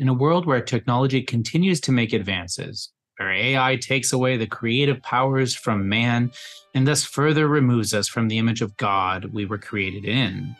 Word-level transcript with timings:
In 0.00 0.08
a 0.08 0.14
world 0.14 0.46
where 0.46 0.60
technology 0.60 1.22
continues 1.22 1.80
to 1.80 1.90
make 1.90 2.12
advances, 2.12 2.92
where 3.16 3.32
AI 3.32 3.74
takes 3.76 4.12
away 4.12 4.36
the 4.36 4.46
creative 4.46 5.02
powers 5.02 5.56
from 5.56 5.88
man 5.88 6.30
and 6.72 6.86
thus 6.86 7.02
further 7.02 7.48
removes 7.48 7.92
us 7.92 8.06
from 8.06 8.28
the 8.28 8.38
image 8.38 8.62
of 8.62 8.76
God 8.76 9.24
we 9.32 9.44
were 9.44 9.58
created 9.58 10.04
in. 10.04 10.54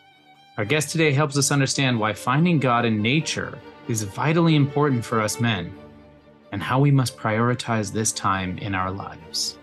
Our 0.56 0.64
guest 0.64 0.90
today 0.90 1.12
helps 1.12 1.38
us 1.38 1.52
understand 1.52 2.00
why 2.00 2.14
finding 2.14 2.58
God 2.58 2.84
in 2.84 3.00
nature 3.00 3.56
is 3.86 4.02
vitally 4.02 4.56
important 4.56 5.04
for 5.04 5.20
us 5.20 5.38
men 5.38 5.72
and 6.50 6.60
how 6.60 6.80
we 6.80 6.90
must 6.90 7.16
prioritize 7.16 7.92
this 7.92 8.10
time 8.10 8.58
in 8.58 8.74
our 8.74 8.90
lives. 8.90 9.56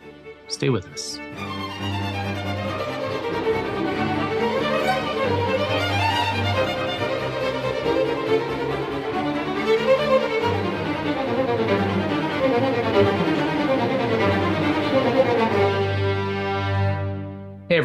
Stay 0.47 0.69
with 0.69 0.87
us. 0.87 1.19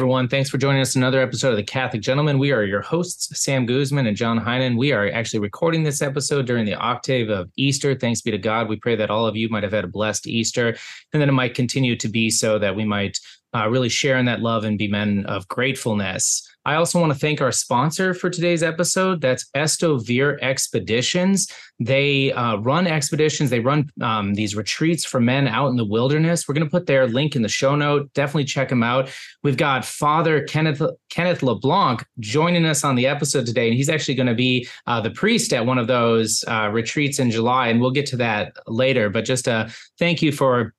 Everyone, 0.01 0.27
thanks 0.27 0.49
for 0.49 0.57
joining 0.57 0.81
us 0.81 0.95
another 0.95 1.21
episode 1.21 1.51
of 1.51 1.57
The 1.57 1.63
Catholic 1.63 2.01
Gentleman. 2.01 2.39
We 2.39 2.51
are 2.51 2.63
your 2.63 2.81
hosts, 2.81 3.39
Sam 3.39 3.67
Guzman 3.67 4.07
and 4.07 4.17
John 4.17 4.39
Heinen. 4.39 4.75
We 4.75 4.93
are 4.93 5.11
actually 5.11 5.41
recording 5.41 5.83
this 5.83 6.01
episode 6.01 6.47
during 6.47 6.65
the 6.65 6.73
octave 6.73 7.29
of 7.29 7.51
Easter. 7.55 7.93
Thanks 7.93 8.19
be 8.19 8.31
to 8.31 8.39
God. 8.39 8.67
We 8.67 8.77
pray 8.77 8.95
that 8.95 9.11
all 9.11 9.27
of 9.27 9.35
you 9.35 9.47
might 9.49 9.61
have 9.61 9.73
had 9.73 9.83
a 9.83 9.87
blessed 9.87 10.25
Easter 10.25 10.75
and 11.13 11.21
that 11.21 11.29
it 11.29 11.33
might 11.33 11.53
continue 11.53 11.95
to 11.97 12.09
be 12.09 12.31
so 12.31 12.57
that 12.57 12.75
we 12.75 12.83
might 12.83 13.19
uh, 13.53 13.69
really 13.69 13.89
share 13.89 14.17
in 14.17 14.25
that 14.25 14.41
love 14.41 14.63
and 14.63 14.77
be 14.77 14.87
men 14.87 15.25
of 15.27 15.47
gratefulness. 15.47 16.47
I 16.63 16.75
also 16.75 16.99
want 16.99 17.11
to 17.11 17.17
thank 17.17 17.41
our 17.41 17.51
sponsor 17.51 18.13
for 18.13 18.29
today's 18.29 18.61
episode. 18.61 19.19
That's 19.19 19.49
Esto 19.55 19.97
Vir 19.97 20.37
Expeditions. 20.43 21.47
They 21.79 22.31
uh, 22.33 22.57
run 22.57 22.85
expeditions. 22.85 23.49
They 23.49 23.61
run 23.61 23.89
um, 23.99 24.35
these 24.35 24.55
retreats 24.55 25.03
for 25.03 25.19
men 25.19 25.47
out 25.47 25.69
in 25.69 25.75
the 25.75 25.85
wilderness. 25.85 26.47
We're 26.47 26.53
going 26.53 26.67
to 26.67 26.69
put 26.69 26.85
their 26.85 27.07
link 27.07 27.35
in 27.35 27.41
the 27.41 27.49
show 27.49 27.75
note. 27.75 28.13
Definitely 28.13 28.43
check 28.43 28.69
them 28.69 28.83
out. 28.83 29.09
We've 29.41 29.57
got 29.57 29.83
Father 29.83 30.43
Kenneth 30.43 30.81
Kenneth 31.09 31.41
LeBlanc 31.41 32.05
joining 32.19 32.65
us 32.65 32.83
on 32.83 32.95
the 32.95 33.07
episode 33.07 33.47
today, 33.47 33.67
and 33.67 33.75
he's 33.75 33.89
actually 33.89 34.15
going 34.15 34.27
to 34.27 34.35
be 34.35 34.67
uh, 34.85 35.01
the 35.01 35.09
priest 35.09 35.53
at 35.53 35.65
one 35.65 35.79
of 35.79 35.87
those 35.87 36.43
uh, 36.47 36.69
retreats 36.71 37.17
in 37.17 37.31
July, 37.31 37.69
and 37.69 37.81
we'll 37.81 37.89
get 37.89 38.05
to 38.07 38.17
that 38.17 38.53
later. 38.67 39.09
But 39.09 39.25
just 39.25 39.47
a 39.47 39.51
uh, 39.51 39.69
thank 39.97 40.21
you 40.21 40.31
for 40.31 40.75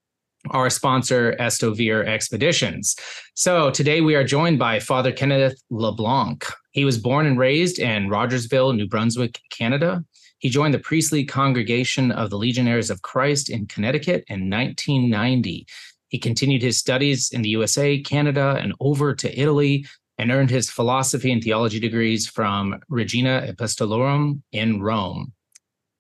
our 0.51 0.71
sponsor, 0.71 1.37
Esto 1.39 1.75
Vir 1.75 2.05
Expeditions. 2.05 2.97
So 3.35 3.71
today 3.71 4.01
we 4.01 4.15
are 4.15 4.25
joined 4.25 4.59
by 4.59 4.81
Father 4.81 5.13
Kenneth 5.13 5.61
LeBlanc. 5.71 6.45
He 6.73 6.85
was 6.85 6.99
born 6.99 7.27
and 7.27 7.39
raised 7.39 7.79
in 7.79 8.09
Rogersville, 8.09 8.73
New 8.73 8.89
Brunswick, 8.89 9.41
Canada. 9.51 10.05
He 10.39 10.49
joined 10.49 10.75
the 10.75 10.81
priestly 10.81 11.25
congregation 11.25 12.11
of 12.11 12.31
the 12.31 12.39
Legionnaires 12.39 12.91
of 12.91 13.03
Christ 13.03 13.49
in 13.49 13.67
Connecticut 13.67 14.25
in 14.29 14.51
1990. 14.51 15.67
He 16.09 16.19
continued 16.19 16.63
his 16.63 16.79
studies 16.79 17.31
in 17.31 17.43
the 17.43 17.51
USA, 17.51 18.01
Canada, 18.01 18.59
and 18.61 18.75
over 18.81 19.15
to 19.15 19.41
Italy, 19.41 19.87
and 20.19 20.31
earned 20.31 20.51
his 20.51 20.71
philosophy 20.71 21.33
and 21.33 21.43
theology 21.43 21.81
degrees 21.81 22.27
from 22.27 22.81
Regina 22.89 23.47
Apostolorum 23.49 24.43
in 24.53 24.83
Rome. 24.83 25.33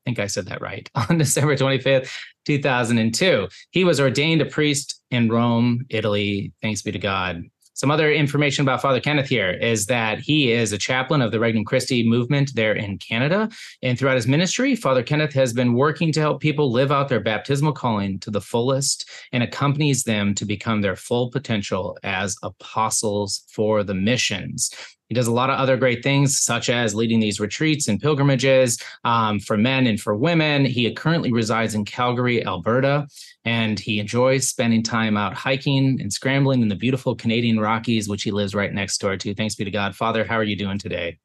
I 0.04 0.10
think 0.10 0.18
I 0.18 0.26
said 0.26 0.46
that 0.46 0.60
right, 0.60 0.88
on 1.08 1.18
December 1.18 1.56
25th, 1.56 2.10
2002. 2.46 3.48
He 3.70 3.84
was 3.84 4.00
ordained 4.00 4.40
a 4.40 4.46
priest 4.46 5.00
in 5.10 5.28
Rome, 5.28 5.86
Italy. 5.90 6.52
Thanks 6.60 6.82
be 6.82 6.92
to 6.92 6.98
God. 6.98 7.42
Some 7.74 7.90
other 7.90 8.12
information 8.12 8.62
about 8.62 8.82
Father 8.82 9.00
Kenneth 9.00 9.28
here 9.28 9.50
is 9.50 9.86
that 9.86 10.20
he 10.20 10.52
is 10.52 10.72
a 10.72 10.78
chaplain 10.78 11.22
of 11.22 11.32
the 11.32 11.40
Regnum 11.40 11.64
Christi 11.64 12.06
movement 12.06 12.54
there 12.54 12.74
in 12.74 12.98
Canada. 12.98 13.48
And 13.82 13.98
throughout 13.98 14.16
his 14.16 14.26
ministry, 14.26 14.76
Father 14.76 15.02
Kenneth 15.02 15.32
has 15.32 15.52
been 15.52 15.74
working 15.74 16.12
to 16.12 16.20
help 16.20 16.40
people 16.40 16.70
live 16.70 16.92
out 16.92 17.08
their 17.08 17.20
baptismal 17.20 17.72
calling 17.72 18.18
to 18.20 18.30
the 18.30 18.40
fullest 18.40 19.08
and 19.32 19.42
accompanies 19.42 20.04
them 20.04 20.34
to 20.34 20.44
become 20.44 20.80
their 20.80 20.96
full 20.96 21.30
potential 21.30 21.98
as 22.02 22.36
apostles 22.42 23.44
for 23.48 23.82
the 23.82 23.94
missions. 23.94 24.70
He 25.12 25.14
does 25.14 25.26
a 25.26 25.32
lot 25.32 25.50
of 25.50 25.58
other 25.58 25.76
great 25.76 26.02
things, 26.02 26.38
such 26.38 26.70
as 26.70 26.94
leading 26.94 27.20
these 27.20 27.38
retreats 27.38 27.86
and 27.86 28.00
pilgrimages 28.00 28.78
um, 29.04 29.40
for 29.40 29.58
men 29.58 29.86
and 29.86 30.00
for 30.00 30.16
women. 30.16 30.64
He 30.64 30.90
currently 30.94 31.30
resides 31.30 31.74
in 31.74 31.84
Calgary, 31.84 32.42
Alberta, 32.46 33.06
and 33.44 33.78
he 33.78 33.98
enjoys 33.98 34.48
spending 34.48 34.82
time 34.82 35.16
out 35.16 35.34
hiking 35.34 36.00
and 36.00 36.12
scrambling 36.12 36.62
in 36.62 36.68
the 36.68 36.76
beautiful 36.76 37.14
Canadian 37.14 37.58
Rockies, 37.58 38.08
which 38.08 38.22
he 38.22 38.30
lives 38.30 38.54
right 38.54 38.72
next 38.72 38.98
door 38.98 39.16
to. 39.16 39.34
Thanks 39.34 39.54
be 39.54 39.64
to 39.64 39.70
God. 39.70 39.96
Father, 39.96 40.24
how 40.24 40.36
are 40.36 40.44
you 40.44 40.56
doing 40.56 40.78
today? 40.78 41.18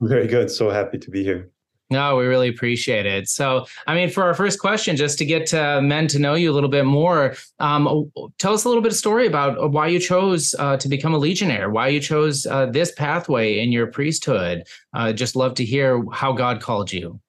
Very 0.00 0.26
good. 0.26 0.50
So 0.50 0.70
happy 0.70 0.98
to 0.98 1.10
be 1.10 1.22
here. 1.22 1.50
No, 1.90 2.16
we 2.16 2.24
really 2.24 2.48
appreciate 2.48 3.04
it. 3.04 3.28
So, 3.28 3.66
I 3.86 3.94
mean, 3.94 4.08
for 4.08 4.22
our 4.22 4.32
first 4.32 4.58
question, 4.58 4.96
just 4.96 5.18
to 5.18 5.26
get 5.26 5.52
uh, 5.52 5.82
men 5.82 6.06
to 6.08 6.18
know 6.18 6.32
you 6.32 6.50
a 6.50 6.54
little 6.54 6.70
bit 6.70 6.86
more, 6.86 7.34
um, 7.58 8.10
tell 8.38 8.54
us 8.54 8.64
a 8.64 8.68
little 8.68 8.82
bit 8.82 8.92
of 8.92 8.98
story 8.98 9.26
about 9.26 9.72
why 9.72 9.88
you 9.88 9.98
chose 9.98 10.54
uh, 10.58 10.78
to 10.78 10.88
become 10.88 11.12
a 11.12 11.18
legionnaire, 11.18 11.68
why 11.68 11.88
you 11.88 12.00
chose 12.00 12.46
uh, 12.46 12.64
this 12.66 12.92
pathway 12.92 13.58
in 13.58 13.72
your 13.72 13.88
priesthood. 13.88 14.64
Uh, 14.94 15.12
just 15.12 15.36
love 15.36 15.54
to 15.56 15.66
hear 15.66 16.02
how 16.10 16.32
God 16.32 16.62
called 16.62 16.90
you. 16.90 17.20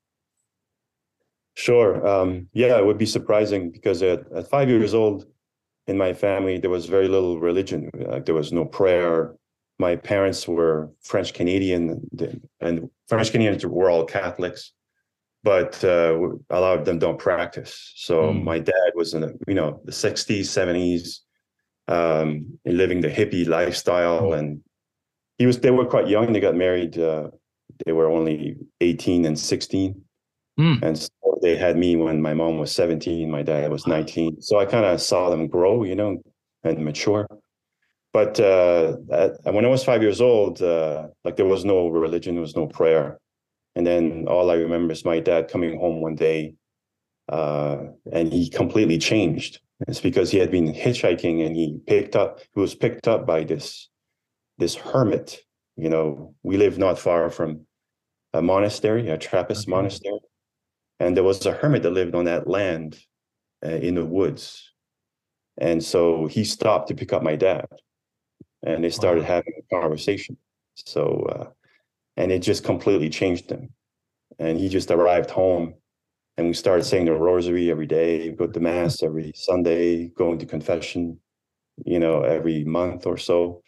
Sure. 1.56 2.06
Um, 2.06 2.48
yeah, 2.54 2.78
it 2.78 2.86
would 2.86 2.98
be 2.98 3.06
surprising 3.06 3.72
because 3.72 4.02
at, 4.02 4.32
at, 4.32 4.50
five 4.50 4.70
years 4.70 4.94
old, 4.94 5.26
in 5.86 5.98
my 5.98 6.14
family, 6.14 6.58
there 6.58 6.70
was 6.70 6.86
very 6.86 7.08
little 7.08 7.40
religion. 7.40 7.90
Like 7.94 8.26
there 8.26 8.36
was 8.36 8.52
no 8.52 8.66
prayer, 8.66 9.36
my 9.80 9.96
parents 9.96 10.48
were 10.48 10.92
French 11.02 11.34
Canadian, 11.34 12.08
and 12.62 12.90
French 13.08 13.32
Canadians 13.32 13.66
were 13.66 13.90
all 13.90 14.06
Catholics, 14.06 14.72
but 15.44 15.84
uh, 15.84 16.18
a 16.50 16.60
lot 16.60 16.80
of 16.80 16.86
them 16.86 17.00
don't 17.00 17.20
practice. 17.20 17.92
So 17.96 18.16
mm. 18.24 18.44
my 18.44 18.60
dad 18.60 18.92
was 18.96 19.14
in 19.14 19.22
the 19.22 19.38
you 19.48 19.56
know 19.56 19.82
the 19.84 19.92
'60s, 19.92 20.42
'70s, 20.42 21.20
um, 21.88 22.58
living 22.66 23.02
the 23.02 23.10
hippie 23.10 23.48
lifestyle, 23.48 24.34
and 24.34 24.62
he 25.38 25.46
was. 25.46 25.60
They 25.60 25.72
were 25.72 25.86
quite 25.86 26.08
young. 26.08 26.32
They 26.32 26.40
got 26.40 26.56
married. 26.56 26.98
Uh, 26.98 27.30
they 27.86 27.92
were 27.92 28.10
only 28.10 28.56
18 28.82 29.26
and 29.26 29.38
16. 29.38 30.00
Mm. 30.60 30.82
And 30.84 30.98
so 30.98 31.10
they 31.42 31.56
had 31.56 31.78
me 31.78 31.96
when 31.96 32.22
my 32.22 32.34
mom 32.34 32.58
was 32.58 32.72
17, 32.72 33.30
my 33.30 33.44
dad 33.44 33.72
was 33.72 33.88
19. 33.88 34.42
So 34.42 34.60
I 34.60 34.66
kind 34.66 34.86
of 34.86 35.02
saw 35.02 35.30
them 35.30 35.48
grow, 35.48 35.84
you 35.84 35.96
know, 35.96 36.22
and 36.64 36.84
mature 36.86 37.28
but 38.14 38.40
uh, 38.40 38.98
at, 39.12 39.44
when 39.54 39.66
I 39.66 39.70
was 39.70 39.84
five 39.84 40.04
years 40.04 40.22
old, 40.22 40.62
uh, 40.62 41.08
like 41.26 41.36
there 41.36 41.48
was 41.48 41.66
no 41.66 41.88
religion, 41.88 42.36
there 42.36 42.42
was 42.42 42.56
no 42.56 42.68
prayer, 42.68 43.18
and 43.76 43.86
then 43.86 44.28
all 44.28 44.52
I 44.52 44.56
remember 44.56 44.94
is 44.94 45.04
my 45.04 45.20
dad 45.20 45.50
coming 45.50 45.80
home 45.80 46.00
one 46.00 46.16
day, 46.16 46.54
uh, 47.28 47.78
and 48.12 48.32
he 48.32 48.50
completely 48.50 49.00
changed. 49.00 49.60
It's 49.88 50.00
because 50.00 50.30
he 50.30 50.38
had 50.38 50.52
been 50.52 50.72
hitchhiking 50.72 51.46
and 51.46 51.56
he 51.56 51.80
picked 51.88 52.16
up. 52.16 52.40
He 52.54 52.60
was 52.62 52.76
picked 52.76 53.08
up 53.08 53.26
by 53.26 53.44
this 53.44 53.90
this 54.60 54.76
hermit. 54.76 55.40
You 55.76 55.90
know, 55.90 56.36
we 56.44 56.58
live 56.58 56.78
not 56.78 57.00
far 57.00 57.32
from 57.32 57.66
a 58.32 58.44
monastery, 58.44 59.10
a 59.10 59.18
Trappist 59.18 59.64
okay. 59.64 59.72
monastery, 59.72 60.20
and 61.04 61.18
there 61.18 61.24
was 61.24 61.46
a 61.46 61.52
hermit 61.52 61.84
that 61.84 61.92
lived 61.92 62.16
on 62.16 62.26
that 62.26 62.48
land 62.48 62.98
uh, 63.66 63.70
in 63.70 63.96
the 63.96 64.06
woods. 64.06 64.72
And 65.58 65.84
so 65.84 66.28
he 66.28 66.44
stopped 66.44 66.88
to 66.88 66.96
pick 66.96 67.14
up 67.14 67.24
my 67.24 67.36
dad 67.36 67.68
and 68.64 68.84
they 68.84 68.90
started 68.90 69.22
wow. 69.22 69.36
having 69.36 69.54
a 69.60 69.76
conversation. 69.76 70.38
So, 70.76 71.28
uh, 71.30 71.46
and 72.16 72.32
it 72.32 72.40
just 72.40 72.64
completely 72.64 73.10
changed 73.10 73.52
him. 73.52 73.70
And 74.40 74.60
he 74.60 74.70
just 74.70 74.90
arrived 74.90 75.30
home, 75.30 75.76
and 76.38 76.48
we 76.48 76.54
started 76.54 76.86
saying 76.86 77.06
the 77.06 77.14
rosary 77.14 77.70
every 77.70 77.86
day, 77.86 78.32
go 78.32 78.48
to 78.48 78.60
mass 78.60 79.04
every 79.04 79.32
Sunday, 79.36 80.08
going 80.08 80.40
to 80.40 80.46
confession, 80.48 81.20
you 81.86 82.00
know, 82.00 82.24
every 82.24 82.64
month 82.64 83.06
or 83.06 83.18
so. 83.18 83.62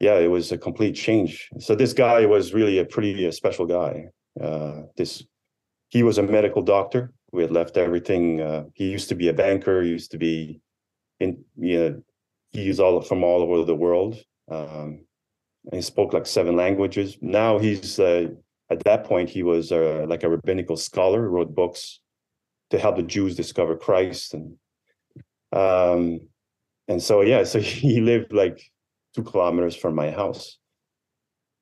Yeah, 0.00 0.18
it 0.18 0.28
was 0.28 0.52
a 0.52 0.58
complete 0.58 0.94
change. 0.94 1.50
So 1.58 1.74
this 1.74 1.92
guy 1.92 2.24
was 2.24 2.54
really 2.54 2.78
a 2.78 2.84
pretty 2.84 3.26
a 3.26 3.32
special 3.32 3.66
guy. 3.66 4.06
Uh, 4.40 4.82
this 4.96 5.22
he 5.94 6.02
was 6.02 6.18
a 6.18 6.22
medical 6.22 6.60
doctor. 6.60 7.12
We 7.30 7.42
had 7.42 7.52
left 7.52 7.76
everything. 7.76 8.40
Uh, 8.40 8.64
he 8.74 8.90
used 8.90 9.08
to 9.10 9.14
be 9.14 9.28
a 9.28 9.32
banker. 9.32 9.80
Used 9.80 10.10
to 10.10 10.18
be 10.18 10.60
in 11.20 11.44
you 11.56 11.78
know 11.78 12.02
he's 12.50 12.80
all 12.80 13.00
from 13.00 13.22
all 13.22 13.42
over 13.42 13.64
the 13.64 13.76
world. 13.76 14.16
Um, 14.50 15.06
he 15.72 15.80
spoke 15.80 16.12
like 16.12 16.26
seven 16.26 16.56
languages. 16.56 17.16
Now 17.20 17.58
he's 17.58 18.00
uh, 18.00 18.26
at 18.70 18.82
that 18.84 19.04
point 19.04 19.30
he 19.30 19.44
was 19.44 19.70
uh, 19.70 20.04
like 20.08 20.24
a 20.24 20.28
rabbinical 20.28 20.76
scholar, 20.76 21.30
wrote 21.30 21.54
books 21.54 22.00
to 22.70 22.78
help 22.78 22.96
the 22.96 23.02
Jews 23.04 23.36
discover 23.36 23.76
Christ, 23.76 24.34
and 24.34 24.56
um, 25.52 26.20
and 26.88 27.00
so 27.00 27.20
yeah, 27.20 27.44
so 27.44 27.60
he 27.84 28.00
lived 28.00 28.32
like 28.32 28.60
two 29.14 29.22
kilometers 29.22 29.76
from 29.76 29.94
my 29.94 30.10
house, 30.10 30.58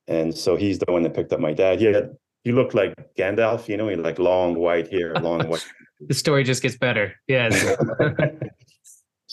and 0.07 0.35
so 0.35 0.55
he's 0.55 0.79
the 0.79 0.91
one 0.91 1.03
that 1.03 1.13
picked 1.13 1.33
up 1.33 1.39
my 1.39 1.53
dad. 1.53 1.77
He 1.77 1.85
had 1.85 2.17
he 2.43 2.51
looked 2.51 2.73
like 2.73 2.93
Gandalf, 3.15 3.67
you 3.67 3.77
know, 3.77 3.87
he 3.87 3.95
like 3.95 4.19
long 4.19 4.55
white 4.55 4.91
hair, 4.91 5.13
long 5.21 5.47
white. 5.47 5.65
the 6.07 6.13
story 6.13 6.43
just 6.43 6.61
gets 6.61 6.77
better. 6.77 7.13
Yes. 7.27 7.77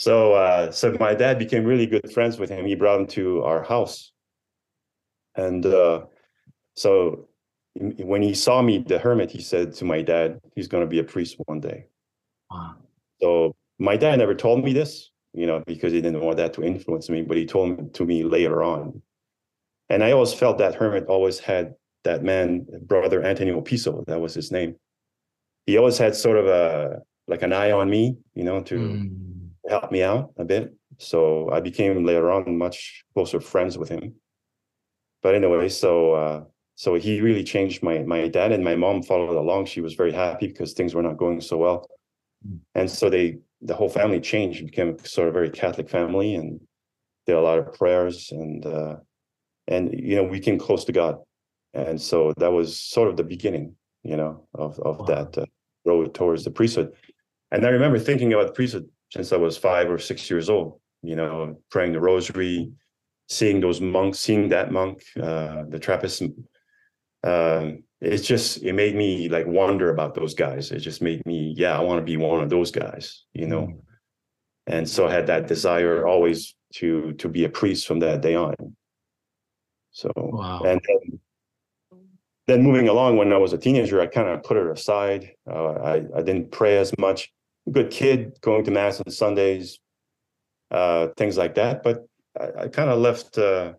So 0.00 0.32
uh, 0.32 0.70
so 0.70 0.96
my 0.98 1.14
dad 1.14 1.38
became 1.38 1.62
really 1.62 1.84
good 1.84 2.10
friends 2.10 2.38
with 2.38 2.48
him. 2.48 2.64
He 2.64 2.74
brought 2.74 3.00
him 3.00 3.06
to 3.08 3.42
our 3.42 3.62
house, 3.62 4.12
and 5.36 5.66
uh, 5.66 6.06
so 6.74 7.28
when 7.74 8.22
he 8.22 8.32
saw 8.32 8.62
me, 8.62 8.78
the 8.78 8.98
hermit, 8.98 9.30
he 9.30 9.42
said 9.42 9.74
to 9.74 9.84
my 9.84 10.00
dad, 10.00 10.40
he's 10.54 10.68
going 10.68 10.82
to 10.82 10.88
be 10.88 11.00
a 11.00 11.04
priest 11.04 11.36
one 11.44 11.60
day. 11.60 11.86
Wow. 12.50 12.76
So 13.20 13.54
my 13.78 13.98
dad 13.98 14.18
never 14.18 14.34
told 14.34 14.64
me 14.64 14.72
this, 14.72 15.10
you 15.34 15.46
know, 15.46 15.62
because 15.66 15.92
he 15.92 16.00
didn't 16.00 16.20
want 16.20 16.38
that 16.38 16.54
to 16.54 16.62
influence 16.62 17.10
me, 17.10 17.20
but 17.20 17.36
he 17.36 17.44
told 17.44 17.78
me 17.78 17.88
to 17.92 18.04
me 18.06 18.24
later 18.24 18.62
on. 18.62 19.02
And 19.90 20.02
I 20.02 20.12
always 20.12 20.32
felt 20.32 20.58
that 20.58 20.74
hermit 20.74 21.06
always 21.06 21.38
had 21.38 21.74
that 22.05 22.23
man, 22.23 22.67
brother 22.82 23.23
Antonio 23.23 23.61
Piso, 23.61 24.05
that 24.06 24.20
was 24.20 24.35
his 24.35 24.50
name. 24.50 24.76
He 25.67 25.76
always 25.76 25.99
had 25.99 26.14
sort 26.14 26.38
of 26.38 26.47
a 26.47 27.00
like 27.26 27.43
an 27.43 27.52
eye 27.52 27.70
on 27.70 27.88
me, 27.88 28.17
you 28.35 28.44
know, 28.44 28.61
to 28.62 28.75
mm. 28.75 29.49
help 29.69 29.93
me 29.93 30.02
out 30.02 30.32
a 30.37 30.44
bit. 30.44 30.75
So 30.99 31.50
I 31.50 31.61
became 31.61 32.05
later 32.05 32.31
on 32.31 32.58
much 32.58 33.05
closer 33.14 33.41
friends 33.41 33.79
with 33.79 33.88
him. 33.88 34.14
But 35.23 35.35
anyway, 35.35 35.69
so 35.69 36.12
uh, 36.14 36.44
so 36.75 36.94
he 36.94 37.20
really 37.20 37.44
changed 37.44 37.82
my 37.82 37.99
my 38.00 38.29
dad 38.29 38.52
and 38.52 38.64
my 38.64 38.75
mom 38.75 39.02
followed 39.02 39.37
along. 39.37 39.67
She 39.67 39.81
was 39.81 39.94
very 39.94 40.12
happy 40.12 40.49
because 40.49 40.73
things 40.73 40.94
were 40.94 41.02
not 41.02 41.19
going 41.19 41.41
so 41.41 41.56
well, 41.58 41.87
mm. 42.47 42.58
and 42.75 42.91
so 42.91 43.11
they 43.11 43.38
the 43.62 43.75
whole 43.75 43.91
family 43.91 44.20
changed, 44.20 44.64
became 44.64 44.99
sort 45.05 45.29
of 45.29 45.35
very 45.35 45.50
Catholic 45.50 45.91
family, 45.91 46.35
and 46.35 46.61
did 47.26 47.37
a 47.37 47.41
lot 47.41 47.58
of 47.58 47.75
prayers 47.75 48.31
and 48.32 48.64
uh, 48.64 48.97
and 49.69 49.93
you 49.93 50.17
know 50.17 50.25
we 50.25 50.41
came 50.41 50.58
close 50.58 50.85
to 50.85 50.93
God, 50.93 51.19
and 51.75 52.00
so 52.00 52.32
that 52.38 52.52
was 52.52 52.81
sort 52.81 53.08
of 53.08 53.17
the 53.17 53.25
beginning, 53.25 53.75
you 54.02 54.17
know, 54.17 54.46
of 54.55 54.78
of 54.81 55.00
wow. 55.00 55.06
that 55.06 55.38
uh, 55.38 55.46
road 55.84 56.14
towards 56.14 56.44
the 56.44 56.50
priesthood. 56.50 56.93
And 57.50 57.67
I 57.67 57.70
remember 57.70 57.99
thinking 57.99 58.32
about 58.32 58.49
the 58.49 58.52
priesthood 58.52 58.88
since 59.12 59.32
I 59.32 59.37
was 59.37 59.56
five 59.56 59.90
or 59.90 59.99
six 59.99 60.31
years 60.31 60.49
old, 60.49 60.81
you 61.02 61.17
know, 61.17 61.56
praying 61.70 61.93
the 61.93 62.00
rosary, 62.00 62.70
seeing 63.28 63.61
those 63.61 63.81
monks, 63.81 64.19
seeing 64.19 64.49
that 64.50 64.72
monk, 64.72 65.02
uh, 65.20 65.64
the 65.69 65.78
Trappist. 65.78 66.22
Um, 67.22 67.82
it's 68.00 68.26
just 68.26 68.62
it 68.62 68.73
made 68.73 68.94
me 68.94 69.28
like 69.28 69.46
wonder 69.46 69.90
about 69.90 70.14
those 70.14 70.34
guys. 70.34 70.70
It 70.70 70.81
just 70.81 71.02
made 71.02 71.25
me, 71.26 71.55
yeah, 71.56 71.76
I 71.76 71.82
want 71.82 71.99
to 71.99 72.05
be 72.05 72.16
one 72.16 72.43
of 72.43 72.50
those 72.50 72.70
guys, 72.70 73.25
you 73.32 73.46
know. 73.46 73.62
Mm. 73.62 73.81
And 74.66 74.88
so 74.88 75.06
I 75.06 75.12
had 75.12 75.26
that 75.26 75.49
desire 75.49 76.06
always 76.06 76.55
to 76.75 77.12
to 77.14 77.28
be 77.28 77.44
a 77.44 77.49
priest 77.49 77.87
from 77.87 77.99
that 78.00 78.20
day 78.20 78.34
on. 78.34 78.55
So 79.90 80.12
wow. 80.16 80.62
and 80.64 80.81
then, 80.87 81.20
then 82.46 82.62
moving 82.62 82.88
along 82.88 83.16
when 83.16 83.32
I 83.32 83.37
was 83.37 83.52
a 83.52 83.58
teenager, 83.58 84.00
I 84.00 84.06
kind 84.06 84.28
of 84.28 84.42
put 84.42 84.56
it 84.56 84.66
aside. 84.66 85.32
Uh, 85.50 85.72
I 85.72 85.94
I 86.16 86.22
didn't 86.22 86.50
pray 86.50 86.78
as 86.78 86.96
much 86.98 87.32
good 87.70 87.90
kid, 87.90 88.38
going 88.40 88.64
to 88.64 88.70
mass 88.70 89.00
on 89.00 89.12
Sundays, 89.12 89.78
uh, 90.70 91.08
things 91.16 91.37
like 91.37 91.54
that. 91.54 91.82
But 91.82 92.06
I, 92.38 92.62
I 92.62 92.69
kind 92.69 92.90
of 92.90 92.98
left. 92.98 93.38
Uh, 93.38 93.75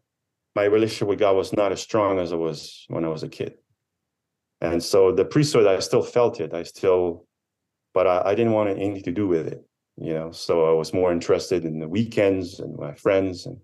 my 0.55 0.65
relationship 0.65 1.07
with 1.07 1.19
God 1.19 1.37
was 1.37 1.53
not 1.53 1.71
as 1.71 1.81
strong 1.81 2.19
as 2.19 2.33
it 2.33 2.37
was 2.37 2.85
when 2.89 3.05
I 3.05 3.07
was 3.07 3.23
a 3.23 3.29
kid, 3.29 3.53
and 4.61 4.83
so 4.83 5.11
the 5.11 5.25
priesthood, 5.25 5.67
I 5.67 5.79
still 5.79 6.03
felt 6.03 6.39
it. 6.39 6.53
I 6.53 6.63
still, 6.63 7.25
but 7.93 8.07
I, 8.07 8.21
I 8.25 8.35
didn't 8.35 8.53
want 8.53 8.69
anything 8.69 9.03
to 9.03 9.11
do 9.11 9.27
with 9.27 9.47
it. 9.47 9.65
You 9.97 10.13
know, 10.13 10.31
so 10.31 10.69
I 10.69 10.73
was 10.73 10.93
more 10.93 11.11
interested 11.11 11.65
in 11.65 11.79
the 11.79 11.87
weekends 11.87 12.59
and 12.59 12.77
my 12.77 12.93
friends. 12.93 13.45
And 13.45 13.57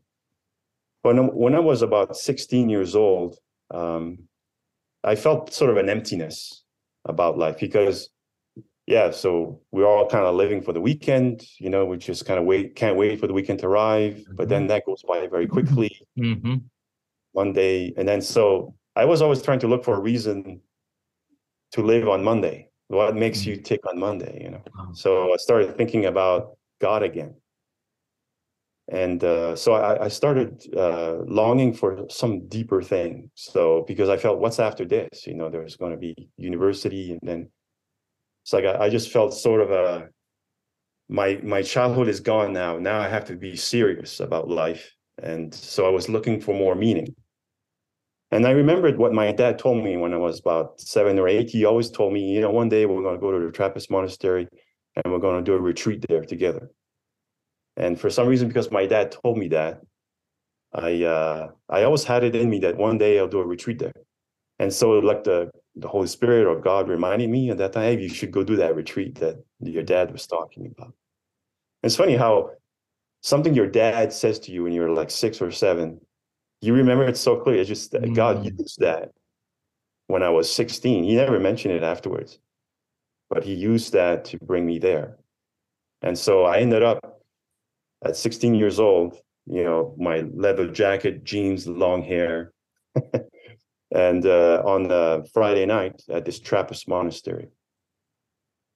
when 1.01 1.17
when 1.35 1.55
I 1.55 1.59
was 1.59 1.81
about 1.81 2.15
16 2.15 2.69
years 2.69 2.95
old, 2.95 3.37
um, 3.71 4.19
I 5.07 5.15
felt 5.15 5.53
sort 5.53 5.71
of 5.71 5.77
an 5.77 5.89
emptiness 5.89 6.63
about 7.05 7.37
life 7.37 7.59
because 7.59 8.09
yeah, 8.87 9.11
so 9.11 9.61
we're 9.71 9.85
all 9.85 10.07
kind 10.07 10.25
of 10.25 10.35
living 10.35 10.61
for 10.61 10.73
the 10.73 10.81
weekend. 10.81 11.45
You 11.59 11.69
know, 11.69 11.85
we 11.85 11.97
just 11.97 12.25
kind 12.25 12.39
of 12.39 12.45
wait, 12.45 12.75
can't 12.75 12.95
wait 12.95 13.19
for 13.19 13.27
the 13.27 13.33
weekend 13.33 13.59
to 13.59 13.67
arrive. 13.67 14.13
Mm-hmm. 14.13 14.35
But 14.35 14.49
then 14.49 14.61
mm-hmm. 14.61 14.69
that 14.69 14.85
goes 14.85 15.03
by 15.07 15.27
very 15.27 15.47
quickly. 15.47 15.97
Mm-hmm. 16.17 16.55
Monday, 17.35 17.93
and 17.97 18.07
then 18.07 18.21
so 18.21 18.73
I 18.95 19.05
was 19.05 19.21
always 19.21 19.41
trying 19.41 19.59
to 19.59 19.67
look 19.67 19.83
for 19.83 19.95
a 19.95 19.99
reason 19.99 20.61
to 21.73 21.81
live 21.83 22.07
on 22.07 22.23
Monday. 22.23 22.69
What 22.87 23.15
makes 23.15 23.41
mm-hmm. 23.41 23.49
you 23.51 23.57
tick 23.57 23.81
on 23.87 23.99
Monday? 23.99 24.41
You 24.43 24.51
know. 24.51 24.61
Wow. 24.75 24.89
So 24.93 25.33
I 25.33 25.37
started 25.37 25.77
thinking 25.77 26.05
about 26.05 26.57
God 26.81 27.03
again, 27.03 27.35
and 28.89 29.23
uh, 29.23 29.55
so 29.55 29.73
I, 29.73 30.05
I 30.05 30.07
started 30.07 30.63
uh, 30.75 31.17
longing 31.27 31.73
for 31.73 32.05
some 32.09 32.47
deeper 32.47 32.81
thing. 32.81 33.29
So 33.35 33.83
because 33.87 34.07
I 34.07 34.17
felt, 34.17 34.39
what's 34.39 34.59
after 34.59 34.85
this? 34.85 35.27
You 35.27 35.33
know, 35.33 35.49
there's 35.49 35.75
going 35.75 35.91
to 35.91 35.97
be 35.97 36.29
university, 36.37 37.11
and 37.11 37.19
then 37.21 37.49
it's 38.43 38.53
like 38.53 38.65
I, 38.65 38.85
I 38.85 38.89
just 38.89 39.11
felt 39.11 39.33
sort 39.33 39.61
of 39.61 39.71
a 39.71 40.09
my 41.09 41.39
my 41.43 41.61
childhood 41.61 42.07
is 42.07 42.19
gone 42.19 42.53
now. 42.53 42.77
Now 42.77 42.99
I 42.99 43.07
have 43.07 43.25
to 43.25 43.35
be 43.35 43.55
serious 43.55 44.19
about 44.19 44.49
life. 44.49 44.93
And 45.21 45.53
so 45.53 45.85
I 45.85 45.89
was 45.89 46.09
looking 46.09 46.39
for 46.39 46.53
more 46.53 46.75
meaning. 46.75 47.15
And 48.31 48.45
I 48.45 48.51
remembered 48.51 48.97
what 48.97 49.13
my 49.13 49.31
dad 49.31 49.57
told 49.57 49.83
me 49.83 49.97
when 49.97 50.13
I 50.13 50.17
was 50.17 50.39
about 50.39 50.79
seven 50.81 51.17
or 51.17 51.27
eight. 51.27 51.49
He 51.49 51.65
always 51.65 51.89
told 51.89 52.13
me, 52.13 52.21
you 52.21 52.41
know, 52.41 52.51
one 52.51 52.69
day 52.69 52.85
we're 52.85 53.01
going 53.01 53.15
to 53.15 53.21
go 53.21 53.31
to 53.31 53.45
the 53.45 53.51
Trappist 53.51 53.89
monastery 53.89 54.47
and 54.95 55.11
we're 55.11 55.19
going 55.19 55.43
to 55.43 55.49
do 55.49 55.55
a 55.55 55.61
retreat 55.61 56.05
there 56.07 56.23
together. 56.23 56.69
And 57.77 57.99
for 57.99 58.09
some 58.09 58.27
reason, 58.27 58.47
because 58.47 58.71
my 58.71 58.85
dad 58.85 59.11
told 59.11 59.37
me 59.37 59.47
that, 59.49 59.81
I 60.73 61.03
uh, 61.03 61.49
I 61.69 61.83
always 61.83 62.03
had 62.03 62.23
it 62.23 62.35
in 62.35 62.49
me 62.49 62.59
that 62.59 62.75
one 62.75 62.97
day 62.97 63.19
I'll 63.19 63.27
do 63.27 63.39
a 63.39 63.45
retreat 63.45 63.79
there. 63.79 63.93
And 64.59 64.73
so 64.73 64.91
like 64.91 65.23
the 65.23 65.49
the 65.75 65.87
Holy 65.87 66.07
Spirit 66.07 66.47
or 66.47 66.59
God 66.59 66.89
reminded 66.89 67.29
me 67.29 67.51
at 67.51 67.57
that 67.59 67.73
time, 67.73 67.83
hey, 67.83 68.01
you 68.01 68.09
should 68.09 68.31
go 68.31 68.43
do 68.43 68.55
that 68.57 68.75
retreat 68.75 69.15
that 69.19 69.37
your 69.59 69.83
dad 69.83 70.11
was 70.11 70.25
talking 70.25 70.73
about. 70.75 70.93
It's 71.83 71.95
funny 71.95 72.17
how 72.17 72.51
something 73.21 73.53
your 73.53 73.67
dad 73.67 74.11
says 74.11 74.39
to 74.39 74.51
you 74.51 74.63
when 74.63 74.73
you're 74.73 74.91
like 74.91 75.11
six 75.11 75.41
or 75.41 75.51
seven, 75.51 76.01
you 76.61 76.73
remember 76.73 77.05
it 77.05 77.15
so 77.15 77.37
clearly. 77.37 77.61
It's 77.61 77.69
just 77.69 77.91
that 77.91 78.01
mm. 78.01 78.15
God 78.15 78.43
used 78.43 78.79
that 78.79 79.11
when 80.07 80.23
I 80.23 80.29
was 80.29 80.51
16. 80.51 81.03
He 81.03 81.15
never 81.15 81.39
mentioned 81.39 81.75
it 81.75 81.83
afterwards, 81.83 82.39
but 83.29 83.43
he 83.43 83.53
used 83.53 83.93
that 83.93 84.25
to 84.25 84.37
bring 84.39 84.65
me 84.65 84.79
there. 84.79 85.17
And 86.01 86.17
so 86.17 86.45
I 86.45 86.57
ended 86.57 86.81
up 86.81 87.16
at 88.03 88.15
16 88.15 88.55
years 88.55 88.79
old, 88.79 89.17
you 89.45 89.63
know, 89.63 89.95
my 89.97 90.25
leather 90.33 90.67
jacket, 90.67 91.23
jeans, 91.23 91.67
long 91.67 92.03
hair. 92.03 92.53
and 93.91 94.25
uh, 94.25 94.61
on 94.65 94.87
the 94.87 95.27
Friday 95.33 95.65
night 95.65 96.01
at 96.09 96.25
this 96.25 96.39
Trappist 96.39 96.87
monastery. 96.87 97.47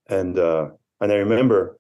And 0.10 0.38
uh, 0.38 0.70
and 1.00 1.12
I 1.12 1.16
remember 1.16 1.78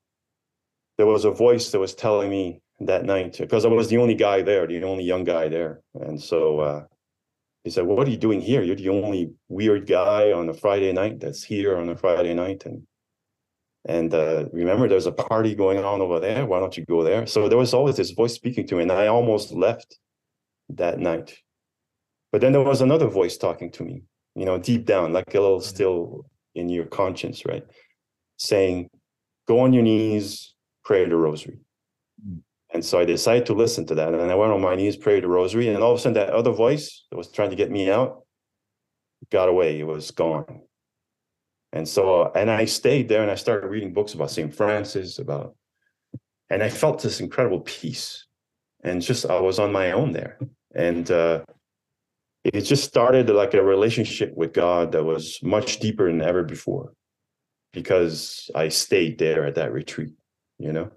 there 0.97 1.05
was 1.05 1.25
a 1.25 1.31
voice 1.31 1.71
that 1.71 1.79
was 1.79 1.95
telling 1.95 2.29
me 2.29 2.61
that 2.81 3.05
night 3.05 3.38
because 3.39 3.65
I 3.65 3.69
was 3.69 3.89
the 3.89 3.97
only 3.97 4.15
guy 4.15 4.41
there, 4.41 4.67
the 4.67 4.83
only 4.83 5.03
young 5.03 5.23
guy 5.23 5.47
there, 5.47 5.81
and 5.93 6.21
so 6.21 6.59
uh, 6.59 6.83
he 7.63 7.69
said, 7.69 7.85
well, 7.85 7.97
"What 7.97 8.07
are 8.07 8.11
you 8.11 8.17
doing 8.17 8.41
here? 8.41 8.61
You're 8.61 8.75
the 8.75 8.89
only 8.89 9.31
weird 9.49 9.88
guy 9.88 10.31
on 10.31 10.49
a 10.49 10.53
Friday 10.53 10.91
night 10.91 11.19
that's 11.19 11.43
here 11.43 11.77
on 11.77 11.89
a 11.89 11.95
Friday 11.95 12.33
night." 12.33 12.65
And 12.65 12.83
and 13.85 14.13
uh, 14.13 14.45
remember, 14.53 14.88
there's 14.88 15.07
a 15.07 15.11
party 15.11 15.55
going 15.55 15.83
on 15.83 16.01
over 16.01 16.19
there. 16.19 16.45
Why 16.45 16.59
don't 16.59 16.77
you 16.77 16.85
go 16.85 17.03
there? 17.03 17.25
So 17.25 17.50
there 17.50 17.57
was 17.57 17.73
always 17.73 17.97
this 17.97 18.11
voice 18.11 18.33
speaking 18.33 18.67
to 18.67 18.75
me, 18.75 18.83
and 18.83 18.91
I 18.91 19.07
almost 19.07 19.51
left 19.51 19.97
that 20.69 21.00
night 21.00 21.38
but 22.31 22.41
then 22.41 22.53
there 22.53 22.61
was 22.61 22.81
another 22.81 23.07
voice 23.07 23.38
talking 23.38 23.71
to 23.71 23.83
me, 23.83 24.03
you 24.35 24.45
know, 24.45 24.57
deep 24.57 24.85
down, 24.85 25.13
like 25.13 25.33
a 25.33 25.39
little 25.39 25.59
mm-hmm. 25.59 25.67
still 25.67 26.25
in 26.55 26.69
your 26.69 26.85
conscience, 26.85 27.45
right? 27.45 27.65
Saying, 28.38 28.89
go 29.47 29.59
on 29.59 29.73
your 29.73 29.83
knees, 29.83 30.53
pray 30.83 31.07
the 31.07 31.15
rosary. 31.15 31.59
Mm. 32.25 32.39
And 32.73 32.85
so 32.85 33.00
I 33.00 33.05
decided 33.05 33.45
to 33.47 33.53
listen 33.53 33.85
to 33.88 33.95
that. 33.95 34.13
And 34.13 34.31
I 34.31 34.35
went 34.35 34.53
on 34.53 34.61
my 34.61 34.75
knees, 34.75 34.95
prayed 34.95 35.23
the 35.23 35.27
rosary. 35.27 35.67
And 35.67 35.83
all 35.83 35.91
of 35.91 36.00
a 36.00 36.01
sudden, 36.01 36.13
that 36.13 36.29
other 36.29 36.51
voice 36.51 37.05
that 37.11 37.17
was 37.17 37.29
trying 37.29 37.50
to 37.50 37.55
get 37.57 37.69
me 37.69 37.89
out 37.89 38.23
got 39.29 39.50
away. 39.50 39.77
It 39.77 39.85
was 39.85 40.09
gone. 40.11 40.61
And 41.73 41.87
so, 41.87 42.31
and 42.35 42.51
I 42.51 42.65
stayed 42.65 43.07
there 43.07 43.21
and 43.21 43.31
I 43.31 43.35
started 43.35 43.67
reading 43.67 43.93
books 43.93 44.13
about 44.13 44.31
St. 44.31 44.53
Francis, 44.53 45.19
about, 45.19 45.55
and 46.49 46.61
I 46.61 46.69
felt 46.69 47.01
this 47.01 47.21
incredible 47.21 47.61
peace. 47.61 48.25
And 48.83 49.01
just, 49.01 49.25
I 49.25 49.39
was 49.39 49.59
on 49.59 49.71
my 49.71 49.91
own 49.91 50.11
there. 50.11 50.37
And 50.75 51.09
uh, 51.09 51.43
it 52.43 52.61
just 52.61 52.83
started 52.83 53.29
like 53.29 53.53
a 53.53 53.63
relationship 53.63 54.33
with 54.35 54.53
God 54.53 54.91
that 54.91 55.03
was 55.03 55.39
much 55.43 55.79
deeper 55.79 56.09
than 56.09 56.21
ever 56.21 56.43
before 56.43 56.93
because 57.73 58.49
I 58.55 58.69
stayed 58.69 59.17
there 59.17 59.45
at 59.45 59.55
that 59.55 59.71
retreat, 59.71 60.13
you 60.57 60.73
know. 60.73 60.91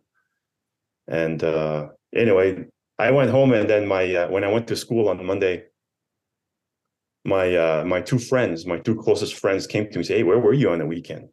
And 1.06 1.42
uh, 1.44 1.88
anyway, 2.14 2.64
I 2.98 3.10
went 3.10 3.30
home, 3.30 3.52
and 3.52 3.68
then 3.68 3.86
my 3.86 4.14
uh, 4.14 4.28
when 4.30 4.44
I 4.44 4.48
went 4.48 4.66
to 4.68 4.76
school 4.76 5.08
on 5.08 5.24
Monday, 5.24 5.64
my 7.24 7.56
uh, 7.56 7.84
my 7.86 8.00
two 8.00 8.18
friends, 8.18 8.66
my 8.66 8.78
two 8.78 8.96
closest 8.96 9.34
friends, 9.34 9.66
came 9.66 9.84
to 9.84 9.90
me 9.90 9.96
and 9.96 10.06
say, 10.06 10.16
"Hey, 10.18 10.22
where 10.22 10.38
were 10.38 10.52
you 10.52 10.70
on 10.70 10.78
the 10.78 10.86
weekend?" 10.86 11.28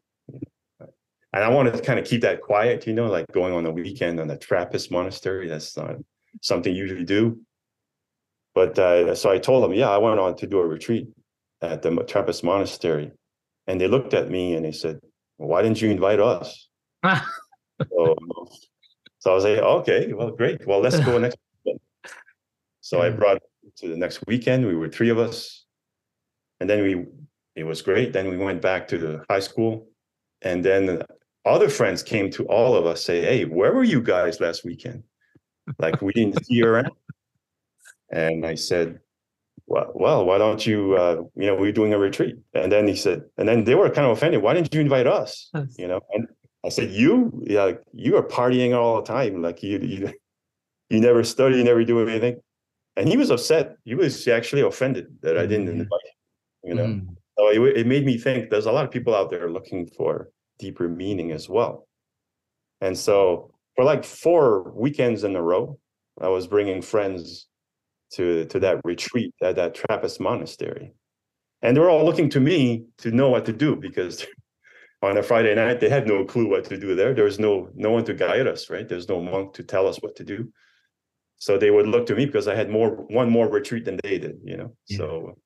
And 1.34 1.44
I 1.44 1.50
wanted 1.50 1.74
to 1.74 1.82
kind 1.82 1.98
of 1.98 2.06
keep 2.06 2.22
that 2.22 2.42
quiet, 2.42 2.86
you 2.86 2.94
know, 2.94 3.08
like 3.08 3.26
going 3.32 3.54
on 3.54 3.64
the 3.64 3.72
weekend 3.72 4.20
on 4.20 4.28
the 4.28 4.38
Trappist 4.38 4.92
monastery. 4.92 5.48
That's 5.48 5.78
not 5.78 5.96
something 6.42 6.74
you 6.74 6.82
usually 6.82 7.06
do. 7.06 7.40
But 8.54 8.78
uh, 8.78 9.16
so 9.16 9.32
I 9.32 9.38
told 9.38 9.64
them, 9.64 9.74
yeah, 9.74 9.90
I 9.90 9.98
went 9.98 10.20
on 10.20 10.36
to 10.38 10.48
do 10.48 10.60
a 10.60 10.68
retreat 10.68 11.08
at 11.62 11.82
the 11.82 11.92
Trappist 12.04 12.44
monastery. 12.44 13.12
And 13.68 13.80
they 13.80 13.88
looked 13.88 14.14
at 14.14 14.30
me 14.30 14.56
and 14.56 14.66
they 14.66 14.74
said, 14.74 15.00
well, 15.38 15.50
why 15.50 15.62
didn't 15.62 15.82
you 15.82 15.90
invite 15.90 16.20
us? 16.20 16.68
so, 17.06 18.16
so 19.20 19.32
I 19.32 19.34
was 19.34 19.44
like, 19.46 19.60
okay, 19.60 20.12
well, 20.12 20.32
great. 20.32 20.68
Well, 20.68 20.82
let's 20.82 21.00
go 21.00 21.18
next 21.18 21.38
weekend. 21.64 21.80
So 22.82 23.02
I 23.02 23.10
brought 23.10 23.42
to 23.78 23.88
the 23.88 23.96
next 23.96 24.22
weekend. 24.28 24.68
We 24.68 24.76
were 24.76 24.90
three 24.90 25.10
of 25.10 25.18
us. 25.18 25.61
And 26.62 26.70
then 26.70 26.84
we 26.84 27.06
it 27.56 27.64
was 27.64 27.82
great. 27.82 28.14
Then 28.14 28.30
we 28.30 28.38
went 28.38 28.62
back 28.62 28.88
to 28.90 28.98
the 29.00 29.26
high 29.30 29.40
school, 29.40 29.88
and 30.44 30.64
then 30.64 31.02
other 31.44 31.70
friends 31.70 32.04
came 32.04 32.30
to 32.32 32.46
all 32.46 32.76
of 32.76 32.86
us 32.86 33.04
say, 33.04 33.22
"Hey, 33.22 33.46
where 33.46 33.74
were 33.74 33.84
you 33.84 34.00
guys 34.00 34.40
last 34.40 34.64
weekend? 34.64 35.04
Like 35.80 36.02
we 36.04 36.14
didn't 36.14 36.46
see 36.46 36.56
you 36.56 36.68
around." 36.68 36.92
And 38.12 38.46
I 38.46 38.54
said, 38.54 39.00
"Well, 39.66 39.92
well, 39.96 40.24
why 40.24 40.38
don't 40.38 40.64
you? 40.66 40.96
Uh, 40.96 41.24
you 41.36 41.48
know, 41.48 41.56
we're 41.56 41.72
doing 41.72 41.94
a 41.94 41.98
retreat." 41.98 42.38
And 42.54 42.72
then 42.72 42.88
he 42.88 42.96
said, 42.96 43.24
and 43.38 43.48
then 43.50 43.64
they 43.64 43.74
were 43.74 43.90
kind 43.90 44.06
of 44.06 44.16
offended. 44.16 44.44
Why 44.44 44.54
didn't 44.54 44.72
you 44.74 44.82
invite 44.82 45.08
us? 45.08 45.50
You 45.80 45.88
know, 45.88 46.02
and 46.14 46.28
I 46.64 46.70
said, 46.70 46.92
"You, 46.92 47.44
yeah, 47.48 47.72
you 47.92 48.18
are 48.18 48.24
partying 48.24 48.78
all 48.78 49.02
the 49.02 49.08
time. 49.08 49.42
Like 49.42 49.64
you, 49.64 49.80
you, 49.80 50.14
you 50.92 51.00
never 51.02 51.24
study, 51.24 51.58
you 51.58 51.64
never 51.64 51.84
do 51.84 52.08
anything." 52.08 52.40
And 52.98 53.10
he 53.10 53.18
was 53.18 53.32
upset. 53.32 53.78
He 53.84 53.96
was 53.96 54.28
actually 54.28 54.62
offended 54.62 55.08
that 55.22 55.38
I 55.40 55.48
didn't 55.48 55.68
mm-hmm. 55.68 55.82
invite 55.82 56.06
him. 56.06 56.11
You 56.64 56.76
know, 56.76 56.86
mm. 56.86 57.08
so 57.38 57.50
it, 57.50 57.78
it 57.78 57.88
made 57.88 58.06
me 58.06 58.18
think. 58.18 58.50
There's 58.50 58.68
a 58.68 58.72
lot 58.72 58.86
of 58.86 58.92
people 58.92 59.16
out 59.16 59.30
there 59.30 59.50
looking 59.50 59.88
for 59.88 60.30
deeper 60.60 60.88
meaning 60.88 61.32
as 61.32 61.50
well. 61.50 61.88
And 62.82 62.98
so 62.98 63.54
for 63.76 63.84
like 63.84 64.04
four 64.04 64.72
weekends 64.76 65.24
in 65.24 65.36
a 65.36 65.42
row, 65.42 65.80
I 66.20 66.28
was 66.28 66.48
bringing 66.48 66.82
friends 66.82 67.48
to 68.14 68.46
to 68.46 68.60
that 68.60 68.82
retreat 68.84 69.34
at 69.42 69.56
that 69.56 69.76
Trappist 69.76 70.20
monastery, 70.20 70.94
and 71.62 71.76
they 71.76 71.82
were 71.82 71.90
all 71.90 72.06
looking 72.06 72.30
to 72.30 72.40
me 72.40 72.86
to 73.00 73.12
know 73.12 73.30
what 73.30 73.46
to 73.46 73.54
do 73.54 73.76
because 73.76 74.26
on 75.02 75.18
a 75.18 75.24
Friday 75.24 75.56
night 75.56 75.80
they 75.80 75.90
had 75.90 76.08
no 76.08 76.26
clue 76.26 76.48
what 76.48 76.66
to 76.66 76.78
do 76.78 76.96
there. 76.96 77.14
There 77.14 77.26
was 77.26 77.40
no 77.40 77.70
no 77.74 77.92
one 77.92 78.06
to 78.06 78.14
guide 78.14 78.48
us, 78.48 78.70
right? 78.70 78.88
There's 78.88 79.10
no 79.10 79.22
monk 79.22 79.54
to 79.54 79.64
tell 79.64 79.88
us 79.88 79.98
what 79.98 80.16
to 80.18 80.24
do. 80.24 80.52
So 81.38 81.58
they 81.58 81.72
would 81.72 81.88
look 81.88 82.06
to 82.08 82.16
me 82.16 82.26
because 82.26 82.48
I 82.48 82.56
had 82.56 82.70
more 82.70 82.90
one 82.90 83.30
more 83.30 83.50
retreat 83.50 83.86
than 83.86 84.00
they 84.04 84.20
did, 84.20 84.40
you 84.44 84.58
know. 84.58 84.76
Yeah. 84.88 84.98
So 84.98 85.38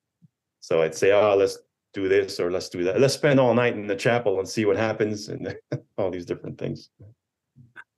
so 0.66 0.82
I'd 0.82 0.96
say, 0.96 1.12
oh, 1.12 1.36
let's 1.36 1.58
do 1.94 2.08
this 2.08 2.40
or 2.40 2.50
let's 2.50 2.68
do 2.68 2.82
that. 2.82 2.98
Let's 2.98 3.14
spend 3.14 3.38
all 3.38 3.54
night 3.54 3.74
in 3.74 3.86
the 3.86 3.94
chapel 3.94 4.40
and 4.40 4.48
see 4.48 4.64
what 4.64 4.76
happens 4.76 5.28
and 5.28 5.56
all 5.96 6.10
these 6.10 6.24
different 6.26 6.58
things. 6.58 6.90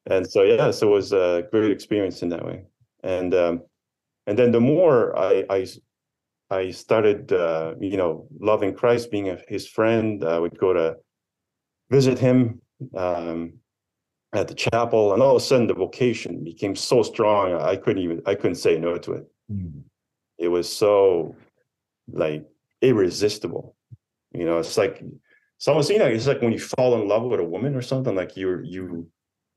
And 0.04 0.30
so 0.30 0.42
yeah, 0.42 0.70
so 0.70 0.88
it 0.88 0.90
was 0.90 1.14
a 1.14 1.48
great 1.50 1.70
experience 1.70 2.22
in 2.22 2.28
that 2.28 2.44
way. 2.44 2.64
And 3.02 3.34
um, 3.34 3.62
and 4.26 4.38
then 4.38 4.52
the 4.52 4.60
more 4.60 5.18
I 5.18 5.46
I, 5.48 5.66
I 6.50 6.70
started 6.70 7.32
uh, 7.32 7.74
you 7.80 7.96
know 7.96 8.28
loving 8.38 8.74
Christ, 8.74 9.10
being 9.10 9.30
a, 9.30 9.38
his 9.48 9.66
friend, 9.66 10.22
I 10.22 10.38
would 10.38 10.58
go 10.58 10.74
to 10.74 10.96
visit 11.90 12.18
him 12.18 12.60
um, 12.94 13.54
at 14.34 14.46
the 14.46 14.54
chapel, 14.54 15.14
and 15.14 15.22
all 15.22 15.36
of 15.36 15.42
a 15.42 15.44
sudden 15.44 15.68
the 15.68 15.72
vocation 15.72 16.44
became 16.44 16.76
so 16.76 17.02
strong 17.02 17.54
I 17.54 17.76
couldn't 17.76 18.02
even 18.02 18.20
I 18.26 18.34
couldn't 18.34 18.56
say 18.56 18.78
no 18.78 18.98
to 18.98 19.12
it. 19.12 19.26
Mm. 19.50 19.84
It 20.36 20.48
was 20.48 20.70
so 20.70 21.34
like 22.12 22.44
irresistible. 22.82 23.76
You 24.32 24.44
know, 24.44 24.58
it's 24.58 24.76
like 24.76 25.02
someone 25.58 25.84
you 25.86 25.98
know, 25.98 26.06
it's 26.06 26.26
like 26.26 26.42
when 26.42 26.52
you 26.52 26.58
fall 26.58 27.00
in 27.00 27.08
love 27.08 27.24
with 27.24 27.40
a 27.40 27.44
woman 27.44 27.74
or 27.74 27.82
something, 27.82 28.14
like 28.14 28.36
you 28.36 28.60
you 28.64 29.08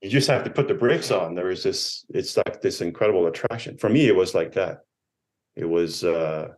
you 0.01 0.10
just 0.10 0.28
have 0.28 0.44
to 0.44 0.50
put 0.50 0.68
the 0.68 0.74
brakes 0.74 1.12
on. 1.12 1.36
There 1.36 1.51
is 1.51 1.63
this, 1.63 2.06
it's 2.10 2.36
like 2.36 2.60
this 2.60 2.82
incredible 2.82 3.28
attraction. 3.28 3.78
For 3.78 3.88
me, 3.88 4.08
it 4.08 4.16
was 4.16 4.34
like 4.34 4.54
that. 4.54 4.80
It 5.56 5.66
was 5.66 6.04
uh 6.04 6.50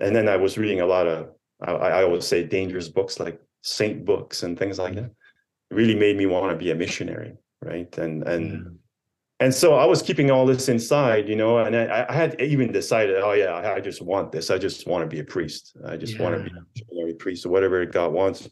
and 0.00 0.16
then 0.16 0.28
I 0.28 0.36
was 0.36 0.58
reading 0.58 0.80
a 0.80 0.86
lot 0.86 1.06
of 1.06 1.30
I, 1.60 1.72
I 1.72 2.02
always 2.02 2.26
say 2.26 2.44
dangerous 2.44 2.88
books 2.88 3.20
like 3.20 3.40
saint 3.62 4.04
books 4.04 4.42
and 4.42 4.58
things 4.58 4.78
like 4.78 4.94
that. 4.96 5.10
It 5.70 5.74
really 5.74 5.94
made 5.94 6.16
me 6.16 6.26
want 6.26 6.50
to 6.50 6.56
be 6.56 6.70
a 6.70 6.74
missionary, 6.74 7.34
right? 7.62 7.96
And 7.98 8.22
and 8.24 8.78
and 9.42 9.52
so 9.52 9.74
I 9.74 9.84
was 9.86 10.02
keeping 10.02 10.30
all 10.30 10.46
this 10.46 10.68
inside, 10.68 11.28
you 11.28 11.34
know, 11.34 11.58
and 11.58 11.74
I, 11.74 12.06
I, 12.08 12.12
had 12.12 12.40
even 12.40 12.70
decided, 12.70 13.16
oh 13.16 13.32
yeah, 13.32 13.46
I, 13.46 13.74
I, 13.74 13.80
just 13.80 14.00
want 14.00 14.30
this. 14.30 14.50
I 14.50 14.56
just 14.56 14.86
want 14.86 15.02
to 15.02 15.08
be 15.08 15.18
a 15.18 15.24
priest. 15.24 15.76
I 15.84 15.96
just 15.96 16.14
yeah. 16.14 16.22
want 16.22 16.36
to 16.36 16.48
be 16.48 16.56
a 16.56 16.62
missionary 16.72 17.14
priest 17.14 17.44
or 17.44 17.48
whatever 17.48 17.84
God 17.84 18.12
wants. 18.12 18.48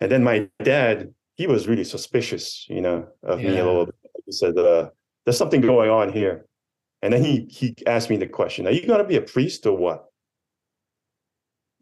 And 0.00 0.08
then 0.08 0.22
my 0.22 0.48
dad, 0.62 1.12
he 1.34 1.48
was 1.48 1.66
really 1.66 1.82
suspicious, 1.82 2.64
you 2.68 2.80
know, 2.80 3.08
of 3.24 3.40
yeah. 3.40 3.50
me 3.50 3.58
a 3.58 3.64
little 3.64 3.86
bit. 3.86 3.94
He 4.24 4.30
said, 4.30 4.56
uh, 4.56 4.90
"There's 5.24 5.36
something 5.36 5.60
going 5.60 5.90
on 5.90 6.12
here," 6.12 6.46
and 7.02 7.12
then 7.12 7.24
he 7.24 7.48
he 7.50 7.74
asked 7.84 8.08
me 8.08 8.16
the 8.18 8.28
question, 8.28 8.68
"Are 8.68 8.70
you 8.70 8.86
going 8.86 9.02
to 9.02 9.08
be 9.08 9.16
a 9.16 9.22
priest 9.22 9.66
or 9.66 9.76
what?" 9.76 10.04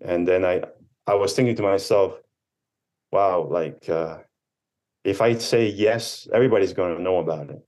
And 0.00 0.26
then 0.26 0.46
I 0.46 0.62
I 1.06 1.16
was 1.16 1.34
thinking 1.34 1.56
to 1.56 1.62
myself, 1.62 2.14
"Wow, 3.12 3.46
like." 3.50 3.86
Uh, 3.90 4.20
if 5.02 5.22
I 5.22 5.32
say 5.38 5.66
yes, 5.66 6.28
everybody's 6.30 6.74
going 6.74 6.94
to 6.94 7.02
know 7.02 7.20
about 7.20 7.48
it 7.48 7.62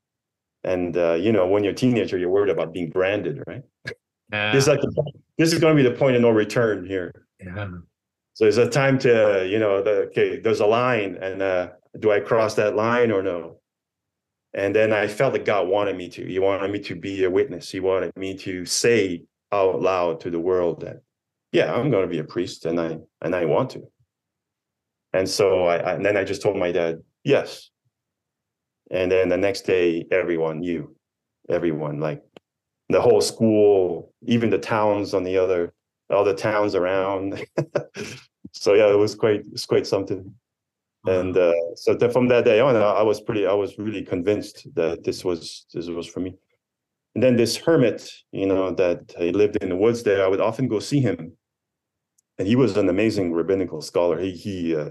and 0.65 0.97
uh, 0.97 1.15
you 1.15 1.33
know, 1.33 1.47
when 1.47 1.65
you're 1.65 1.73
a 1.73 1.77
teenager, 1.77 2.19
you're 2.19 2.31
worried 2.31 2.51
about 2.51 2.73
being 2.73 2.91
branded, 2.91 3.43
right? 3.47 3.63
Yeah. 4.33 4.53
this 4.53 4.65
is 4.65 4.69
like 4.69 4.81
the, 4.81 5.13
this 5.39 5.53
is 5.53 5.59
going 5.59 5.77
to 5.77 5.83
be 5.83 5.89
the 5.89 5.97
point 5.97 6.17
of 6.17 6.23
no 6.23 6.31
return 6.31 6.87
here. 6.87 7.27
Yeah. 7.41 7.69
So 8.35 8.47
it's 8.47 8.57
a 8.57 8.69
time 8.69 8.99
to, 9.01 9.47
you 9.49 9.59
know, 9.59 9.83
the, 9.83 9.91
okay, 10.07 10.39
there's 10.39 10.61
a 10.61 10.67
line, 10.67 11.19
and 11.21 11.43
uh, 11.43 11.71
do 11.99 12.11
I 12.11 12.21
cross 12.21 12.55
that 12.55 12.77
line 12.77 13.11
or 13.11 13.23
no? 13.23 13.59
And 14.55 14.75
then 14.75 14.93
I 14.93 15.07
felt 15.07 15.33
that 15.35 15.45
God 15.45 15.69
wanted 15.69 15.97
me 15.97 16.09
to. 16.11 16.27
He 16.27 16.39
wanted 16.39 16.71
me 16.71 16.79
to 16.81 16.95
be 16.95 17.25
a 17.25 17.31
witness. 17.31 17.71
He 17.71 17.81
wanted 17.81 18.17
me 18.17 18.37
to 18.39 18.65
say 18.65 19.25
out 19.51 19.83
loud 19.83 20.21
to 20.21 20.31
the 20.31 20.41
world 20.41 20.81
that, 20.81 21.03
yeah, 21.53 21.73
I'm 21.75 21.91
going 21.91 22.05
to 22.05 22.11
be 22.11 22.19
a 22.19 22.25
priest, 22.25 22.65
and 22.65 22.81
I 22.81 22.99
and 23.21 23.35
I 23.35 23.45
want 23.45 23.71
to. 23.71 23.83
And 25.13 25.29
so 25.29 25.65
I, 25.65 25.77
I 25.77 25.93
and 25.95 26.05
then 26.05 26.17
I 26.17 26.25
just 26.25 26.41
told 26.41 26.57
my 26.57 26.73
dad, 26.73 27.03
yes, 27.25 27.71
and 28.93 29.11
then 29.11 29.31
the 29.31 29.39
next 29.39 29.63
day, 29.63 30.07
everyone 30.11 30.61
knew, 30.61 30.95
everyone, 31.49 31.99
like 31.99 32.23
the 32.91 33.01
whole 33.01 33.23
school, 33.23 34.13
even 34.27 34.51
the 34.51 34.59
towns 34.59 35.15
on 35.15 35.25
the 35.25 35.39
other, 35.39 35.73
all 36.11 36.25
the 36.25 36.35
towns 36.35 36.75
around. 36.75 37.43
so 38.53 38.75
yeah, 38.75 38.93
it 38.93 38.99
was 38.99 39.15
quite, 39.15 39.45
it's 39.51 39.65
quite 39.65 39.87
something. 39.87 40.35
And 41.07 41.37
uh, 41.37 41.75
so 41.75 41.99
from 42.11 42.29
that 42.29 42.45
day 42.45 42.61
on, 42.61 42.77
I 42.77 43.03
was 43.03 43.21
pretty, 43.21 43.47
I 43.47 43.55
was 43.55 43.79
really 43.79 44.03
convinced 44.03 44.69
that 44.75 45.03
this 45.03 45.25
was, 45.25 45.65
this 45.73 45.89
was 45.89 46.07
for 46.07 46.21
me. 46.21 46.37
And 47.15 47.25
then 47.25 47.37
this 47.37 47.57
hermit, 47.57 48.09
you 48.31 48.47
know, 48.47 48.73
that 48.75 49.15
he 49.19 49.33
lived 49.33 49.57
in 49.57 49.71
the 49.71 49.77
woods 49.77 50.03
there, 50.03 50.25
I 50.25 50.29
would 50.29 50.41
often 50.41 50.69
go 50.69 50.79
see 50.79 51.01
him. 51.01 51.33
And 52.39 52.47
he 52.47 52.57
was 52.57 52.77
an 52.77 52.89
amazing 52.89 53.33
rabbinical 53.33 53.81
scholar. 53.81 54.21
He, 54.21 54.33
he, 54.33 54.77
uh, 54.77 54.91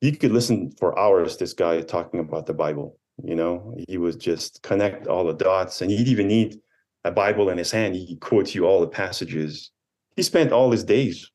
he 0.00 0.12
could 0.12 0.32
listen 0.32 0.72
for 0.78 0.98
hours, 0.98 1.36
this 1.36 1.52
guy 1.52 1.80
talking 1.80 2.20
about 2.20 2.46
the 2.46 2.54
Bible 2.54 2.98
you 3.22 3.34
know 3.34 3.74
he 3.88 3.98
would 3.98 4.18
just 4.18 4.62
connect 4.62 5.06
all 5.06 5.24
the 5.24 5.34
dots 5.34 5.82
and 5.82 5.90
he'd 5.90 6.08
even 6.08 6.28
need 6.28 6.58
a 7.04 7.10
bible 7.10 7.48
in 7.50 7.58
his 7.58 7.70
hand. 7.70 7.94
He 7.96 8.16
quotes 8.16 8.54
you 8.54 8.64
all 8.64 8.80
the 8.80 8.86
passages. 8.86 9.70
He 10.16 10.22
spent 10.22 10.52
all 10.52 10.70
his 10.70 10.84
days 10.84 11.30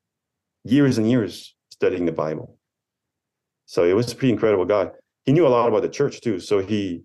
years 0.64 0.98
and 0.98 1.10
years 1.10 1.56
studying 1.72 2.06
the 2.06 2.12
bible. 2.12 2.58
So 3.66 3.84
it 3.84 3.94
was 3.94 4.12
a 4.12 4.16
pretty 4.16 4.32
incredible 4.34 4.66
guy. 4.66 4.90
He 5.26 5.34
knew 5.34 5.46
a 5.46 5.50
lot 5.50 5.68
about 5.68 5.82
the 5.82 5.90
church 5.90 6.22
too. 6.22 6.40
So 6.40 6.60
he 6.60 7.04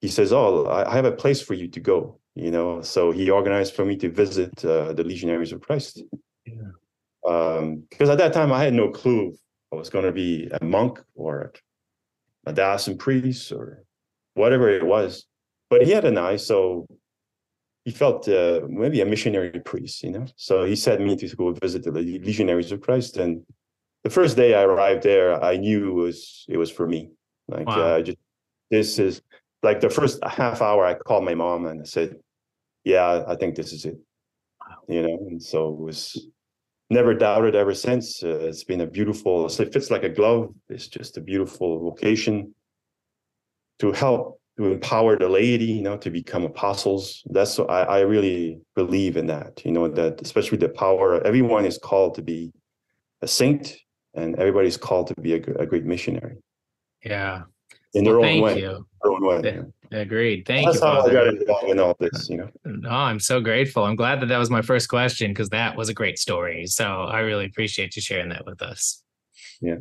he 0.00 0.08
says 0.08 0.32
oh 0.32 0.66
i 0.68 0.94
have 0.94 1.06
a 1.06 1.12
place 1.12 1.40
for 1.40 1.54
you 1.54 1.68
to 1.68 1.80
go 1.80 2.20
you 2.36 2.50
know. 2.50 2.82
So 2.82 3.10
he 3.10 3.30
organized 3.30 3.74
for 3.74 3.84
me 3.84 3.96
to 3.96 4.10
visit 4.10 4.64
uh, 4.64 4.92
the 4.92 5.02
legionaries 5.02 5.52
of 5.52 5.60
christ. 5.62 6.02
Yeah. 6.44 6.70
um, 7.26 7.82
because 7.90 8.08
at 8.08 8.18
that 8.18 8.32
time 8.32 8.52
i 8.52 8.62
had 8.62 8.72
no 8.74 8.90
clue 8.90 9.34
i 9.72 9.76
was 9.76 9.90
going 9.90 10.04
to 10.04 10.12
be 10.12 10.48
a 10.60 10.64
monk 10.64 11.02
or 11.16 11.52
a 12.46 12.52
diocesan 12.52 12.98
priest 12.98 13.50
or 13.50 13.82
whatever 14.36 14.68
it 14.68 14.84
was. 14.84 15.26
But 15.68 15.82
he 15.82 15.90
had 15.90 16.04
an 16.04 16.16
eye, 16.16 16.36
so 16.36 16.86
he 17.84 17.90
felt 17.90 18.28
uh, 18.28 18.60
maybe 18.68 19.00
a 19.00 19.06
missionary 19.06 19.60
priest, 19.60 20.02
you 20.04 20.12
know. 20.12 20.26
So 20.36 20.64
he 20.64 20.76
sent 20.76 21.00
me 21.00 21.16
to 21.16 21.36
go 21.36 21.52
visit 21.52 21.82
the 21.82 21.90
Legionaries 21.90 22.70
of 22.70 22.80
Christ, 22.80 23.16
and 23.16 23.42
the 24.04 24.10
first 24.10 24.36
day 24.36 24.54
I 24.54 24.62
arrived 24.62 25.02
there, 25.02 25.42
I 25.42 25.56
knew 25.56 25.90
it 25.90 25.94
was 25.94 26.44
it 26.48 26.56
was 26.56 26.70
for 26.70 26.86
me. 26.86 27.10
Like 27.48 27.66
wow. 27.66 27.80
uh, 27.80 28.02
just 28.02 28.18
this 28.70 28.98
is 28.98 29.22
like 29.62 29.80
the 29.80 29.90
first 29.90 30.22
half 30.24 30.62
hour. 30.62 30.84
I 30.84 30.94
called 30.94 31.24
my 31.24 31.34
mom 31.34 31.66
and 31.66 31.80
I 31.80 31.84
said, 31.84 32.16
"Yeah, 32.84 33.24
I 33.26 33.34
think 33.34 33.56
this 33.56 33.72
is 33.72 33.84
it." 33.84 33.98
Wow. 34.60 34.76
You 34.88 35.02
know, 35.02 35.18
and 35.28 35.42
so 35.42 35.68
it 35.70 35.80
was 35.80 36.28
never 36.90 37.14
doubted 37.14 37.56
ever 37.56 37.74
since. 37.74 38.22
Uh, 38.22 38.38
it's 38.48 38.64
been 38.64 38.82
a 38.82 38.86
beautiful. 38.86 39.48
So 39.48 39.64
it 39.64 39.72
fits 39.72 39.90
like 39.90 40.04
a 40.04 40.08
glove. 40.08 40.54
It's 40.68 40.86
just 40.86 41.16
a 41.16 41.20
beautiful 41.20 41.80
vocation 41.80 42.54
to 43.78 43.92
help 43.92 44.40
to 44.56 44.72
empower 44.72 45.18
the 45.18 45.28
laity, 45.28 45.66
you 45.66 45.82
know, 45.82 45.96
to 45.98 46.10
become 46.10 46.44
apostles. 46.44 47.22
That's 47.26 47.58
I, 47.58 47.82
I 47.82 48.00
really 48.00 48.60
believe 48.74 49.16
in 49.16 49.26
that, 49.26 49.62
you 49.64 49.72
know, 49.72 49.88
that 49.88 50.22
especially 50.22 50.58
the 50.58 50.70
power, 50.70 51.22
everyone 51.26 51.66
is 51.66 51.78
called 51.78 52.14
to 52.14 52.22
be 52.22 52.52
a 53.22 53.28
saint 53.28 53.76
and 54.14 54.38
everybody's 54.38 54.78
called 54.78 55.08
to 55.08 55.14
be 55.20 55.34
a, 55.34 55.42
a 55.58 55.66
great 55.66 55.84
missionary. 55.84 56.36
Yeah. 57.04 57.42
In 57.92 58.04
their 58.04 58.18
well, 58.18 58.30
own 58.30 58.40
way. 58.40 58.60
You. 58.60 58.86
Their 59.02 59.12
own 59.12 59.26
way. 59.26 59.40
Yeah. 59.44 59.98
Agreed. 60.00 60.46
Thank 60.46 60.66
That's 60.66 60.76
you. 60.76 60.80
That's 60.80 61.02
how 61.02 61.06
I 61.06 61.12
got 61.12 61.28
involved 61.28 61.68
in 61.68 61.78
all 61.78 61.96
this, 62.00 62.28
you 62.28 62.38
know. 62.38 62.50
Uh, 62.64 62.70
no, 62.78 62.90
I'm 62.90 63.20
so 63.20 63.40
grateful. 63.40 63.84
I'm 63.84 63.94
glad 63.94 64.20
that 64.20 64.26
that 64.26 64.38
was 64.38 64.50
my 64.50 64.62
first 64.62 64.88
question 64.88 65.32
because 65.32 65.50
that 65.50 65.76
was 65.76 65.88
a 65.88 65.94
great 65.94 66.18
story. 66.18 66.66
So 66.66 66.84
I 66.84 67.20
really 67.20 67.44
appreciate 67.44 67.94
you 67.94 68.02
sharing 68.02 68.30
that 68.30 68.46
with 68.46 68.62
us. 68.62 69.02
Yeah 69.60 69.76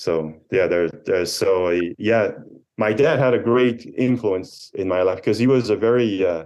so 0.00 0.32
yeah 0.50 0.66
there's 0.66 0.90
there's 1.04 1.30
so 1.30 1.66
uh, 1.66 1.80
yeah 1.98 2.30
my 2.78 2.92
dad 2.92 3.18
had 3.18 3.34
a 3.34 3.38
great 3.38 3.84
influence 3.98 4.70
in 4.74 4.88
my 4.88 5.02
life 5.02 5.16
because 5.16 5.38
he 5.38 5.46
was 5.46 5.68
a 5.68 5.76
very 5.76 6.24
uh, 6.24 6.44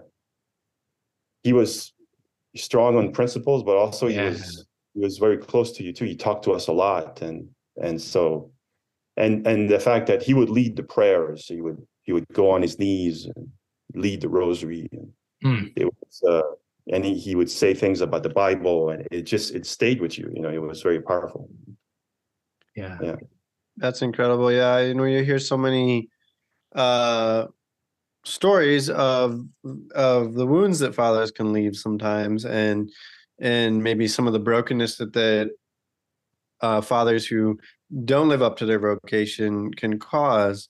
he 1.44 1.52
was 1.52 1.92
strong 2.56 2.96
on 2.96 3.12
principles, 3.12 3.62
but 3.62 3.76
also 3.76 4.08
Yeah. 4.08 4.22
he 4.22 4.28
was 4.30 4.66
he 4.94 5.00
was 5.00 5.18
very 5.18 5.38
close 5.38 5.70
to 5.72 5.84
you 5.84 5.92
too. 5.92 6.04
He 6.04 6.16
talked 6.16 6.44
to 6.44 6.52
us 6.52 6.66
a 6.68 6.72
lot, 6.72 7.22
and 7.22 7.48
and 7.80 8.00
so 8.00 8.50
and 9.16 9.46
and 9.46 9.68
the 9.68 9.78
fact 9.78 10.06
that 10.08 10.22
he 10.22 10.34
would 10.34 10.50
lead 10.50 10.74
the 10.76 10.82
prayers, 10.82 11.46
he 11.46 11.60
would 11.60 11.80
he 12.02 12.12
would 12.12 12.26
go 12.32 12.50
on 12.50 12.62
his 12.62 12.78
knees 12.78 13.26
and 13.26 13.48
lead 13.94 14.20
the 14.20 14.28
rosary, 14.28 14.88
and 14.92 15.12
Hmm. 15.42 15.66
it 15.76 15.84
was 15.84 16.22
uh, 16.28 16.50
and 16.92 17.04
he, 17.04 17.14
he 17.14 17.34
would 17.34 17.50
say 17.50 17.74
things 17.74 18.00
about 18.00 18.22
the 18.22 18.30
Bible, 18.44 18.90
and 18.90 19.06
it 19.12 19.22
just 19.22 19.54
it 19.54 19.66
stayed 19.66 20.00
with 20.00 20.18
you. 20.18 20.30
You 20.34 20.42
know, 20.42 20.50
it 20.50 20.62
was 20.62 20.82
very 20.82 21.00
powerful. 21.00 21.48
Yeah. 22.74 22.96
Yeah. 23.00 23.16
That's 23.76 24.02
incredible. 24.02 24.52
Yeah, 24.52 24.80
you 24.80 24.94
know, 24.94 25.04
you 25.04 25.24
hear 25.24 25.38
so 25.38 25.56
many 25.56 26.08
uh 26.74 27.46
stories 28.24 28.90
of 28.90 29.40
of 29.94 30.34
the 30.34 30.46
wounds 30.46 30.78
that 30.80 30.94
fathers 30.94 31.30
can 31.30 31.52
leave 31.52 31.76
sometimes 31.76 32.44
and 32.44 32.90
and 33.40 33.82
maybe 33.82 34.08
some 34.08 34.26
of 34.26 34.32
the 34.32 34.38
brokenness 34.38 34.96
that 34.96 35.12
the 35.12 35.50
uh 36.60 36.80
fathers 36.80 37.26
who 37.26 37.58
don't 38.04 38.28
live 38.28 38.42
up 38.42 38.56
to 38.56 38.66
their 38.66 38.78
vocation 38.78 39.72
can 39.74 39.98
cause. 39.98 40.68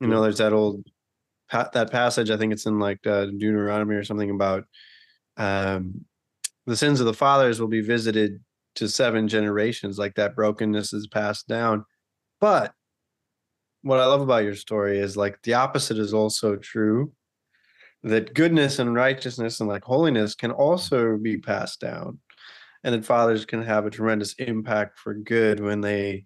You 0.00 0.08
know, 0.08 0.20
there's 0.22 0.38
that 0.38 0.52
old 0.52 0.84
that 1.52 1.90
passage, 1.92 2.30
I 2.30 2.36
think 2.36 2.52
it's 2.52 2.66
in 2.66 2.78
like 2.80 3.06
uh, 3.06 3.26
Deuteronomy 3.26 3.94
or 3.94 4.04
something 4.04 4.30
about 4.30 4.64
um 5.36 6.04
the 6.66 6.76
sins 6.76 7.00
of 7.00 7.06
the 7.06 7.14
fathers 7.14 7.60
will 7.60 7.68
be 7.68 7.80
visited 7.80 8.40
to 8.76 8.88
seven 8.88 9.28
generations 9.28 9.98
like 9.98 10.14
that 10.14 10.34
brokenness 10.36 10.92
is 10.92 11.06
passed 11.06 11.48
down 11.48 11.84
but 12.42 12.74
what 13.82 14.00
I 14.00 14.06
love 14.06 14.20
about 14.20 14.42
your 14.42 14.56
story 14.56 14.98
is 14.98 15.16
like 15.16 15.40
the 15.42 15.54
opposite 15.54 15.96
is 15.96 16.12
also 16.12 16.56
true. 16.56 17.12
That 18.02 18.34
goodness 18.34 18.80
and 18.80 18.96
righteousness 18.96 19.60
and 19.60 19.68
like 19.68 19.84
holiness 19.84 20.34
can 20.34 20.50
also 20.50 21.16
be 21.16 21.38
passed 21.38 21.80
down. 21.80 22.18
And 22.82 22.96
that 22.96 23.04
fathers 23.04 23.44
can 23.44 23.62
have 23.62 23.86
a 23.86 23.90
tremendous 23.90 24.32
impact 24.34 24.98
for 24.98 25.14
good 25.14 25.60
when 25.60 25.82
they 25.82 26.24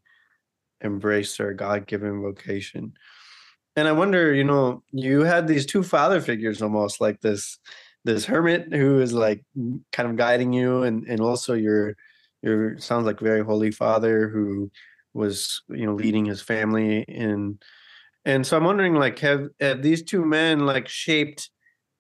embrace 0.81 1.37
their 1.37 1.53
God 1.53 1.87
given 1.87 2.23
vocation. 2.23 2.95
And 3.77 3.87
I 3.87 3.93
wonder, 3.93 4.33
you 4.33 4.45
know, 4.45 4.85
you 4.93 5.21
had 5.21 5.47
these 5.47 5.67
two 5.67 5.83
father 5.83 6.23
figures 6.23 6.63
almost 6.63 6.99
like 6.99 7.21
this 7.21 7.59
this 8.07 8.25
hermit 8.25 8.73
who 8.73 9.01
is 9.01 9.13
like 9.13 9.45
kind 9.93 10.09
of 10.09 10.17
guiding 10.17 10.55
you 10.55 10.83
and 10.85 11.07
and 11.09 11.21
also 11.21 11.53
your 11.53 11.95
your 12.41 12.79
sounds 12.79 13.05
like 13.05 13.21
very 13.21 13.45
holy 13.45 13.71
father 13.71 14.31
who 14.31 14.71
was 15.17 15.63
you 15.69 15.87
know 15.87 15.95
leading 15.95 16.25
his 16.25 16.41
family 16.41 17.01
in 17.03 17.59
and 18.25 18.47
so 18.47 18.57
i'm 18.57 18.65
wondering 18.65 18.95
like 18.95 19.19
have, 19.19 19.49
have 19.61 19.83
these 19.83 20.03
two 20.03 20.25
men 20.25 20.67
like 20.67 20.89
shaped 20.89 21.51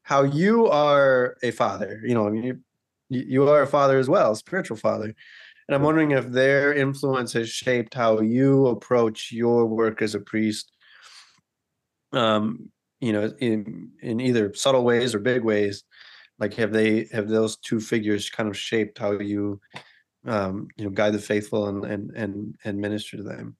how 0.02 0.22
you 0.22 0.68
are 0.68 1.36
a 1.42 1.50
father? 1.50 2.00
You 2.04 2.14
know 2.14 2.32
you 2.32 2.60
you 3.08 3.48
are 3.48 3.62
a 3.62 3.66
father 3.66 3.98
as 3.98 4.08
well 4.08 4.34
spiritual 4.34 4.76
father 4.76 5.14
and 5.68 5.74
i'm 5.74 5.82
wondering 5.82 6.10
if 6.10 6.28
their 6.28 6.74
influence 6.74 7.32
has 7.32 7.48
shaped 7.48 7.94
how 7.94 8.20
you 8.20 8.66
approach 8.66 9.30
your 9.32 9.66
work 9.66 10.02
as 10.02 10.14
a 10.14 10.20
priest 10.20 10.72
um 12.12 12.70
you 13.00 13.12
know 13.12 13.32
in 13.38 13.90
in 14.02 14.20
either 14.20 14.52
subtle 14.54 14.84
ways 14.84 15.14
or 15.14 15.20
big 15.20 15.44
ways 15.44 15.84
like 16.38 16.54
have 16.54 16.72
they 16.72 17.08
have 17.12 17.28
those 17.28 17.56
two 17.58 17.80
figures 17.80 18.28
kind 18.28 18.48
of 18.48 18.58
shaped 18.58 18.98
how 18.98 19.12
you 19.12 19.60
um, 20.26 20.68
you 20.76 20.84
know 20.84 20.90
guide 20.90 21.12
the 21.12 21.18
faithful 21.18 21.68
and 21.68 21.84
and 21.84 22.10
and 22.16 22.54
and 22.64 22.78
minister 22.78 23.16
to 23.16 23.22
them 23.22 23.56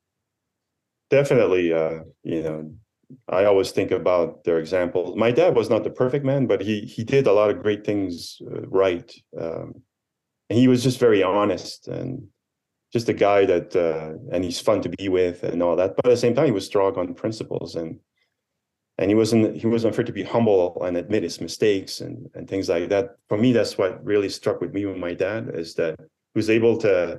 Definitely, 1.09 1.73
uh, 1.73 2.01
you 2.25 2.43
know, 2.43 2.75
I 3.29 3.45
always 3.45 3.71
think 3.71 3.93
about 3.93 4.43
their 4.43 4.59
example. 4.59 5.15
My 5.17 5.31
dad 5.31 5.55
was 5.55 5.71
not 5.71 5.85
the 5.85 5.91
perfect 5.91 6.25
man, 6.25 6.47
but 6.47 6.61
he 6.61 6.81
he 6.81 7.05
did 7.05 7.29
a 7.29 7.33
lot 7.33 7.51
of 7.51 7.63
great 7.63 7.87
things 7.87 8.43
uh, 8.43 8.63
right. 8.67 9.13
Um, 9.39 9.83
and 10.51 10.59
he 10.59 10.67
was 10.67 10.83
just 10.83 10.99
very 10.99 11.23
honest 11.23 11.87
and 11.87 12.27
just 12.93 13.09
a 13.09 13.13
guy 13.13 13.45
that 13.47 13.77
uh, 13.77 14.19
and 14.33 14.45
he's 14.45 14.61
fun 14.61 14.81
to 14.83 14.89
be 14.89 15.09
with 15.09 15.45
and 15.45 15.63
all 15.63 15.77
that. 15.77 15.95
But 15.95 16.07
at 16.07 16.11
the 16.11 16.17
same 16.17 16.35
time, 16.35 16.47
he 16.47 16.51
was 16.51 16.67
strong 16.67 16.97
on 16.97 17.15
principles 17.15 17.77
and 17.77 18.01
and 18.99 19.09
he 19.09 19.15
wasn't 19.15 19.57
he 19.57 19.69
wasn't 19.69 19.95
afraid 19.95 20.07
to 20.07 20.13
be 20.13 20.25
humble 20.25 20.83
and 20.83 20.97
admit 20.97 21.23
his 21.23 21.41
mistakes 21.41 22.01
and 22.01 22.29
and 22.35 22.49
things 22.49 22.69
like 22.69 22.89
that. 22.89 23.17
For 23.29 23.39
me, 23.39 23.53
that's 23.53 23.79
what 23.79 24.05
really 24.05 24.29
struck 24.29 24.61
with 24.61 24.75
me 24.75 24.87
with 24.87 24.97
my 24.97 25.15
dad 25.15 25.51
is 25.55 25.75
that 25.75 26.01
was 26.37 26.49
able 26.49 26.77
to 26.79 27.19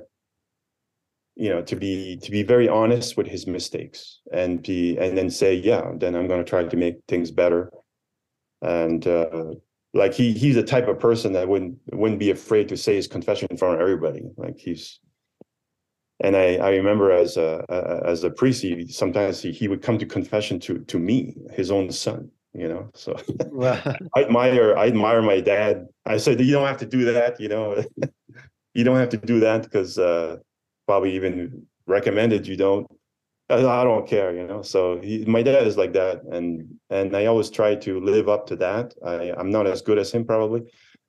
you 1.36 1.48
know 1.50 1.62
to 1.62 1.76
be 1.76 2.16
to 2.22 2.30
be 2.30 2.42
very 2.42 2.68
honest 2.68 3.16
with 3.16 3.26
his 3.26 3.46
mistakes 3.46 4.20
and 4.32 4.62
be 4.62 4.96
and 4.98 5.16
then 5.16 5.30
say 5.30 5.54
yeah 5.54 5.92
then 5.96 6.14
i'm 6.16 6.26
going 6.26 6.44
to 6.44 6.48
try 6.48 6.64
to 6.64 6.76
make 6.76 6.96
things 7.06 7.30
better. 7.30 7.70
And 8.60 9.06
uh 9.06 9.54
like 9.94 10.14
he 10.14 10.32
he's 10.32 10.56
the 10.56 10.62
type 10.62 10.88
of 10.88 10.98
person 10.98 11.32
that 11.34 11.48
wouldn't 11.48 11.78
wouldn't 11.92 12.18
be 12.18 12.30
afraid 12.30 12.68
to 12.68 12.76
say 12.76 12.96
his 12.96 13.06
confession 13.06 13.46
in 13.50 13.56
front 13.56 13.74
of 13.76 13.80
everybody. 13.80 14.22
Like 14.36 14.58
he's 14.58 14.98
and 16.20 16.36
i 16.36 16.56
i 16.56 16.70
remember 16.70 17.12
as 17.12 17.36
a, 17.36 17.64
a 17.68 18.08
as 18.08 18.24
a 18.24 18.30
priest 18.30 18.62
he 18.62 18.88
sometimes 18.88 19.40
he, 19.40 19.52
he 19.52 19.68
would 19.68 19.82
come 19.82 19.98
to 19.98 20.06
confession 20.06 20.58
to 20.58 20.80
to 20.80 20.98
me 20.98 21.34
his 21.52 21.70
own 21.70 21.90
son 21.92 22.30
you 22.54 22.66
know? 22.66 22.90
So 22.94 23.14
i 23.62 24.22
admire 24.24 24.76
i 24.76 24.88
admire 24.88 25.22
my 25.22 25.40
dad. 25.40 25.86
I 26.04 26.16
said 26.16 26.40
you 26.40 26.52
don't 26.52 26.66
have 26.66 26.78
to 26.78 26.86
do 26.86 27.04
that 27.12 27.40
you 27.40 27.48
know 27.48 27.84
you 28.78 28.84
don't 28.84 28.96
have 28.96 29.08
to 29.08 29.16
do 29.16 29.40
that 29.40 29.64
because 29.64 29.98
uh 29.98 30.36
probably 30.86 31.12
even 31.14 31.66
recommended 31.86 32.46
you 32.46 32.56
don't. 32.56 32.86
I, 33.50 33.82
don't 33.82 34.06
care 34.06 34.30
you 34.36 34.46
know 34.46 34.60
so 34.60 35.00
he, 35.00 35.24
my 35.24 35.42
dad 35.42 35.66
is 35.66 35.78
like 35.78 35.94
that 35.94 36.22
and 36.30 36.48
and 36.90 37.16
i 37.16 37.24
always 37.24 37.48
try 37.48 37.74
to 37.86 37.98
live 37.98 38.28
up 38.28 38.46
to 38.48 38.56
that. 38.56 38.86
I 39.04 39.32
i'm 39.38 39.50
not 39.50 39.66
as 39.66 39.80
good 39.80 39.98
as 39.98 40.12
him 40.12 40.24
probably 40.26 40.62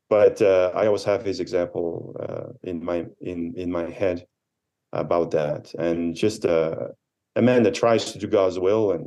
but 0.10 0.42
uh, 0.42 0.72
i 0.74 0.88
always 0.88 1.04
have 1.04 1.22
his 1.24 1.40
example 1.42 2.16
uh, 2.24 2.48
in 2.64 2.84
my 2.84 3.06
in 3.20 3.54
in 3.56 3.70
my 3.72 3.90
head 3.90 4.26
about 4.94 5.32
that. 5.32 5.74
And 5.78 6.16
just 6.16 6.46
uh, 6.46 6.88
a 7.36 7.42
man 7.42 7.62
that 7.64 7.76
tries 7.76 8.12
to 8.12 8.18
do 8.20 8.28
god's 8.28 8.58
will 8.58 8.86
and 8.94 9.06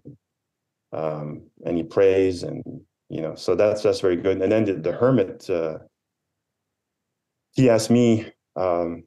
um 0.93 1.43
and 1.65 1.77
he 1.79 1.83
prays 1.83 2.43
and 2.43 2.63
you 3.09 3.21
know 3.23 3.35
so 3.35 3.55
that's 3.55 3.83
that's 3.83 4.01
very 4.01 4.17
good. 4.17 4.41
And 4.43 4.53
then 4.53 4.65
the, 4.65 4.75
the 4.75 4.93
hermit 4.93 5.49
uh 5.49 5.79
he 7.55 7.69
asked 7.69 7.91
me 7.91 8.33
um 8.57 9.05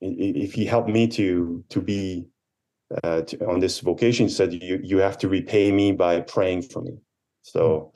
if 0.00 0.54
he 0.54 0.64
helped 0.64 0.88
me 0.88 1.06
to 1.06 1.64
to 1.68 1.80
be 1.80 2.26
uh, 3.04 3.22
to, 3.22 3.46
on 3.46 3.60
this 3.60 3.80
vocation, 3.80 4.26
he 4.26 4.32
said 4.32 4.52
you 4.52 4.80
you 4.82 4.98
have 4.98 5.18
to 5.18 5.28
repay 5.28 5.70
me 5.70 5.92
by 5.92 6.20
praying 6.20 6.62
for 6.62 6.82
me. 6.82 6.98
So, 7.42 7.92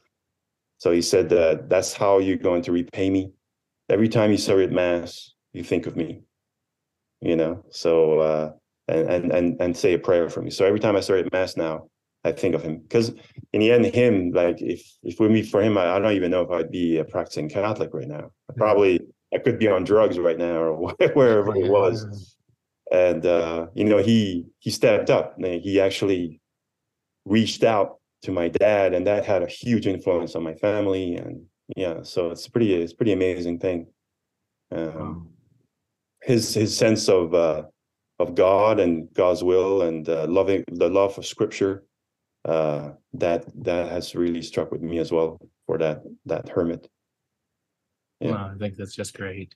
so 0.78 0.92
he 0.92 1.02
said 1.02 1.28
that 1.30 1.68
that's 1.68 1.92
how 1.92 2.18
you're 2.18 2.36
going 2.36 2.62
to 2.62 2.72
repay 2.72 3.10
me. 3.10 3.32
Every 3.88 4.08
time 4.08 4.30
you 4.30 4.38
celebrate 4.38 4.72
mass, 4.72 5.32
you 5.52 5.64
think 5.64 5.86
of 5.86 5.96
me. 5.96 6.22
You 7.20 7.36
know, 7.36 7.64
so 7.70 8.20
uh, 8.20 8.52
and 8.88 9.08
and 9.08 9.32
and 9.32 9.60
and 9.60 9.76
say 9.76 9.94
a 9.94 9.98
prayer 9.98 10.28
for 10.28 10.42
me. 10.42 10.50
So 10.50 10.64
every 10.64 10.80
time 10.80 10.96
I 10.96 11.00
celebrate 11.00 11.32
mass 11.32 11.56
now, 11.56 11.88
I 12.22 12.32
think 12.32 12.54
of 12.54 12.62
him 12.62 12.78
because 12.78 13.12
in 13.52 13.60
the 13.60 13.72
end, 13.72 13.86
him 13.86 14.30
like 14.32 14.60
if 14.60 14.82
if 15.02 15.18
we 15.18 15.28
meet 15.28 15.48
for 15.48 15.62
him, 15.62 15.78
I, 15.78 15.96
I 15.96 15.98
don't 15.98 16.12
even 16.12 16.30
know 16.30 16.42
if 16.42 16.50
I'd 16.50 16.70
be 16.70 16.98
a 16.98 17.04
practicing 17.04 17.48
Catholic 17.48 17.90
right 17.92 18.08
now. 18.08 18.30
I 18.50 18.54
probably 18.56 19.00
I 19.34 19.38
could 19.38 19.58
be 19.58 19.68
on 19.68 19.84
drugs 19.84 20.18
right 20.18 20.38
now 20.38 20.58
or 20.58 20.94
wherever 21.14 21.52
he 21.52 21.68
was. 21.68 22.36
And 22.92 23.26
uh, 23.26 23.66
you 23.74 23.84
know, 23.84 23.98
he 23.98 24.46
he 24.58 24.70
stepped 24.70 25.10
up. 25.10 25.36
He 25.38 25.80
actually 25.80 26.40
reached 27.24 27.64
out 27.64 27.98
to 28.22 28.32
my 28.32 28.48
dad, 28.48 28.94
and 28.94 29.06
that 29.06 29.24
had 29.24 29.42
a 29.42 29.46
huge 29.46 29.86
influence 29.86 30.34
on 30.34 30.42
my 30.42 30.54
family. 30.54 31.16
And 31.16 31.46
yeah, 31.76 32.02
so 32.02 32.30
it's 32.30 32.46
pretty 32.46 32.74
it's 32.74 32.92
pretty 32.92 33.12
amazing 33.12 33.58
thing. 33.58 33.86
Um, 34.70 35.30
his 36.22 36.54
his 36.54 36.76
sense 36.76 37.08
of 37.08 37.34
uh, 37.34 37.64
of 38.18 38.34
God 38.34 38.78
and 38.80 39.12
God's 39.14 39.42
will 39.42 39.82
and 39.82 40.08
uh, 40.08 40.26
loving 40.28 40.64
the 40.70 40.88
love 40.88 41.18
of 41.18 41.26
Scripture 41.26 41.84
uh, 42.44 42.90
that 43.14 43.44
that 43.64 43.90
has 43.90 44.14
really 44.14 44.42
struck 44.42 44.70
with 44.70 44.82
me 44.82 44.98
as 44.98 45.10
well 45.10 45.38
for 45.66 45.78
that 45.78 46.02
that 46.26 46.48
hermit. 46.48 46.88
Yeah. 48.20 48.34
I 48.34 48.54
think 48.58 48.76
that's 48.76 48.94
just 48.94 49.16
great. 49.16 49.54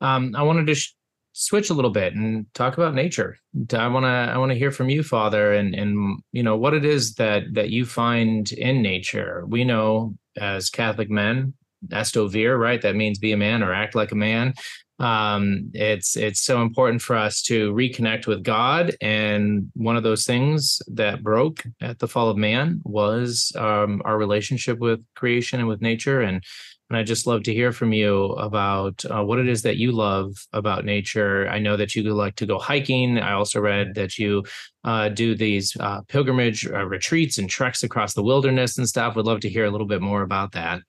Um, 0.00 0.34
I 0.36 0.42
wanted 0.42 0.66
to 0.66 0.74
sh- 0.74 0.94
switch 1.32 1.70
a 1.70 1.74
little 1.74 1.90
bit 1.90 2.14
and 2.14 2.46
talk 2.54 2.76
about 2.78 2.94
nature. 2.94 3.38
I 3.72 3.88
want 3.88 4.04
to 4.04 4.08
I 4.08 4.36
want 4.38 4.52
to 4.52 4.58
hear 4.58 4.70
from 4.70 4.88
you, 4.88 5.02
Father, 5.02 5.52
and 5.52 5.74
and 5.74 6.20
you 6.32 6.42
know 6.42 6.56
what 6.56 6.74
it 6.74 6.84
is 6.84 7.14
that 7.14 7.44
that 7.52 7.70
you 7.70 7.84
find 7.84 8.50
in 8.52 8.82
nature. 8.82 9.44
We 9.46 9.64
know 9.64 10.16
as 10.36 10.70
Catholic 10.70 11.10
men, 11.10 11.54
esto 11.92 12.28
vir, 12.28 12.56
right? 12.56 12.80
That 12.82 12.96
means 12.96 13.18
be 13.18 13.32
a 13.32 13.36
man 13.36 13.62
or 13.62 13.72
act 13.72 13.94
like 13.94 14.12
a 14.12 14.16
man. 14.16 14.54
Um, 14.98 15.70
it's 15.74 16.16
it's 16.16 16.40
so 16.40 16.62
important 16.62 17.02
for 17.02 17.16
us 17.16 17.42
to 17.42 17.72
reconnect 17.74 18.26
with 18.26 18.42
God, 18.42 18.96
and 19.02 19.70
one 19.74 19.96
of 19.96 20.02
those 20.02 20.24
things 20.24 20.80
that 20.88 21.22
broke 21.22 21.64
at 21.82 21.98
the 21.98 22.08
fall 22.08 22.30
of 22.30 22.38
man 22.38 22.80
was 22.84 23.52
um, 23.56 24.00
our 24.06 24.16
relationship 24.16 24.78
with 24.78 25.00
creation 25.14 25.60
and 25.60 25.68
with 25.68 25.82
nature, 25.82 26.22
and 26.22 26.42
and 26.88 26.96
I 26.96 27.02
just 27.02 27.26
love 27.26 27.42
to 27.44 27.54
hear 27.54 27.72
from 27.72 27.92
you 27.92 28.26
about 28.32 29.04
uh, 29.10 29.24
what 29.24 29.38
it 29.38 29.48
is 29.48 29.62
that 29.62 29.76
you 29.76 29.92
love 29.92 30.34
about 30.52 30.84
nature. 30.84 31.48
I 31.48 31.58
know 31.58 31.76
that 31.76 31.94
you 31.94 32.02
like 32.14 32.36
to 32.36 32.46
go 32.46 32.58
hiking. 32.58 33.18
I 33.18 33.32
also 33.32 33.60
read 33.60 33.94
that 33.96 34.18
you 34.18 34.44
uh, 34.84 35.08
do 35.08 35.34
these 35.34 35.76
uh, 35.80 36.02
pilgrimage 36.02 36.66
uh, 36.66 36.86
retreats 36.86 37.38
and 37.38 37.50
treks 37.50 37.82
across 37.82 38.14
the 38.14 38.22
wilderness 38.22 38.78
and 38.78 38.88
stuff. 38.88 39.16
Would 39.16 39.26
love 39.26 39.40
to 39.40 39.48
hear 39.48 39.64
a 39.64 39.70
little 39.70 39.86
bit 39.86 40.00
more 40.00 40.22
about 40.22 40.52
that. 40.52 40.80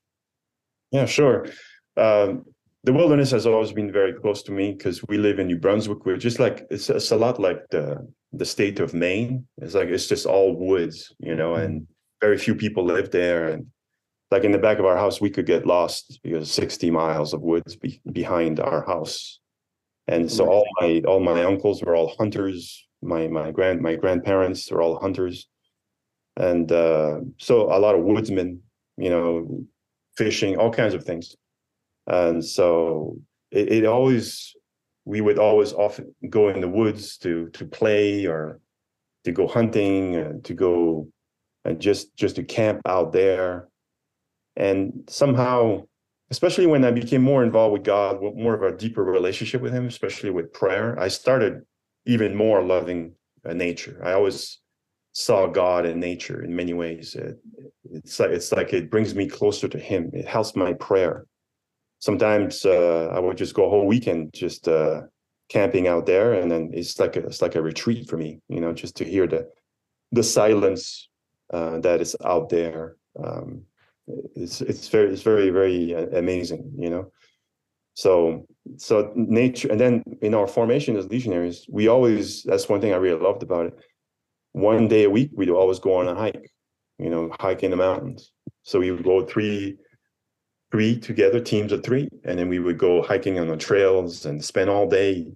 Yeah, 0.92 1.06
sure. 1.06 1.48
Um, 1.98 2.46
the 2.84 2.94
wilderness 2.94 3.32
has 3.32 3.48
always 3.48 3.74
been 3.74 3.92
very 3.92 4.14
close 4.14 4.44
to 4.44 4.52
me 4.52 4.74
because 4.74 5.04
we 5.08 5.18
live 5.18 5.40
in 5.40 5.48
New 5.48 5.58
Brunswick. 5.58 6.06
We're 6.06 6.18
just 6.18 6.40
like 6.40 6.66
it's, 6.70 6.90
it's 6.90 7.12
a 7.12 7.18
lot 7.18 7.40
like 7.40 7.68
the 7.72 8.08
the 8.34 8.46
state 8.46 8.80
of 8.80 8.94
Maine. 8.94 9.48
It's 9.58 9.74
like 9.74 9.90
it's 9.90 10.08
just 10.08 10.26
all 10.28 10.56
woods, 10.56 11.14
you 11.20 11.36
know, 11.36 11.56
and 11.56 11.88
very 12.22 12.38
few 12.38 12.56
people 12.56 12.86
live 12.86 13.12
there. 13.12 13.50
And 13.50 13.68
like 14.32 14.44
in 14.44 14.52
the 14.52 14.58
back 14.58 14.80
of 14.80 14.86
our 14.86 14.98
house, 14.98 15.22
we 15.22 15.30
could 15.30 15.46
get 15.46 15.66
lost 15.66 16.20
because 16.24 16.52
60 16.52 16.92
miles 16.92 17.34
of 17.34 17.42
woods 17.42 17.76
be, 17.76 18.02
behind 18.12 18.60
our 18.60 18.86
house. 18.86 19.40
And 20.08 20.32
so 20.32 20.48
all 20.50 20.66
my 20.80 21.02
all 21.06 21.20
my 21.20 21.44
uncles 21.44 21.84
were 21.84 21.96
all 21.96 22.16
hunters. 22.18 22.88
My 23.02 23.28
my 23.28 23.52
grand 23.52 23.82
my 23.82 23.96
grandparents 23.96 24.72
were 24.72 24.82
all 24.82 24.98
hunters, 24.98 25.50
and 26.38 26.72
uh, 26.72 27.20
so 27.38 27.64
a 27.64 27.78
lot 27.78 27.96
of 27.96 28.06
woodsmen, 28.06 28.62
you 28.96 29.10
know, 29.10 29.66
fishing, 30.16 30.56
all 30.56 30.72
kinds 30.72 30.94
of 30.94 31.04
things. 31.04 31.36
And 32.08 32.44
so 32.44 33.18
it, 33.52 33.70
it 33.70 33.86
always 33.86 34.56
we 35.04 35.20
would 35.20 35.40
always 35.40 35.74
often 35.74 36.16
go 36.30 36.50
in 36.50 36.62
the 36.62 36.70
woods 36.70 37.18
to 37.18 37.50
to 37.50 37.66
play 37.66 38.26
or 38.26 38.62
to 39.26 39.34
go 39.34 39.46
hunting 39.46 40.16
and 40.16 40.44
to 40.46 40.54
go 40.54 41.10
and 41.66 41.82
just 41.82 42.16
just 42.16 42.38
to 42.38 42.44
camp 42.44 42.82
out 42.86 43.12
there 43.12 43.68
and 44.58 44.92
somehow 45.08 45.82
especially 46.30 46.68
when 46.68 46.84
i 46.84 46.92
became 46.92 47.22
more 47.22 47.44
involved 47.44 47.72
with 47.72 47.84
god 47.84 48.22
more 48.36 48.54
of 48.54 48.64
a 48.64 48.76
deeper 48.76 49.04
relationship 49.04 49.62
with 49.62 49.72
him 49.72 49.88
especially 49.88 50.30
with 50.30 50.52
prayer 50.52 51.00
i 51.00 51.08
started 51.08 51.62
even 52.08 52.36
more 52.36 52.64
loving 52.64 53.14
uh, 53.48 53.54
nature. 53.54 54.00
I 54.04 54.14
always 54.14 54.60
saw 55.12 55.48
god 55.48 55.86
in 55.86 56.00
nature 56.00 56.44
in 56.44 56.56
many 56.56 56.74
ways. 56.74 57.16
It, 57.16 57.38
it's 57.92 58.20
like 58.20 58.32
it's 58.32 58.52
like 58.52 58.74
it 58.74 58.90
brings 58.90 59.14
me 59.14 59.28
closer 59.28 59.68
to 59.68 59.80
him. 59.80 60.10
It 60.14 60.26
helps 60.26 60.56
my 60.56 60.74
prayer. 60.74 61.26
Sometimes 62.00 62.66
uh, 62.66 63.10
i 63.14 63.20
would 63.20 63.38
just 63.38 63.54
go 63.56 63.66
a 63.66 63.70
whole 63.70 63.88
weekend 63.88 64.34
just 64.34 64.68
uh, 64.68 65.02
camping 65.50 65.88
out 65.88 66.06
there 66.06 66.34
and 66.34 66.52
then 66.52 66.70
it's 66.74 67.00
like 67.00 67.16
a, 67.16 67.26
it's 67.26 67.42
like 67.42 67.56
a 67.56 67.62
retreat 67.62 68.08
for 68.10 68.18
me 68.18 68.40
you 68.50 68.60
know 68.60 68.74
just 68.74 68.98
to 68.98 69.06
hear 69.06 69.26
the 69.26 69.48
the 70.12 70.24
silence 70.24 71.10
uh, 71.54 71.80
that 71.80 72.02
is 72.02 72.16
out 72.24 72.50
there. 72.50 72.98
Um, 73.24 73.64
it's 74.36 74.62
it's 74.62 74.88
very 74.88 75.12
it's 75.12 75.22
very 75.22 75.50
very 75.50 75.96
uh, 75.96 76.08
amazing, 76.18 76.72
you 76.78 76.90
know. 76.90 77.12
So 77.94 78.46
so 78.78 79.12
nature, 79.16 79.70
and 79.70 79.80
then 79.80 80.04
in 80.22 80.34
our 80.34 80.48
formation 80.48 80.96
as 80.98 81.08
legionaries, 81.08 81.66
we 81.70 81.88
always 81.88 82.44
that's 82.44 82.70
one 82.70 82.82
thing 82.82 82.94
I 82.94 82.98
really 82.98 83.22
loved 83.22 83.44
about 83.44 83.68
it. 83.68 83.74
One 84.54 84.88
day 84.88 85.04
a 85.04 85.10
week, 85.10 85.32
we'd 85.34 85.50
always 85.50 85.80
go 85.80 85.96
on 85.96 86.08
a 86.08 86.16
hike, 86.16 86.52
you 87.00 87.10
know, 87.10 87.30
hike 87.40 87.64
in 87.64 87.72
the 87.72 87.78
mountains. 87.78 88.32
So 88.64 88.80
we 88.80 88.92
would 88.92 89.04
go 89.04 89.26
three 89.26 89.78
three 90.72 91.00
together, 91.00 91.40
teams 91.40 91.72
of 91.72 91.84
three, 91.84 92.10
and 92.24 92.38
then 92.38 92.50
we 92.50 92.60
would 92.60 92.78
go 92.78 93.02
hiking 93.02 93.40
on 93.40 93.48
the 93.48 93.58
trails 93.58 94.26
and 94.26 94.44
spend 94.44 94.70
all 94.70 94.88
day 94.88 95.28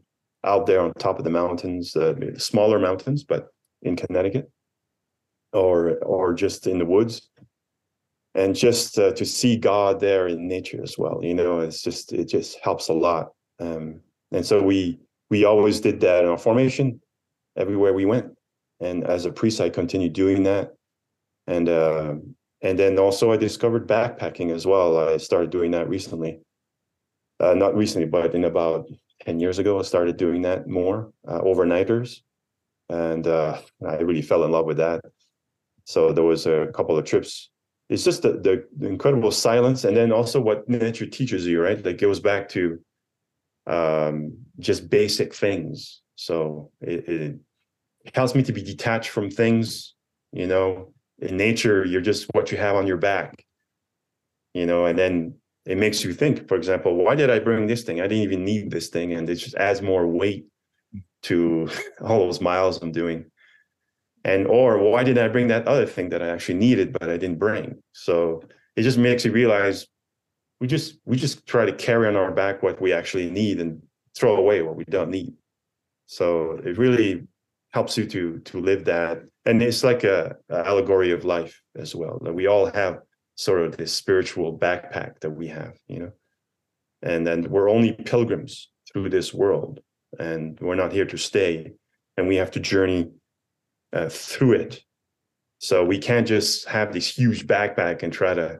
out 0.43 0.65
there 0.65 0.81
on 0.81 0.93
top 0.93 1.19
of 1.19 1.23
the 1.23 1.29
mountains, 1.29 1.95
uh, 1.95 2.15
smaller 2.37 2.79
mountains, 2.79 3.23
but 3.23 3.47
in 3.83 3.95
Connecticut 3.95 4.49
or 5.53 5.97
or 6.03 6.33
just 6.33 6.67
in 6.67 6.77
the 6.77 6.85
woods 6.85 7.29
and 8.35 8.55
just 8.55 8.97
uh, 8.97 9.11
to 9.11 9.25
see 9.25 9.57
god 9.57 9.99
there 9.99 10.27
in 10.27 10.47
nature 10.47 10.81
as 10.81 10.97
well 10.97 11.19
you 11.23 11.33
know 11.33 11.59
it's 11.59 11.81
just 11.81 12.13
it 12.13 12.25
just 12.25 12.57
helps 12.59 12.89
a 12.89 12.93
lot 12.93 13.31
um, 13.59 13.99
and 14.31 14.45
so 14.45 14.61
we 14.61 14.99
we 15.29 15.45
always 15.45 15.79
did 15.79 15.99
that 15.99 16.23
in 16.23 16.29
our 16.29 16.37
formation 16.37 16.99
everywhere 17.57 17.93
we 17.93 18.05
went 18.05 18.27
and 18.79 19.03
as 19.03 19.25
a 19.25 19.31
priest 19.31 19.59
i 19.61 19.69
continued 19.69 20.13
doing 20.13 20.43
that 20.43 20.73
and 21.47 21.67
uh, 21.69 22.15
and 22.61 22.77
then 22.79 22.97
also 22.97 23.31
i 23.31 23.37
discovered 23.37 23.87
backpacking 23.87 24.51
as 24.53 24.65
well 24.65 25.09
i 25.09 25.17
started 25.17 25.49
doing 25.49 25.71
that 25.71 25.89
recently 25.89 26.39
uh, 27.39 27.53
not 27.53 27.75
recently 27.75 28.07
but 28.07 28.33
in 28.33 28.45
about 28.45 28.87
10 29.23 29.39
years 29.39 29.59
ago 29.59 29.79
i 29.79 29.81
started 29.81 30.17
doing 30.17 30.41
that 30.41 30.67
more 30.67 31.11
uh, 31.27 31.41
overnighters 31.41 32.21
and 32.89 33.27
uh, 33.27 33.59
i 33.87 33.95
really 33.95 34.21
fell 34.21 34.43
in 34.43 34.51
love 34.51 34.65
with 34.65 34.77
that 34.77 35.01
so 35.85 36.11
there 36.11 36.23
was 36.23 36.45
a 36.45 36.67
couple 36.73 36.97
of 36.97 37.05
trips. 37.05 37.49
It's 37.91 38.05
just 38.05 38.21
the, 38.21 38.31
the, 38.31 38.65
the 38.77 38.87
incredible 38.87 39.31
silence, 39.31 39.83
and 39.83 39.97
then 39.97 40.13
also 40.13 40.39
what 40.39 40.67
nature 40.69 41.05
teaches 41.05 41.45
you, 41.45 41.61
right? 41.61 41.83
That 41.83 41.99
goes 41.99 42.21
back 42.21 42.47
to 42.49 42.79
um, 43.67 44.37
just 44.59 44.89
basic 44.89 45.35
things. 45.35 45.99
So 46.15 46.71
it, 46.79 47.09
it, 47.09 47.39
it 48.05 48.15
helps 48.15 48.33
me 48.33 48.43
to 48.43 48.53
be 48.53 48.63
detached 48.63 49.09
from 49.09 49.29
things. 49.29 49.93
You 50.31 50.47
know, 50.47 50.93
in 51.19 51.35
nature, 51.35 51.85
you're 51.85 51.99
just 51.99 52.27
what 52.31 52.49
you 52.49 52.57
have 52.57 52.77
on 52.77 52.87
your 52.87 52.95
back. 52.95 53.43
You 54.53 54.65
know, 54.65 54.85
and 54.85 54.97
then 54.97 55.35
it 55.65 55.77
makes 55.77 56.01
you 56.01 56.13
think. 56.13 56.47
For 56.47 56.55
example, 56.55 56.95
why 56.95 57.15
did 57.15 57.29
I 57.29 57.39
bring 57.39 57.67
this 57.67 57.83
thing? 57.83 57.99
I 57.99 58.07
didn't 58.07 58.23
even 58.23 58.45
need 58.45 58.71
this 58.71 58.87
thing, 58.87 59.11
and 59.11 59.29
it 59.29 59.35
just 59.35 59.55
adds 59.55 59.81
more 59.81 60.07
weight 60.07 60.45
to 61.23 61.69
all 62.01 62.19
those 62.19 62.39
miles 62.39 62.81
I'm 62.81 62.93
doing 62.93 63.30
and 64.23 64.47
or 64.47 64.77
why 64.77 65.03
didn't 65.03 65.23
i 65.23 65.27
bring 65.27 65.47
that 65.47 65.67
other 65.67 65.85
thing 65.85 66.09
that 66.09 66.21
i 66.21 66.27
actually 66.27 66.57
needed 66.57 66.93
but 66.93 67.09
i 67.09 67.17
didn't 67.17 67.39
bring? 67.39 67.81
So 67.93 68.43
it 68.75 68.83
just 68.83 68.97
makes 68.97 69.25
you 69.25 69.31
realize 69.31 69.87
we 70.59 70.67
just 70.67 70.99
we 71.05 71.17
just 71.17 71.45
try 71.47 71.65
to 71.65 71.73
carry 71.73 72.07
on 72.07 72.15
our 72.15 72.31
back 72.31 72.63
what 72.63 72.81
we 72.81 72.93
actually 72.93 73.29
need 73.29 73.59
and 73.59 73.81
throw 74.15 74.35
away 74.35 74.61
what 74.61 74.75
we 74.75 74.85
don't 74.85 75.09
need. 75.09 75.33
So 76.05 76.59
it 76.63 76.77
really 76.77 77.27
helps 77.71 77.97
you 77.97 78.05
to 78.07 78.39
to 78.39 78.59
live 78.59 78.85
that. 78.85 79.23
And 79.45 79.61
it's 79.61 79.83
like 79.83 80.03
a, 80.03 80.35
a 80.49 80.67
allegory 80.67 81.11
of 81.11 81.25
life 81.25 81.61
as 81.75 81.95
well 81.95 82.19
that 82.23 82.33
we 82.33 82.47
all 82.47 82.67
have 82.71 82.99
sort 83.35 83.63
of 83.63 83.75
this 83.75 83.91
spiritual 83.91 84.57
backpack 84.57 85.19
that 85.21 85.31
we 85.31 85.47
have 85.47 85.73
you 85.87 85.99
know? 85.99 86.11
And 87.01 87.25
then 87.25 87.49
we're 87.49 87.69
only 87.69 87.93
pilgrims 87.93 88.69
through 88.91 89.09
this 89.09 89.33
world 89.33 89.79
and 90.19 90.59
we're 90.59 90.75
not 90.75 90.91
here 90.91 91.05
to 91.05 91.17
stay 91.17 91.71
and 92.17 92.27
we 92.27 92.35
have 92.35 92.51
to 92.51 92.59
journey 92.59 93.09
uh, 93.93 94.09
through 94.09 94.53
it. 94.53 94.83
So 95.59 95.85
we 95.85 95.99
can't 95.99 96.27
just 96.27 96.67
have 96.67 96.91
this 96.91 97.07
huge 97.07 97.45
backpack 97.45 98.01
and 98.03 98.11
try 98.11 98.33
to, 98.33 98.59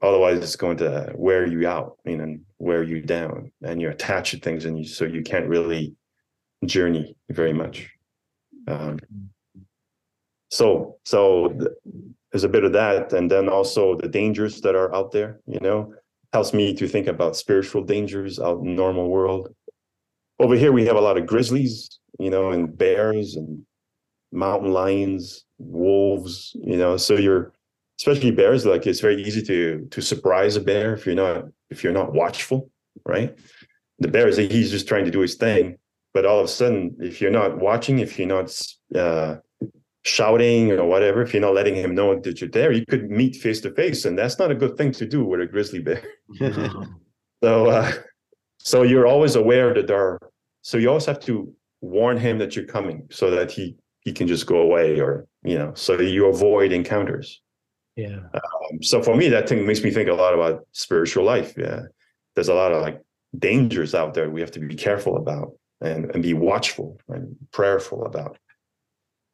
otherwise 0.00 0.38
it's 0.38 0.56
going 0.56 0.76
to 0.76 1.12
wear 1.16 1.46
you 1.46 1.66
out, 1.66 1.98
you 2.04 2.16
know, 2.16 2.38
wear 2.58 2.82
you 2.82 3.00
down, 3.00 3.50
and 3.62 3.80
you're 3.80 3.90
attached 3.90 4.32
to 4.32 4.40
things, 4.40 4.64
and 4.64 4.78
you 4.78 4.84
so 4.84 5.04
you 5.04 5.22
can't 5.22 5.48
really 5.48 5.96
journey 6.64 7.16
very 7.30 7.52
much. 7.52 7.88
Um, 8.68 8.98
so 10.50 10.98
so 11.04 11.56
there's 12.30 12.44
a 12.44 12.48
bit 12.48 12.64
of 12.64 12.72
that, 12.74 13.12
and 13.12 13.30
then 13.30 13.48
also 13.48 13.96
the 13.96 14.08
dangers 14.08 14.60
that 14.60 14.74
are 14.76 14.94
out 14.94 15.10
there. 15.10 15.40
You 15.46 15.60
know, 15.60 15.94
helps 16.32 16.52
me 16.52 16.74
to 16.74 16.86
think 16.86 17.06
about 17.06 17.36
spiritual 17.36 17.82
dangers 17.82 18.38
out 18.38 18.60
in 18.60 18.76
normal 18.76 19.08
world. 19.08 19.54
Over 20.38 20.54
here 20.54 20.72
we 20.72 20.86
have 20.86 20.96
a 20.96 21.00
lot 21.00 21.18
of 21.18 21.26
grizzlies, 21.26 21.98
you 22.20 22.30
know, 22.30 22.52
and 22.52 22.76
bears 22.76 23.34
and 23.34 23.64
mountain 24.32 24.72
lions, 24.72 25.44
wolves, 25.58 26.56
you 26.62 26.76
know, 26.76 26.96
so 26.96 27.14
you're 27.14 27.52
especially 27.98 28.30
bears, 28.30 28.64
like 28.64 28.86
it's 28.86 29.00
very 29.00 29.22
easy 29.22 29.42
to 29.42 29.86
to 29.90 30.00
surprise 30.00 30.56
a 30.56 30.60
bear 30.60 30.94
if 30.94 31.06
you're 31.06 31.14
not 31.14 31.44
if 31.70 31.82
you're 31.82 31.92
not 31.92 32.12
watchful, 32.12 32.70
right? 33.04 33.36
The 33.98 34.08
bear 34.08 34.28
is 34.28 34.36
he's 34.36 34.70
just 34.70 34.86
trying 34.86 35.04
to 35.04 35.10
do 35.10 35.20
his 35.20 35.34
thing, 35.34 35.76
but 36.14 36.24
all 36.24 36.38
of 36.38 36.44
a 36.44 36.48
sudden, 36.48 36.96
if 37.00 37.20
you're 37.20 37.30
not 37.30 37.58
watching, 37.58 37.98
if 37.98 38.18
you're 38.18 38.28
not 38.28 38.56
uh, 38.94 39.36
shouting 40.04 40.70
or 40.70 40.84
whatever, 40.84 41.22
if 41.22 41.34
you're 41.34 41.40
not 41.40 41.54
letting 41.54 41.74
him 41.74 41.94
know 41.94 42.18
that 42.20 42.40
you're 42.40 42.50
there, 42.50 42.70
you 42.70 42.84
could 42.86 43.10
meet 43.10 43.36
face 43.36 43.60
to 43.62 43.74
face, 43.74 44.04
and 44.04 44.16
that's 44.16 44.38
not 44.38 44.50
a 44.50 44.54
good 44.54 44.76
thing 44.76 44.92
to 44.92 45.06
do 45.06 45.24
with 45.24 45.40
a 45.40 45.46
grizzly 45.46 45.80
bear. 45.80 46.02
so, 47.42 47.66
uh, 47.66 47.92
so 48.58 48.82
you're 48.82 49.06
always 49.06 49.34
aware 49.34 49.74
that 49.74 49.88
there 49.88 50.00
are. 50.00 50.20
So 50.62 50.76
you 50.76 50.88
always 50.88 51.06
have 51.06 51.20
to 51.20 51.52
warn 51.80 52.18
him 52.18 52.38
that 52.38 52.54
you're 52.54 52.66
coming, 52.66 53.06
so 53.10 53.30
that 53.30 53.50
he 53.50 53.76
he 54.00 54.12
can 54.12 54.26
just 54.26 54.46
go 54.46 54.58
away 54.58 55.00
or 55.00 55.26
you 55.42 55.58
know 55.58 55.72
so 55.74 56.00
you 56.00 56.26
avoid 56.26 56.72
encounters. 56.72 57.40
Yeah. 57.96 58.20
Um, 58.32 58.82
so 58.82 59.02
for 59.02 59.16
me 59.16 59.28
that 59.28 59.48
thing 59.48 59.66
makes 59.66 59.82
me 59.82 59.90
think 59.90 60.08
a 60.08 60.14
lot 60.14 60.34
about 60.34 60.66
spiritual 60.72 61.24
life 61.24 61.54
yeah. 61.56 61.82
There's 62.34 62.48
a 62.48 62.54
lot 62.54 62.72
of 62.72 62.82
like 62.82 63.02
dangers 63.38 63.94
out 63.94 64.14
there 64.14 64.30
we 64.30 64.40
have 64.40 64.52
to 64.52 64.60
be 64.60 64.74
careful 64.74 65.16
about 65.16 65.52
and, 65.80 66.10
and 66.12 66.22
be 66.22 66.34
watchful 66.34 67.00
and 67.08 67.36
prayerful 67.50 68.04
about. 68.04 68.38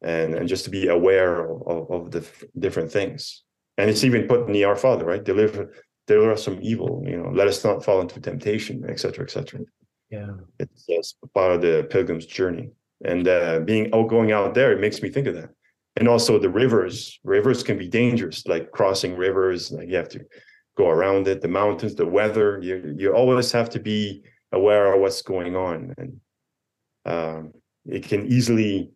And 0.01 0.35
and 0.35 0.47
just 0.47 0.65
to 0.65 0.69
be 0.69 0.87
aware 0.87 1.45
of, 1.45 1.61
of, 1.67 1.91
of 1.91 2.11
the 2.11 2.19
f- 2.19 2.43
different 2.57 2.91
things. 2.91 3.43
And 3.77 3.89
it's 3.89 4.03
even 4.03 4.27
put 4.27 4.47
in 4.47 4.53
the 4.53 4.63
our 4.63 4.75
father 4.75 5.05
right? 5.05 5.23
Deliver 5.23 5.71
deliver 6.07 6.31
us 6.33 6.45
from 6.45 6.59
evil 6.61 7.03
you 7.05 7.17
know 7.17 7.29
let 7.29 7.47
us 7.47 7.63
not 7.63 7.83
fall 7.83 8.01
into 8.01 8.19
temptation 8.19 8.85
etc 8.87 9.23
etc 9.23 9.61
yeah. 10.09 10.27
It's, 10.59 10.85
it's 10.87 11.15
part 11.33 11.53
of 11.53 11.61
the 11.61 11.87
pilgrim's 11.89 12.25
journey 12.25 12.69
and 13.03 13.27
uh, 13.27 13.59
being 13.59 13.93
out 13.93 14.09
going 14.09 14.31
out 14.31 14.53
there 14.53 14.71
it 14.71 14.79
makes 14.79 15.01
me 15.01 15.09
think 15.09 15.27
of 15.27 15.35
that. 15.35 15.49
And 15.97 16.07
also 16.07 16.39
the 16.39 16.49
rivers 16.49 17.19
rivers 17.23 17.63
can 17.63 17.77
be 17.77 17.87
dangerous 17.87 18.45
like 18.47 18.71
crossing 18.71 19.15
rivers 19.15 19.71
like 19.71 19.89
you 19.89 19.95
have 19.95 20.09
to 20.09 20.25
go 20.77 20.89
around 20.89 21.27
it 21.27 21.41
the 21.41 21.47
mountains 21.47 21.95
the 21.95 22.05
weather 22.05 22.59
you 22.61 22.95
you 22.97 23.13
always 23.13 23.51
have 23.51 23.69
to 23.69 23.79
be 23.79 24.23
aware 24.51 24.93
of 24.93 25.01
what's 25.01 25.21
going 25.21 25.55
on. 25.55 25.93
And 25.97 26.19
um, 27.05 27.53
it 27.85 28.03
can 28.03 28.25
easily 28.27 28.91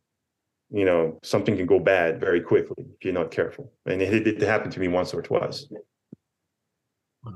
you 0.71 0.85
know 0.85 1.19
something 1.23 1.57
can 1.57 1.65
go 1.65 1.79
bad 1.79 2.19
very 2.19 2.41
quickly 2.41 2.85
if 2.95 3.03
you're 3.03 3.13
not 3.13 3.31
careful. 3.31 3.71
And 3.85 4.01
it, 4.01 4.27
it 4.27 4.41
happened 4.41 4.73
to 4.73 4.79
me 4.79 4.88
once 4.88 5.13
or 5.13 5.21
twice 5.21 5.67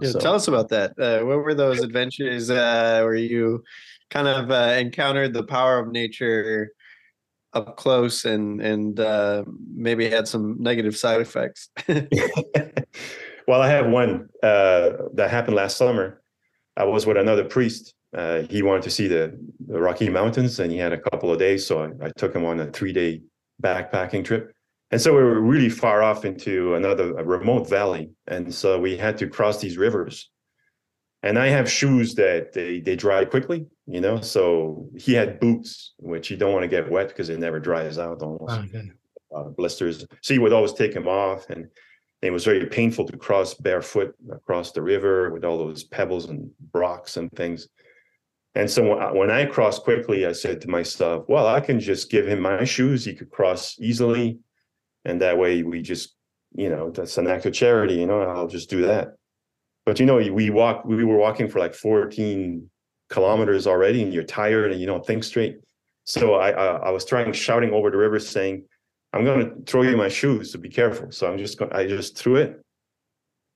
Yeah, 0.01 0.09
So- 0.09 0.19
tell 0.19 0.35
us 0.35 0.47
about 0.47 0.69
that. 0.69 0.97
Uh, 0.97 1.25
what 1.25 1.37
were 1.37 1.53
those 1.53 1.81
adventures 1.81 2.49
uh, 2.49 3.01
where 3.03 3.15
you 3.15 3.63
kind 4.09 4.27
of 4.27 4.51
uh, 4.51 4.75
encountered 4.77 5.33
the 5.33 5.43
power 5.43 5.79
of 5.79 5.91
nature 5.91 6.71
up 7.53 7.77
close 7.77 8.25
and 8.25 8.61
and 8.61 8.99
uh, 8.99 9.43
maybe 9.75 10.09
had 10.09 10.27
some 10.27 10.57
negative 10.59 10.95
side 10.95 11.21
effects? 11.21 11.69
well, 13.47 13.61
I 13.61 13.69
have 13.69 13.87
one 13.87 14.29
uh, 14.41 14.91
that 15.13 15.29
happened 15.29 15.55
last 15.55 15.77
summer. 15.77 16.21
I 16.77 16.85
was 16.85 17.05
with 17.05 17.17
another 17.17 17.43
priest. 17.43 17.93
Uh, 18.15 18.41
he 18.43 18.61
wanted 18.61 18.83
to 18.83 18.91
see 18.91 19.07
the, 19.07 19.37
the 19.67 19.79
Rocky 19.79 20.09
Mountains, 20.09 20.59
and 20.59 20.71
he 20.71 20.77
had 20.77 20.93
a 20.93 20.99
couple 20.99 21.31
of 21.31 21.39
days, 21.39 21.65
so 21.65 21.83
I, 21.83 22.05
I 22.05 22.11
took 22.15 22.35
him 22.35 22.45
on 22.45 22.59
a 22.59 22.71
three-day 22.71 23.21
backpacking 23.61 24.23
trip. 24.23 24.53
And 24.93 25.01
so 25.01 25.11
we 25.11 25.23
were 25.23 25.41
really 25.41 25.69
far 25.69 26.03
off 26.03 26.23
into 26.23 26.75
another 26.75 27.15
remote 27.15 27.67
valley, 27.67 28.11
and 28.27 28.53
so 28.53 28.79
we 28.79 28.95
had 28.95 29.17
to 29.17 29.27
cross 29.27 29.59
these 29.59 29.75
rivers. 29.75 30.29
And 31.23 31.39
I 31.39 31.47
have 31.47 31.67
shoes 31.67 32.13
that 32.13 32.53
they 32.53 32.79
they 32.79 32.95
dry 32.95 33.25
quickly, 33.25 33.65
you 33.87 34.01
know. 34.01 34.21
So 34.21 34.87
he 34.95 35.13
had 35.15 35.39
boots, 35.39 35.95
which 35.97 36.29
you 36.29 36.37
don't 36.37 36.53
want 36.53 36.61
to 36.61 36.67
get 36.67 36.91
wet 36.91 37.07
because 37.07 37.29
it 37.29 37.39
never 37.39 37.59
dries 37.59 37.97
out 37.97 38.21
almost 38.21 38.53
Okay. 38.53 38.91
uh, 39.35 39.45
blisters. 39.57 40.05
So 40.21 40.35
he 40.35 40.39
would 40.39 40.53
always 40.53 40.73
take 40.73 40.93
them 40.93 41.07
off, 41.07 41.49
and 41.49 41.69
it 42.21 42.31
was 42.31 42.45
very 42.45 42.67
painful 42.67 43.05
to 43.07 43.17
cross 43.17 43.55
barefoot 43.55 44.13
across 44.31 44.73
the 44.73 44.83
river 44.83 45.31
with 45.31 45.43
all 45.43 45.57
those 45.57 45.85
pebbles 45.85 46.25
and 46.29 46.51
rocks 46.71 47.17
and 47.17 47.31
things. 47.31 47.67
And 48.53 48.69
so 48.69 49.11
when 49.15 49.31
I 49.31 49.47
crossed 49.47 49.81
quickly, 49.81 50.27
I 50.27 50.33
said 50.33 50.61
to 50.61 50.67
myself, 50.67 51.25
"Well, 51.27 51.47
I 51.47 51.61
can 51.61 51.79
just 51.79 52.11
give 52.11 52.27
him 52.27 52.41
my 52.41 52.63
shoes. 52.63 53.03
He 53.03 53.15
could 53.15 53.31
cross 53.31 53.75
easily, 53.79 54.37
and 55.05 55.21
that 55.21 55.37
way 55.37 55.63
we 55.63 55.81
just, 55.81 56.15
you 56.53 56.69
know, 56.69 56.91
that's 56.91 57.17
an 57.17 57.27
act 57.27 57.45
of 57.45 57.53
charity. 57.53 57.95
You 57.95 58.07
know, 58.07 58.21
I'll 58.21 58.47
just 58.47 58.69
do 58.69 58.83
that." 58.83 59.15
But 59.85 59.99
you 59.99 60.05
know, 60.05 60.17
we 60.17 60.49
walk. 60.49 60.85
We 60.85 61.03
were 61.03 61.17
walking 61.17 61.49
for 61.49 61.59
like 61.59 61.73
14 61.75 62.69
kilometers 63.09 63.67
already, 63.67 64.03
and 64.03 64.13
you're 64.13 64.23
tired 64.23 64.71
and 64.71 64.79
you 64.79 64.87
don't 64.87 65.05
think 65.05 65.23
straight. 65.23 65.57
So 66.05 66.35
I 66.35 66.51
I, 66.51 66.65
I 66.87 66.89
was 66.91 67.05
trying 67.05 67.31
shouting 67.33 67.71
over 67.71 67.91
the 67.91 67.97
river, 67.97 68.19
saying, 68.19 68.65
I'm 69.13 69.23
going 69.23 69.47
to 69.47 69.71
throw 69.71 69.83
you 69.83 69.95
my 69.95 70.09
shoes, 70.09 70.51
so 70.51 70.59
be 70.59 70.69
careful. 70.69 71.11
So 71.11 71.31
I'm 71.31 71.37
just 71.37 71.59
going, 71.59 71.71
I 71.71 71.85
just 71.85 72.17
threw 72.17 72.37
it. 72.37 72.59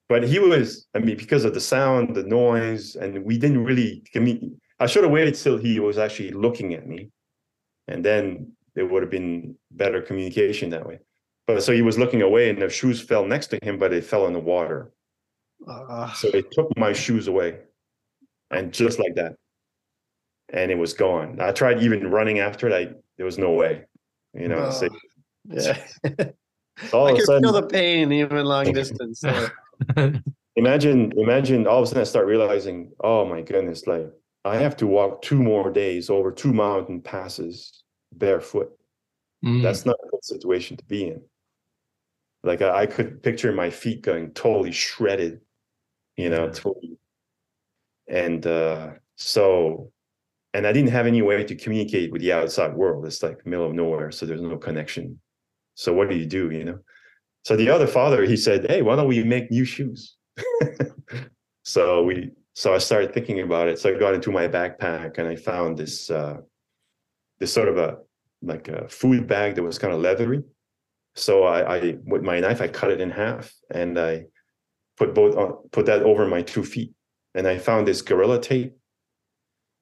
But 0.08 0.24
he 0.24 0.40
was, 0.40 0.88
I 0.94 1.00
mean, 1.00 1.18
because 1.18 1.44
of 1.44 1.54
the 1.54 1.60
sound, 1.60 2.16
the 2.16 2.24
noise, 2.24 2.96
and 2.96 3.26
we 3.26 3.38
didn't 3.38 3.64
really, 3.64 4.04
I 4.16 4.40
I 4.80 4.86
should 4.86 5.04
have 5.04 5.12
waited 5.12 5.36
till 5.36 5.58
he 5.58 5.80
was 5.80 5.98
actually 5.98 6.32
looking 6.32 6.76
at 6.76 6.88
me. 6.88 7.10
And 7.88 8.06
then 8.06 8.54
there 8.76 8.86
would 8.86 9.02
have 9.02 9.10
been 9.10 9.56
better 9.72 10.02
communication 10.02 10.70
that 10.70 10.88
way. 10.88 11.00
But 11.48 11.64
so 11.64 11.72
he 11.72 11.82
was 11.82 11.98
looking 11.98 12.22
away 12.22 12.50
and 12.50 12.62
the 12.62 12.70
shoes 12.70 13.02
fell 13.02 13.26
next 13.26 13.48
to 13.48 13.60
him, 13.64 13.78
but 13.80 13.92
they 13.92 14.02
fell 14.02 14.28
in 14.28 14.34
the 14.34 14.40
water. 14.40 14.92
Uh, 15.68 16.12
So 16.14 16.30
they 16.30 16.42
took 16.44 16.76
my 16.78 16.94
shoes 16.94 17.28
away. 17.28 17.60
And 18.52 18.72
just 18.74 19.00
like 19.00 19.16
that. 19.16 19.36
And 20.54 20.72
it 20.72 20.78
was 20.78 20.94
gone. 20.94 21.40
I 21.42 21.52
tried 21.52 21.82
even 21.82 22.10
running 22.12 22.40
after 22.40 22.68
it. 22.68 22.74
I, 22.74 22.94
there 23.18 23.26
was 23.26 23.38
no 23.38 23.52
way, 23.52 23.84
you 24.34 24.48
know, 24.48 24.70
so 24.72 24.88
yeah, 25.50 25.78
all 26.94 27.08
I 27.08 27.12
of 27.12 27.16
a 27.16 27.18
can 27.18 27.26
sudden. 27.26 27.44
feel 27.44 27.52
the 27.54 27.64
pain 27.68 28.12
even 28.12 28.46
long 28.46 28.72
distance. 28.72 29.22
so- 29.22 29.48
imagine 30.56 31.12
imagine 31.18 31.68
all 31.68 31.78
of 31.80 31.84
a 31.84 31.88
sudden 31.88 32.02
i 32.02 32.04
start 32.04 32.26
realizing 32.26 32.92
oh 33.04 33.24
my 33.24 33.42
goodness 33.44 33.86
like 33.86 34.10
i 34.44 34.56
have 34.58 34.76
to 34.76 34.88
walk 34.88 35.22
two 35.22 35.42
more 35.42 35.70
days 35.72 36.10
over 36.10 36.32
two 36.32 36.52
mountain 36.52 37.00
passes 37.02 37.84
barefoot 38.14 38.72
Mm. 39.46 39.62
that's 39.62 39.86
not 39.86 39.96
a 40.04 40.10
good 40.10 40.24
situation 40.26 40.76
to 40.78 40.84
be 40.86 41.10
in 41.10 41.22
like 42.48 42.62
i, 42.62 42.82
I 42.84 42.86
could 42.88 43.22
picture 43.22 43.52
my 43.52 43.70
feet 43.70 44.02
going 44.02 44.32
totally 44.32 44.72
shredded 44.72 45.42
you 46.16 46.30
know 46.30 46.46
Yeah. 46.46 46.52
totally. 46.52 46.98
And 48.10 48.46
uh 48.48 48.92
so 49.16 49.92
and 50.54 50.66
i 50.66 50.72
didn't 50.72 50.92
have 50.98 51.08
any 51.08 51.22
way 51.22 51.44
to 51.44 51.56
communicate 51.56 52.12
with 52.12 52.22
the 52.22 52.34
outside 52.34 52.74
world. 52.76 53.06
It's 53.06 53.22
like 53.22 53.46
middle 53.46 53.68
of 53.68 53.74
nowhere 53.74 54.12
so 54.12 54.26
there's 54.26 54.42
no 54.42 54.58
connection. 54.58 55.20
So 55.76 55.94
what 55.94 56.10
do 56.10 56.16
you 56.16 56.26
do 56.26 56.50
you 56.52 56.64
know? 56.64 56.80
So 57.48 57.56
the 57.56 57.70
other 57.70 57.88
father 57.88 58.24
he 58.24 58.38
said 58.38 58.66
hey 58.72 58.82
why 58.82 58.96
don't 58.96 59.08
we 59.08 59.24
make 59.24 59.52
new 59.52 59.66
shoes? 59.66 60.16
So 61.64 62.04
we 62.04 62.32
so 62.54 62.74
i 62.74 62.80
started 62.80 63.14
thinking 63.14 63.42
about 63.42 63.68
it. 63.68 63.78
So 63.80 63.94
i 63.94 64.00
got 64.00 64.14
into 64.18 64.32
my 64.32 64.48
backpack 64.48 65.18
and 65.18 65.28
i 65.28 65.36
found 65.36 65.78
this 65.78 66.10
uh 66.10 66.38
this 67.40 67.54
sort 67.54 67.68
of 67.70 67.78
a 67.78 67.98
like 68.42 68.68
a 68.70 68.88
food 68.88 69.28
bag 69.28 69.56
that 69.56 69.64
was 69.64 69.78
kind 69.80 69.94
of 69.94 70.00
leathery 70.02 70.42
so 71.18 71.44
i 71.44 71.78
i 71.78 71.98
with 72.06 72.22
my 72.22 72.40
knife 72.40 72.62
i 72.62 72.68
cut 72.68 72.92
it 72.92 73.02
in 73.02 73.10
half 73.10 73.54
and 73.72 74.00
i 74.00 74.24
put 74.98 75.14
both 75.14 75.36
on 75.38 75.54
put 75.72 75.86
that 75.86 76.04
over 76.04 76.28
my 76.28 76.42
two 76.42 76.64
feet. 76.64 76.94
And 77.36 77.48
i 77.48 77.58
found 77.58 77.88
this 77.88 78.02
gorilla 78.02 78.42
tape. 78.42 78.76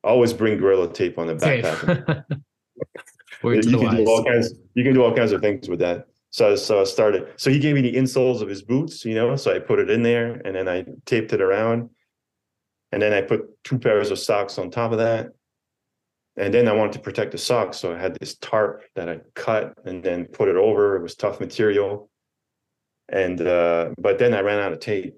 I 0.03 0.09
always 0.09 0.33
bring 0.33 0.57
gorilla 0.57 0.91
tape 0.91 1.17
on 1.17 1.27
the 1.27 1.35
backpack. 1.35 2.25
You 3.43 3.61
the 3.61 3.77
can 3.77 3.95
do 3.97 4.05
all 4.07 4.23
kinds 4.23 4.55
you 4.73 4.83
can 4.83 4.95
do 4.95 5.03
all 5.03 5.13
kinds 5.13 5.31
of 5.31 5.39
things 5.39 5.69
with 5.69 5.77
that. 5.79 6.07
So 6.31 6.55
so 6.55 6.81
i 6.81 6.83
started 6.83 7.27
so 7.35 7.51
he 7.51 7.59
gave 7.59 7.75
me 7.75 7.81
the 7.81 7.93
insoles 7.93 8.41
of 8.41 8.49
his 8.49 8.63
boots 8.63 9.05
you 9.05 9.13
know 9.13 9.35
so 9.35 9.53
i 9.53 9.59
put 9.59 9.77
it 9.77 9.89
in 9.91 10.01
there 10.01 10.41
and 10.45 10.55
then 10.55 10.67
i 10.67 10.83
taped 11.05 11.31
it 11.31 11.41
around. 11.41 11.89
And 12.91 13.01
then 13.01 13.13
i 13.13 13.21
put 13.21 13.41
two 13.63 13.77
pairs 13.77 14.09
of 14.09 14.17
socks 14.17 14.57
on 14.57 14.71
top 14.71 14.91
of 14.91 14.97
that 14.97 15.31
and 16.37 16.53
then 16.53 16.67
i 16.67 16.71
wanted 16.73 16.93
to 16.93 16.99
protect 16.99 17.31
the 17.31 17.37
socks 17.37 17.77
so 17.77 17.93
i 17.93 17.97
had 17.99 18.15
this 18.19 18.35
tarp 18.37 18.83
that 18.95 19.07
i 19.09 19.19
cut 19.35 19.73
and 19.85 20.03
then 20.03 20.25
put 20.25 20.47
it 20.49 20.55
over 20.55 20.95
it 20.95 21.01
was 21.01 21.15
tough 21.15 21.39
material 21.39 22.09
and 23.09 23.41
uh 23.41 23.89
but 23.97 24.17
then 24.19 24.33
i 24.33 24.39
ran 24.41 24.59
out 24.59 24.73
of 24.73 24.79
tape 24.79 25.15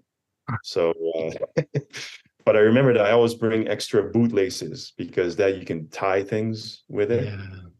so 0.64 0.94
uh, 1.16 1.62
but 2.46 2.56
i 2.56 2.60
remember 2.60 2.94
that 2.94 3.06
i 3.06 3.12
always 3.12 3.34
bring 3.34 3.68
extra 3.68 4.04
boot 4.12 4.32
laces 4.32 4.94
because 4.98 5.36
that 5.36 5.58
you 5.58 5.66
can 5.66 5.88
tie 5.90 6.24
things 6.24 6.84
with 6.90 7.12
it 7.12 7.26
Yeah. 7.26 7.34
in 7.34 7.72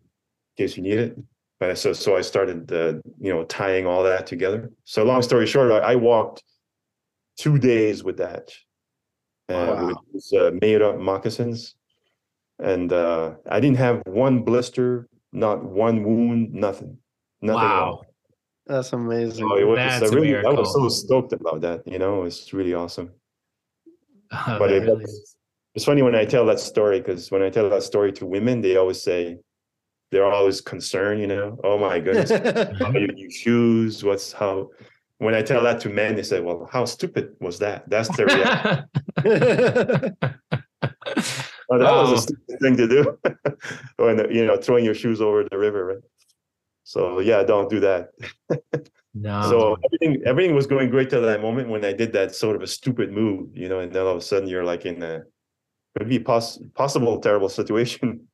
case 0.58 0.76
you 0.78 0.84
need 0.84 1.00
it. 1.00 1.18
But 1.60 1.76
so 1.80 1.92
so 1.94 2.16
I 2.16 2.22
started 2.22 2.72
uh, 2.72 3.02
you 3.20 3.34
know 3.34 3.44
tying 3.46 3.88
all 3.88 4.04
that 4.04 4.28
together. 4.28 4.72
So 4.84 5.04
long 5.04 5.24
story 5.24 5.48
short, 5.48 5.72
I, 5.72 5.94
I 5.94 5.96
walked 5.96 6.44
two 7.36 7.58
days 7.58 8.04
with 8.04 8.18
that, 8.18 8.52
uh, 9.50 9.54
Wow. 9.54 9.88
with 9.88 9.98
these, 10.14 10.34
uh, 10.34 10.52
made 10.62 10.84
up 10.84 11.00
moccasins, 11.00 11.76
and 12.60 12.92
uh, 12.92 13.36
I 13.50 13.60
didn't 13.60 13.78
have 13.78 14.02
one 14.06 14.44
blister, 14.44 15.08
not 15.32 15.64
one 15.64 16.04
wound, 16.04 16.54
nothing, 16.54 16.98
nothing. 17.42 17.64
at 17.66 17.72
all. 17.76 17.96
Wow. 17.98 18.02
That's 18.68 18.92
amazing. 18.94 19.48
So 19.48 19.58
it 19.58 19.64
was 19.68 19.78
That's 19.78 20.04
I 20.04 20.08
a 20.08 20.12
really 20.12 20.36
I 20.36 20.50
was 20.52 20.74
so 20.74 20.90
stoked 20.90 21.32
about 21.34 21.62
that. 21.62 21.88
You 21.88 22.00
know, 22.00 22.24
it's 22.24 22.54
really 22.54 22.74
awesome. 22.74 23.12
Oh, 24.32 24.58
But 24.60 24.72
it- 24.72 24.84
really. 24.84 25.06
It's 25.76 25.86
funny 25.86 26.02
when 26.02 26.16
I 26.16 26.26
tell 26.26 26.44
that 26.48 26.60
story 26.60 27.00
because 27.00 27.30
when 27.30 27.44
I 27.44 27.50
tell 27.52 27.70
that 27.70 27.84
story 27.84 28.12
to 28.14 28.26
women, 28.26 28.62
they 28.62 28.78
always 28.78 29.00
say 29.02 29.38
they're 30.12 30.26
always 30.26 30.60
concerned. 30.60 31.22
You 31.22 31.28
know, 31.28 31.60
oh 31.64 31.78
my 31.78 32.00
goodness, 32.00 32.32
how 32.80 32.92
you 32.92 33.08
use 33.16 33.36
shoes 33.36 34.04
what's 34.04 34.32
how 34.34 34.70
when 35.20 35.34
i 35.34 35.42
tell 35.42 35.64
that 35.64 35.80
to 35.82 35.90
men 35.90 36.16
they 36.16 36.22
say 36.24 36.40
well 36.40 36.68
how 36.72 36.86
stupid 36.86 37.36
was 37.40 37.58
that 37.58 37.90
that's 37.90 38.10
their 38.18 38.28
reaction 38.28 38.86
oh, 41.70 41.78
that 41.78 41.92
was 41.92 42.10
Oh. 42.12 42.14
a 42.16 42.18
stupid 42.18 42.60
thing 42.62 42.78
to 42.78 42.88
do 42.88 43.18
when 43.98 44.18
you 44.34 44.46
know 44.46 44.58
throwing 44.58 44.86
your 44.86 44.94
shoes 44.96 45.22
over 45.22 45.44
the 45.50 45.58
river 45.58 45.86
right 45.86 46.04
so 46.84 47.20
yeah 47.20 47.44
don't 47.44 47.70
do 47.70 47.80
that 47.80 48.10
no. 49.14 49.42
so 49.44 49.78
everything 49.86 50.22
everything 50.26 50.56
was 50.56 50.68
going 50.68 50.90
great 50.90 51.10
till 51.10 51.22
that 51.22 51.42
moment 51.42 51.70
when 51.70 51.84
i 51.84 51.92
did 51.94 52.14
that 52.14 52.34
sort 52.34 52.56
of 52.56 52.62
a 52.62 52.68
stupid 52.68 53.12
move 53.12 53.50
you 53.56 53.68
know 53.70 53.80
and 53.80 53.92
then 53.94 54.04
all 54.04 54.12
of 54.14 54.18
a 54.18 54.22
sudden 54.22 54.48
you're 54.48 54.64
like 54.64 54.86
in 54.86 55.02
a 55.04 55.22
could 55.98 56.08
be 56.10 56.20
poss- 56.20 56.60
possible 56.76 57.20
terrible 57.20 57.50
situation 57.50 58.28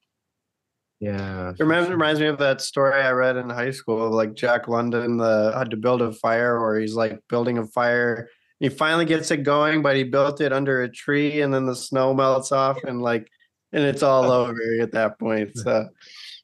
yeah. 1.00 1.50
It 1.50 1.60
reminds, 1.60 1.90
reminds 1.90 2.20
me 2.22 2.28
of 2.28 2.38
that 2.38 2.62
story 2.62 3.02
I 3.02 3.12
read 3.12 3.36
in 3.36 3.50
high 3.50 3.72
school, 3.72 4.08
of 4.08 4.14
like 4.14 4.36
Jack 4.36 4.70
London 4.70 5.18
the 5.18 5.52
had 5.54 5.70
to 5.72 5.76
build 5.76 6.02
a 6.02 6.14
fire, 6.14 6.62
where 6.62 6.80
he's 6.80 6.94
like 6.96 7.20
building 7.28 7.58
a 7.58 7.66
fire. 7.66 8.30
He 8.60 8.70
finally 8.70 9.06
gets 9.06 9.32
it 9.32 9.38
going, 9.44 9.82
but 9.82 9.96
he 9.96 10.04
built 10.04 10.40
it 10.42 10.54
under 10.54 10.82
a 10.84 10.90
tree, 10.90 11.42
and 11.42 11.54
then 11.54 11.66
the 11.66 11.76
snow 11.76 12.14
melts 12.14 12.52
off, 12.52 12.84
and 12.84 13.02
like, 13.02 13.28
and 13.72 13.84
it's 13.84 14.04
all 14.04 14.32
over 14.42 14.60
at 14.82 14.92
that 14.94 15.20
point. 15.20 15.58
So 15.58 15.90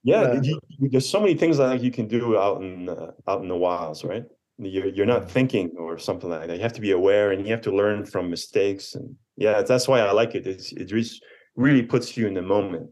Yeah, 0.03 0.33
Yeah. 0.33 0.41
you- 0.41 0.59
there's 0.91 1.07
so 1.09 1.19
many 1.19 1.35
things 1.35 1.59
like 1.59 1.81
you 1.81 1.91
can 1.91 2.07
do 2.07 2.37
out 2.37 2.61
in 2.61 2.87
uh, 2.89 3.11
out 3.27 3.41
in 3.41 3.47
the 3.49 3.55
wilds, 3.57 4.03
right? 4.03 4.23
You're 4.57 4.87
you're 4.87 5.05
not 5.05 5.29
thinking 5.31 5.71
or 5.77 5.97
something 5.97 6.29
like 6.29 6.47
that. 6.47 6.55
You 6.55 6.61
have 6.63 6.73
to 6.73 6.81
be 6.81 6.91
aware 6.91 7.31
and 7.31 7.45
you 7.45 7.51
have 7.51 7.61
to 7.63 7.75
learn 7.75 8.05
from 8.05 8.29
mistakes. 8.29 8.95
And 8.95 9.15
yeah, 9.37 9.61
that's 9.61 9.87
why 9.87 9.99
I 10.01 10.11
like 10.11 10.35
it. 10.35 10.47
It's, 10.47 10.71
it 10.73 10.85
just 10.85 11.23
really 11.55 11.83
puts 11.83 12.15
you 12.17 12.27
in 12.27 12.33
the 12.33 12.41
moment, 12.41 12.89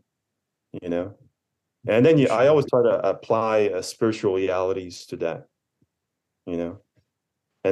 you 0.82 0.90
know. 0.90 1.16
And 1.88 2.06
then 2.06 2.18
you, 2.18 2.28
I 2.28 2.48
always 2.48 2.66
try 2.70 2.84
to 2.84 3.08
apply 3.08 3.68
uh, 3.68 3.82
spiritual 3.82 4.34
realities 4.34 5.06
to 5.08 5.16
that, 5.18 5.48
you 6.46 6.58
know. 6.58 6.80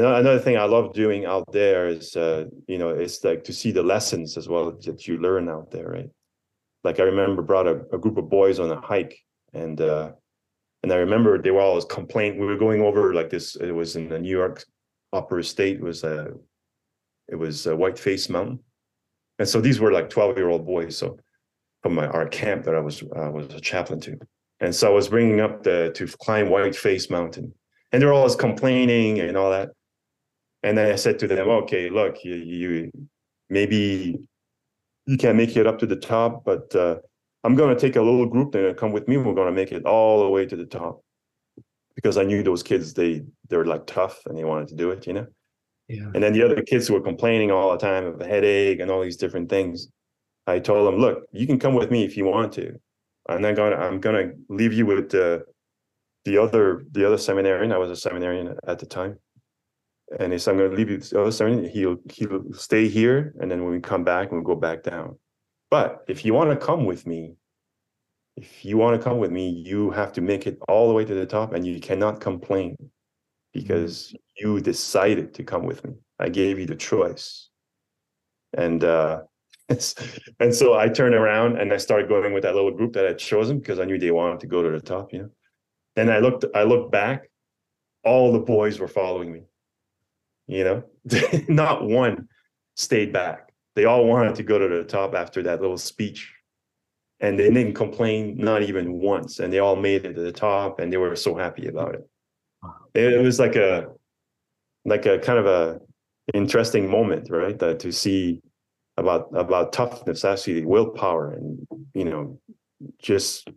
Another 0.04 0.40
thing 0.40 0.58
I 0.58 0.66
love 0.66 0.94
doing 0.94 1.26
out 1.26 1.52
there 1.52 1.88
is, 1.88 2.16
uh, 2.16 2.46
you 2.68 2.78
know, 2.78 2.90
it's 2.90 3.24
like 3.24 3.44
to 3.46 3.54
see 3.54 3.72
the 3.72 3.84
lessons 3.84 4.38
as 4.38 4.50
well 4.50 4.72
that 4.72 5.08
you 5.08 5.18
learn 5.18 5.48
out 5.50 5.72
there, 5.72 5.88
right? 5.90 6.10
like 6.86 7.00
I 7.00 7.04
remember 7.04 7.42
brought 7.42 7.68
a, 7.68 7.82
a 7.92 7.98
group 7.98 8.18
of 8.18 8.30
boys 8.30 8.60
on 8.60 8.72
a 8.72 8.80
hike 8.80 9.18
and 9.54 9.82
uh 9.82 10.12
and 10.84 10.94
I 10.94 10.98
remember 10.98 11.42
they 11.42 11.50
were 11.50 11.62
always 11.62 11.86
complaining. 11.86 12.40
We 12.40 12.46
were 12.46 12.58
going 12.58 12.82
over 12.82 13.12
like 13.16 13.32
this, 13.32 13.56
it 13.56 13.72
was 13.72 13.96
in 13.96 14.08
the 14.08 14.20
New 14.20 14.30
York 14.30 14.64
Upper 15.12 15.42
State, 15.42 15.78
it 15.78 15.84
was 15.84 16.04
a 16.04 16.32
it 17.28 17.36
was 17.36 17.66
a 17.66 17.76
Whiteface 17.76 18.30
Mountain, 18.30 18.60
and 19.40 19.50
so 19.50 19.60
these 19.60 19.80
were 19.80 19.92
like 19.92 20.10
twelve 20.12 20.38
year 20.38 20.50
old 20.50 20.66
boys. 20.66 20.96
So 20.96 21.18
from 21.82 21.96
my 21.96 22.06
our 22.08 22.28
camp 22.28 22.66
that 22.66 22.76
I 22.76 22.80
was 22.80 23.02
uh, 23.02 23.32
was 23.32 23.52
a 23.56 23.60
chaplain 23.60 24.00
to, 24.02 24.20
and 24.60 24.74
so 24.74 24.88
I 24.88 24.94
was 24.94 25.08
bringing 25.08 25.42
up 25.42 25.64
the 25.64 25.92
to 25.96 26.06
climb 26.20 26.50
Whiteface 26.50 27.10
Mountain, 27.10 27.52
and 27.92 28.00
they're 28.00 28.14
always 28.14 28.36
complaining 28.36 29.22
and 29.22 29.36
all 29.36 29.50
that. 29.50 29.70
And 30.66 30.76
then 30.76 30.92
I 30.92 30.96
said 30.96 31.20
to 31.20 31.28
them, 31.28 31.48
"Okay, 31.48 31.92
look, 31.92 32.24
you, 32.26 32.36
you 32.36 32.92
maybe 33.52 34.18
you 35.06 35.18
can't 35.18 35.38
make 35.38 35.56
it 35.56 35.68
up 35.68 35.78
to 35.80 35.86
the 35.86 35.96
top, 35.96 36.44
but 36.44 36.76
uh, 36.76 36.98
I'm 37.44 37.54
going 37.54 37.74
to 37.74 37.80
take 37.80 37.96
a 37.96 38.02
little 38.02 38.26
group. 38.26 38.52
They're 38.52 38.64
going 38.64 38.74
to 38.74 38.80
come 38.80 38.92
with 38.92 39.08
me. 39.08 39.18
We're 39.18 39.36
going 39.36 39.54
to 39.54 39.60
make 39.62 39.72
it 39.72 39.86
all 39.86 40.24
the 40.24 40.30
way 40.30 40.48
to 40.48 40.56
the 40.56 40.66
top." 40.66 41.04
Because 41.94 42.18
I 42.18 42.24
knew 42.24 42.42
those 42.42 42.64
kids, 42.64 42.96
they 42.96 43.22
they 43.48 43.58
were 43.58 43.66
like 43.66 43.86
tough 43.86 44.26
and 44.26 44.36
they 44.36 44.44
wanted 44.44 44.70
to 44.70 44.76
do 44.76 44.90
it, 44.90 45.06
you 45.06 45.14
know. 45.14 45.28
Yeah. 45.88 46.10
And 46.16 46.24
then 46.24 46.34
the 46.34 46.44
other 46.44 46.64
kids 46.64 46.88
who 46.88 46.96
were 46.96 47.02
complaining 47.12 47.52
all 47.52 47.72
the 47.72 47.78
time 47.78 48.06
of 48.08 48.20
a 48.20 48.26
headache 48.26 48.80
and 48.80 48.90
all 48.90 49.04
these 49.04 49.18
different 49.18 49.50
things, 49.50 49.88
I 50.48 50.58
told 50.58 50.88
them, 50.88 51.00
"Look, 51.00 51.28
you 51.32 51.46
can 51.46 51.60
come 51.60 51.76
with 51.76 51.92
me 51.92 52.04
if 52.04 52.18
you 52.18 52.26
want 52.26 52.54
to. 52.54 52.80
I'm 53.30 53.44
not 53.44 53.56
gonna. 53.56 53.76
I'm 53.76 54.00
gonna 54.00 54.32
leave 54.50 54.74
you 54.74 54.88
with 54.88 55.12
the 55.12 55.46
the 56.26 56.40
other 56.40 56.86
the 56.92 57.06
other 57.06 57.20
seminarian. 57.20 57.72
I 57.72 57.78
was 57.78 57.92
a 57.92 57.96
seminarian 57.96 58.58
at 58.68 58.80
the 58.80 58.88
time, 58.88 59.20
and 60.20 60.32
he 60.32 60.40
said, 60.40 60.52
"I'm 60.52 60.58
gonna 60.58 60.76
leave 60.76 60.90
you 60.90 60.98
with 60.98 61.10
the 61.10 61.22
other. 61.22 61.68
He'll 61.68 61.98
he'll 62.12 62.54
stay 62.54 62.88
here, 62.88 63.34
and 63.40 63.50
then 63.50 63.64
when 63.64 63.74
we 63.74 63.80
come 63.80 64.04
back, 64.04 64.32
we'll 64.32 64.42
go 64.42 64.56
back 64.56 64.84
down. 64.84 65.18
But 65.72 66.04
if 66.08 66.26
you 66.26 66.34
want 66.34 66.52
to 66.52 66.66
come 66.66 66.86
with 66.86 67.06
me, 67.06 67.36
if 68.38 68.66
you 68.66 68.78
want 68.78 69.00
to 69.00 69.04
come 69.04 69.18
with 69.18 69.32
me, 69.32 69.50
you 69.50 69.92
have 69.92 70.14
to 70.14 70.22
make 70.22 70.48
it 70.48 70.58
all 70.68 70.88
the 70.88 70.94
way 70.94 71.06
to 71.06 71.14
the 71.14 71.26
top, 71.26 71.54
and 71.54 71.66
you 71.66 71.80
cannot 71.80 72.22
complain 72.22 72.76
because 73.54 74.14
you 74.38 74.60
decided 74.60 75.34
to 75.36 75.44
come 75.44 75.64
with 75.66 75.84
me. 75.86 75.94
I 76.20 76.30
gave 76.30 76.60
you 76.60 76.66
the 76.66 76.76
choice, 76.76 77.50
and." 78.54 78.84
uh 78.84 79.22
and 80.40 80.54
so 80.54 80.78
I 80.78 80.90
turned 80.90 81.16
around 81.16 81.58
and 81.58 81.74
I 81.74 81.78
started 81.78 82.08
going 82.08 82.34
with 82.34 82.44
that 82.44 82.54
little 82.54 82.70
group 82.70 82.94
that 82.94 83.08
I'd 83.08 83.18
chosen 83.18 83.58
because 83.58 83.80
I 83.80 83.86
knew 83.86 83.98
they 83.98 84.12
wanted 84.12 84.40
to 84.42 84.48
go 84.48 84.62
to 84.62 84.70
the 84.70 84.80
top, 84.80 85.12
you 85.12 85.24
know. 85.24 85.30
And 85.96 86.12
I 86.12 86.20
looked, 86.20 86.46
I 86.54 86.64
looked 86.64 86.92
back, 86.92 87.32
all 88.04 88.32
the 88.32 88.40
boys 88.40 88.80
were 88.80 88.88
following 88.88 89.34
me. 89.34 89.42
You 90.48 90.64
know, 90.64 90.84
not 91.48 91.84
one 91.84 92.28
stayed 92.76 93.12
back. 93.12 93.52
They 93.76 93.86
all 93.86 94.06
wanted 94.06 94.36
to 94.36 94.44
go 94.44 94.58
to 94.58 94.68
the 94.68 94.84
top 94.84 95.16
after 95.16 95.44
that 95.44 95.62
little 95.62 95.78
speech. 95.78 96.32
And 97.20 97.40
they 97.40 97.50
didn't 97.50 97.74
complain, 97.74 98.38
not 98.38 98.62
even 98.62 99.00
once. 99.00 99.40
And 99.40 99.52
they 99.52 99.60
all 99.60 99.76
made 99.76 100.06
it 100.06 100.14
to 100.14 100.22
the 100.22 100.32
top 100.32 100.80
and 100.80 100.92
they 100.92 100.98
were 100.98 101.16
so 101.16 101.36
happy 101.36 101.68
about 101.68 101.96
it. 101.96 102.10
It 102.94 103.22
was 103.22 103.40
like 103.40 103.56
a 103.56 103.88
like 104.86 105.06
a 105.06 105.20
kind 105.20 105.40
of 105.40 105.46
a 105.46 105.80
interesting 106.34 106.90
moment, 106.90 107.30
right? 107.30 107.58
That 107.58 107.80
to 107.80 107.92
see 107.92 108.42
about 108.98 109.30
about 109.34 109.74
toughness, 109.74 110.24
actually 110.24 110.66
willpower, 110.66 111.34
and 111.34 111.68
you 111.94 112.06
know, 112.06 112.40
just 113.00 113.50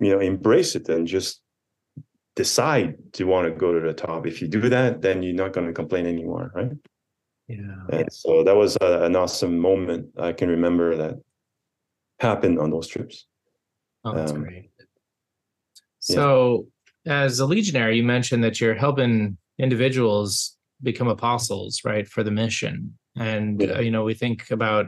you 0.00 0.10
know, 0.10 0.20
embrace 0.20 0.74
it 0.74 0.88
and 0.88 1.06
just 1.06 1.40
decide 2.36 2.96
to 3.14 3.24
want 3.24 3.46
to 3.46 3.58
go 3.58 3.72
to 3.72 3.80
the 3.86 3.92
top. 3.92 4.26
If 4.26 4.42
you 4.42 4.48
do 4.48 4.68
that, 4.68 5.02
then 5.02 5.22
you're 5.22 5.34
not 5.34 5.52
going 5.52 5.66
to 5.66 5.72
complain 5.72 6.06
anymore, 6.06 6.50
right? 6.54 6.72
Yeah. 7.48 7.76
And 7.90 8.12
so 8.12 8.42
that 8.42 8.56
was 8.56 8.76
a, 8.80 9.02
an 9.04 9.14
awesome 9.16 9.58
moment 9.58 10.08
I 10.18 10.32
can 10.32 10.48
remember 10.48 10.96
that 10.96 11.14
happened 12.20 12.58
on 12.58 12.70
those 12.70 12.88
trips. 12.88 13.26
Oh, 14.04 14.14
that's 14.14 14.32
Um, 14.32 14.42
great. 14.42 14.70
So, 16.00 16.68
as 17.06 17.40
a 17.40 17.46
legionary, 17.46 17.96
you 17.96 18.02
mentioned 18.02 18.44
that 18.44 18.60
you're 18.60 18.74
helping 18.74 19.38
individuals 19.58 20.56
become 20.82 21.08
apostles, 21.08 21.80
right, 21.84 22.06
for 22.06 22.22
the 22.22 22.30
mission. 22.30 22.98
And 23.16 23.62
Yeah. 23.62 23.76
uh, 23.76 23.80
you 23.80 23.90
know, 23.90 24.04
we 24.04 24.14
think 24.14 24.50
about 24.50 24.86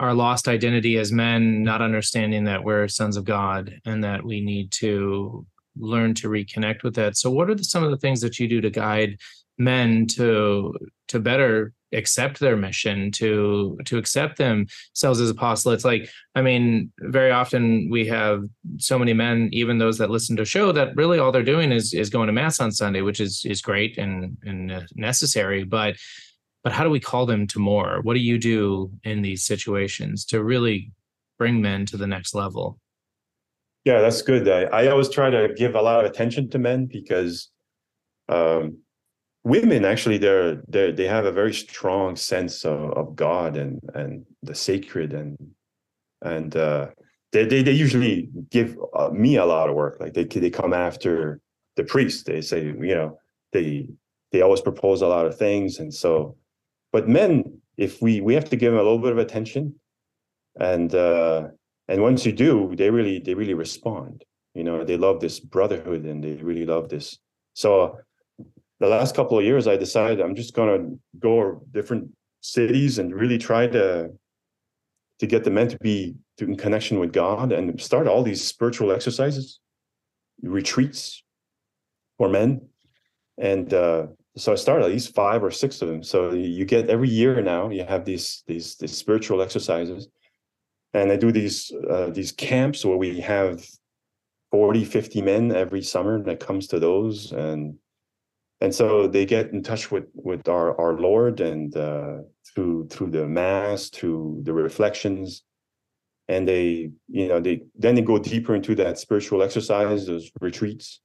our 0.00 0.14
lost 0.14 0.48
identity 0.48 0.98
as 0.98 1.12
men, 1.12 1.62
not 1.62 1.82
understanding 1.82 2.44
that 2.44 2.64
we're 2.64 2.88
sons 2.88 3.16
of 3.16 3.24
God 3.24 3.80
and 3.84 4.02
that 4.04 4.24
we 4.24 4.40
need 4.40 4.72
to 4.72 5.46
learn 5.76 6.14
to 6.14 6.28
reconnect 6.28 6.82
with 6.82 6.94
that. 6.96 7.16
So, 7.16 7.30
what 7.30 7.50
are 7.50 7.54
the, 7.54 7.64
some 7.64 7.84
of 7.84 7.90
the 7.90 7.96
things 7.96 8.20
that 8.20 8.38
you 8.38 8.48
do 8.48 8.60
to 8.60 8.70
guide 8.70 9.18
men 9.58 10.06
to 10.08 10.74
to 11.08 11.20
better 11.20 11.72
accept 11.92 12.40
their 12.40 12.56
mission, 12.56 13.10
to 13.12 13.78
to 13.84 13.98
accept 13.98 14.38
themselves 14.38 15.20
as 15.20 15.32
apostolates? 15.32 15.84
Like, 15.84 16.08
I 16.34 16.42
mean, 16.42 16.92
very 17.00 17.30
often 17.30 17.88
we 17.90 18.06
have 18.06 18.44
so 18.78 18.98
many 18.98 19.12
men, 19.12 19.48
even 19.52 19.78
those 19.78 19.98
that 19.98 20.10
listen 20.10 20.36
to 20.36 20.44
show, 20.44 20.72
that 20.72 20.96
really 20.96 21.18
all 21.18 21.32
they're 21.32 21.42
doing 21.42 21.72
is 21.72 21.94
is 21.94 22.10
going 22.10 22.26
to 22.26 22.32
mass 22.32 22.60
on 22.60 22.72
Sunday, 22.72 23.02
which 23.02 23.20
is 23.20 23.42
is 23.44 23.60
great 23.62 23.98
and 23.98 24.36
and 24.44 24.86
necessary, 24.94 25.64
but 25.64 25.96
but 26.64 26.72
how 26.72 26.82
do 26.82 26.90
we 26.90 26.98
call 26.98 27.26
them 27.26 27.46
to 27.48 27.58
more? 27.58 28.00
What 28.02 28.14
do 28.14 28.20
you 28.20 28.38
do 28.38 28.90
in 29.04 29.20
these 29.20 29.44
situations 29.44 30.24
to 30.26 30.42
really 30.42 30.90
bring 31.38 31.60
men 31.60 31.84
to 31.86 31.98
the 31.98 32.06
next 32.06 32.34
level? 32.34 32.80
Yeah, 33.84 34.00
that's 34.00 34.22
good. 34.22 34.48
I, 34.48 34.62
I 34.64 34.86
always 34.88 35.10
try 35.10 35.30
to 35.30 35.52
give 35.54 35.74
a 35.74 35.82
lot 35.82 36.04
of 36.04 36.10
attention 36.10 36.48
to 36.50 36.58
men 36.58 36.86
because 36.86 37.50
um, 38.28 38.78
women 39.44 39.84
actually 39.84 40.18
they're 40.18 40.62
they 40.68 40.92
they 40.92 41.06
have 41.06 41.26
a 41.26 41.32
very 41.32 41.52
strong 41.52 42.16
sense 42.16 42.64
of, 42.64 42.92
of 42.92 43.14
God 43.14 43.56
and 43.56 43.80
and 43.94 44.24
the 44.42 44.54
sacred 44.54 45.12
and 45.12 45.36
and 46.22 46.56
uh, 46.56 46.88
they, 47.32 47.44
they 47.44 47.62
they 47.62 47.72
usually 47.72 48.30
give 48.50 48.76
uh, 48.96 49.10
me 49.10 49.36
a 49.36 49.44
lot 49.44 49.68
of 49.68 49.74
work. 49.74 49.98
Like 50.00 50.14
they 50.14 50.24
they 50.24 50.50
come 50.50 50.72
after 50.72 51.40
the 51.76 51.84
priest. 51.84 52.24
They 52.26 52.40
say 52.40 52.64
you 52.64 52.94
know 52.94 53.18
they 53.52 53.88
they 54.32 54.40
always 54.40 54.62
propose 54.62 55.02
a 55.02 55.06
lot 55.08 55.26
of 55.26 55.36
things 55.36 55.78
and 55.78 55.92
so, 55.92 56.36
but 56.92 57.08
men 57.08 57.60
if 57.76 58.00
we 58.00 58.22
we 58.22 58.34
have 58.34 58.48
to 58.50 58.56
give 58.56 58.72
them 58.72 58.80
a 58.80 58.82
little 58.82 58.98
bit 58.98 59.12
of 59.12 59.18
attention 59.18 59.74
and 60.60 60.94
uh 60.94 61.48
and 61.88 62.02
once 62.02 62.24
you 62.24 62.32
do 62.32 62.74
they 62.76 62.90
really 62.90 63.18
they 63.18 63.34
really 63.34 63.54
respond. 63.54 64.24
You 64.54 64.64
know 64.64 64.84
they 64.84 64.96
love 64.96 65.20
this 65.20 65.40
brotherhood 65.40 66.04
and 66.04 66.22
they 66.22 66.34
really 66.34 66.66
love 66.66 66.88
this. 66.88 67.18
So 67.54 67.98
the 68.80 68.88
last 68.88 69.14
couple 69.14 69.38
of 69.38 69.44
years 69.44 69.66
i 69.68 69.76
decided 69.76 70.20
i'm 70.20 70.34
just 70.34 70.52
going 70.52 70.68
to 70.68 70.98
go 71.18 71.62
different 71.70 72.10
cities 72.40 72.98
and 72.98 73.14
really 73.14 73.38
try 73.38 73.66
to 73.68 74.10
to 75.20 75.26
get 75.26 75.44
the 75.44 75.50
men 75.50 75.68
to 75.68 75.78
be 75.78 76.16
in 76.38 76.56
connection 76.56 76.98
with 76.98 77.12
god 77.12 77.52
and 77.52 77.80
start 77.80 78.08
all 78.08 78.22
these 78.22 78.44
spiritual 78.44 78.90
exercises 78.90 79.60
retreats 80.42 81.22
for 82.18 82.28
men. 82.28 82.60
And 83.38 83.72
uh 83.72 84.06
so 84.36 84.50
I 84.50 84.56
started 84.56 84.84
at 84.84 84.90
least 84.90 85.14
five 85.14 85.44
or 85.44 85.50
six 85.52 85.80
of 85.80 85.88
them. 85.88 86.02
So 86.02 86.32
you 86.32 86.64
get 86.64 86.90
every 86.90 87.08
year 87.08 87.40
now 87.40 87.70
you 87.70 87.84
have 87.84 88.04
these 88.04 88.42
these 88.46 88.76
these 88.76 88.96
spiritual 88.96 89.40
exercises, 89.42 90.08
and 90.94 91.10
I 91.10 91.16
do 91.16 91.32
these 91.32 91.72
uh, 91.90 92.10
these 92.10 92.32
camps 92.32 92.84
where 92.84 92.96
we 92.96 93.20
have 93.20 93.64
40, 94.52 94.84
50 94.84 95.22
men 95.22 95.54
every 95.54 95.82
summer 95.82 96.22
that 96.22 96.38
comes 96.38 96.68
to 96.68 96.78
those, 96.78 97.32
and 97.32 97.76
and 98.60 98.74
so 98.74 99.08
they 99.08 99.26
get 99.26 99.50
in 99.50 99.62
touch 99.62 99.90
with 99.90 100.04
with 100.14 100.48
our 100.48 100.80
our 100.80 100.94
Lord 100.98 101.40
and 101.40 101.76
uh, 101.76 102.18
through 102.54 102.88
through 102.88 103.10
the 103.10 103.26
mass, 103.26 103.90
through 103.90 104.42
the 104.44 104.52
reflections, 104.52 105.42
and 106.28 106.46
they 106.48 106.92
you 107.08 107.28
know 107.28 107.40
they 107.40 107.64
then 107.76 107.96
they 107.96 108.02
go 108.02 108.18
deeper 108.18 108.54
into 108.54 108.74
that 108.76 108.98
spiritual 108.98 109.42
exercise, 109.42 110.06
those 110.06 110.30
retreats, 110.40 111.00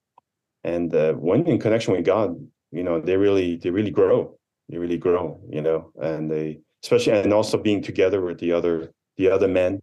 and 0.63 0.93
uh, 0.93 1.13
when 1.13 1.47
in 1.47 1.60
connection 1.60 1.93
with 1.93 2.06
God 2.06 2.36
you 2.71 2.84
know 2.84 3.02
they 3.02 3.17
really 3.17 3.58
they 3.58 3.71
really 3.71 3.91
grow. 3.91 4.36
They 4.69 4.78
really 4.78 4.97
grow 4.97 5.41
you 5.49 5.62
know 5.62 5.91
and 5.99 6.30
they 6.30 6.60
especially 6.84 7.13
and 7.13 7.34
also 7.34 7.58
being 7.58 7.82
together 7.82 8.21
with 8.21 8.39
the 8.39 8.52
other 8.52 8.93
the 9.19 9.29
other 9.29 9.47
men 9.47 9.79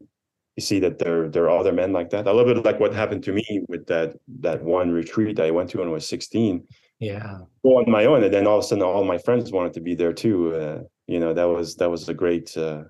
you 0.56 0.62
see 0.62 0.80
that 0.80 0.98
there 0.98 1.28
there 1.28 1.44
are 1.50 1.58
other 1.60 1.72
men 1.80 1.92
like 1.92 2.10
that 2.10 2.26
a 2.26 2.32
little 2.32 2.52
bit 2.54 2.64
like 2.64 2.80
what 2.80 2.92
happened 3.02 3.22
to 3.22 3.32
me 3.32 3.44
with 3.68 3.84
that 3.86 4.16
that 4.40 4.60
one 4.62 4.90
retreat 4.90 5.38
i 5.38 5.50
went 5.56 5.68
to 5.70 5.78
when 5.78 5.88
i 5.88 5.96
was 5.98 6.08
16 6.08 6.66
Yeah. 6.98 7.38
on 7.62 7.84
my 7.98 8.04
own 8.10 8.24
and 8.24 8.32
then 8.34 8.46
all 8.48 8.58
of 8.58 8.64
a 8.64 8.66
sudden 8.66 8.82
all 8.82 9.04
my 9.04 9.18
friends 9.26 9.52
wanted 9.52 9.74
to 9.74 9.82
be 9.88 9.94
there 9.94 10.14
too 10.24 10.36
uh, 10.62 10.78
you 11.12 11.20
know 11.22 11.32
that 11.38 11.48
was 11.56 11.76
that 11.80 11.90
was 11.94 12.02
a 12.08 12.14
great 12.22 12.48
uh, 12.56 12.82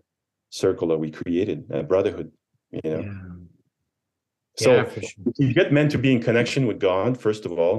circle 0.62 0.86
that 0.88 1.00
we 1.04 1.10
created 1.20 1.58
a 1.70 1.82
brotherhood 1.92 2.28
you 2.78 2.90
know 2.90 3.02
Yeah. 3.06 3.22
so 4.64 4.70
Yeah, 4.76 4.84
sure. 5.10 5.32
you 5.42 5.52
get 5.60 5.68
men 5.78 5.88
to 5.94 5.98
be 6.04 6.10
in 6.16 6.20
connection 6.28 6.62
with 6.70 6.78
God, 6.90 7.10
first 7.26 7.42
of 7.46 7.52
all, 7.62 7.76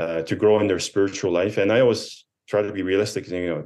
uh, 0.00 0.20
to 0.28 0.34
grow 0.42 0.54
in 0.62 0.66
their 0.70 0.82
spiritual 0.90 1.30
life. 1.40 1.54
And 1.62 1.68
I 1.76 1.78
always 1.84 2.02
try 2.50 2.60
to 2.62 2.72
be 2.78 2.82
realistic. 2.92 3.22
You 3.28 3.50
know, 3.50 3.62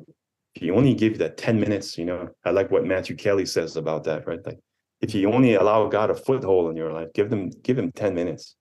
if 0.57 0.62
you 0.62 0.74
only 0.74 0.94
give 0.94 1.18
that 1.18 1.36
10 1.36 1.61
minutes, 1.61 1.98
you 1.98 2.07
know, 2.07 2.30
I 2.44 2.50
like 2.50 2.70
what 2.70 2.86
Matthew 2.86 3.14
Kelly 3.14 3.44
says 3.44 3.76
about 3.76 4.04
that, 4.04 4.26
right? 4.26 4.44
Like 4.44 4.59
if 5.02 5.14
you 5.14 5.30
only 5.30 5.54
allow 5.54 5.86
God 5.88 6.09
a 6.09 6.14
foothold 6.14 6.70
in 6.70 6.76
your 6.76 6.92
life, 6.92 7.12
give 7.12 7.28
them 7.28 7.50
give 7.62 7.78
him 7.78 7.92
10 7.92 8.14
minutes 8.14 8.57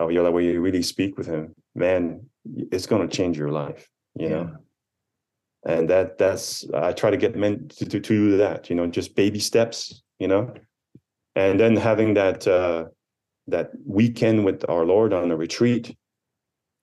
of 0.00 0.12
your 0.12 0.24
life 0.24 0.32
where 0.32 0.42
you 0.42 0.60
really 0.62 0.82
speak 0.82 1.18
with 1.18 1.26
him, 1.26 1.54
man, 1.74 2.26
it's 2.72 2.86
gonna 2.86 3.06
change 3.06 3.36
your 3.36 3.50
life, 3.50 3.86
you 4.18 4.30
know. 4.30 4.56
And 5.66 5.88
that 5.90 6.16
that's 6.16 6.64
I 6.72 6.92
try 6.92 7.10
to 7.10 7.18
get 7.18 7.36
men 7.36 7.68
to, 7.68 7.84
to, 7.84 8.00
to 8.00 8.00
do 8.00 8.36
that, 8.38 8.70
you 8.70 8.76
know, 8.76 8.86
just 8.86 9.14
baby 9.14 9.40
steps, 9.40 10.02
you 10.18 10.28
know. 10.28 10.54
And 11.36 11.60
then 11.60 11.76
having 11.76 12.14
that 12.14 12.48
uh 12.48 12.86
that 13.48 13.72
weekend 13.84 14.46
with 14.46 14.64
our 14.70 14.86
Lord 14.86 15.12
on 15.12 15.30
a 15.30 15.36
retreat. 15.36 15.94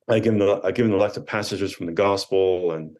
I 0.07 0.19
give 0.19 0.37
them 0.37 0.61
I 0.63 0.71
give 0.71 0.87
them 0.87 0.99
lots 0.99 1.17
of 1.17 1.25
passages 1.25 1.73
from 1.73 1.87
the 1.87 1.91
gospel 1.91 2.73
and 2.73 2.95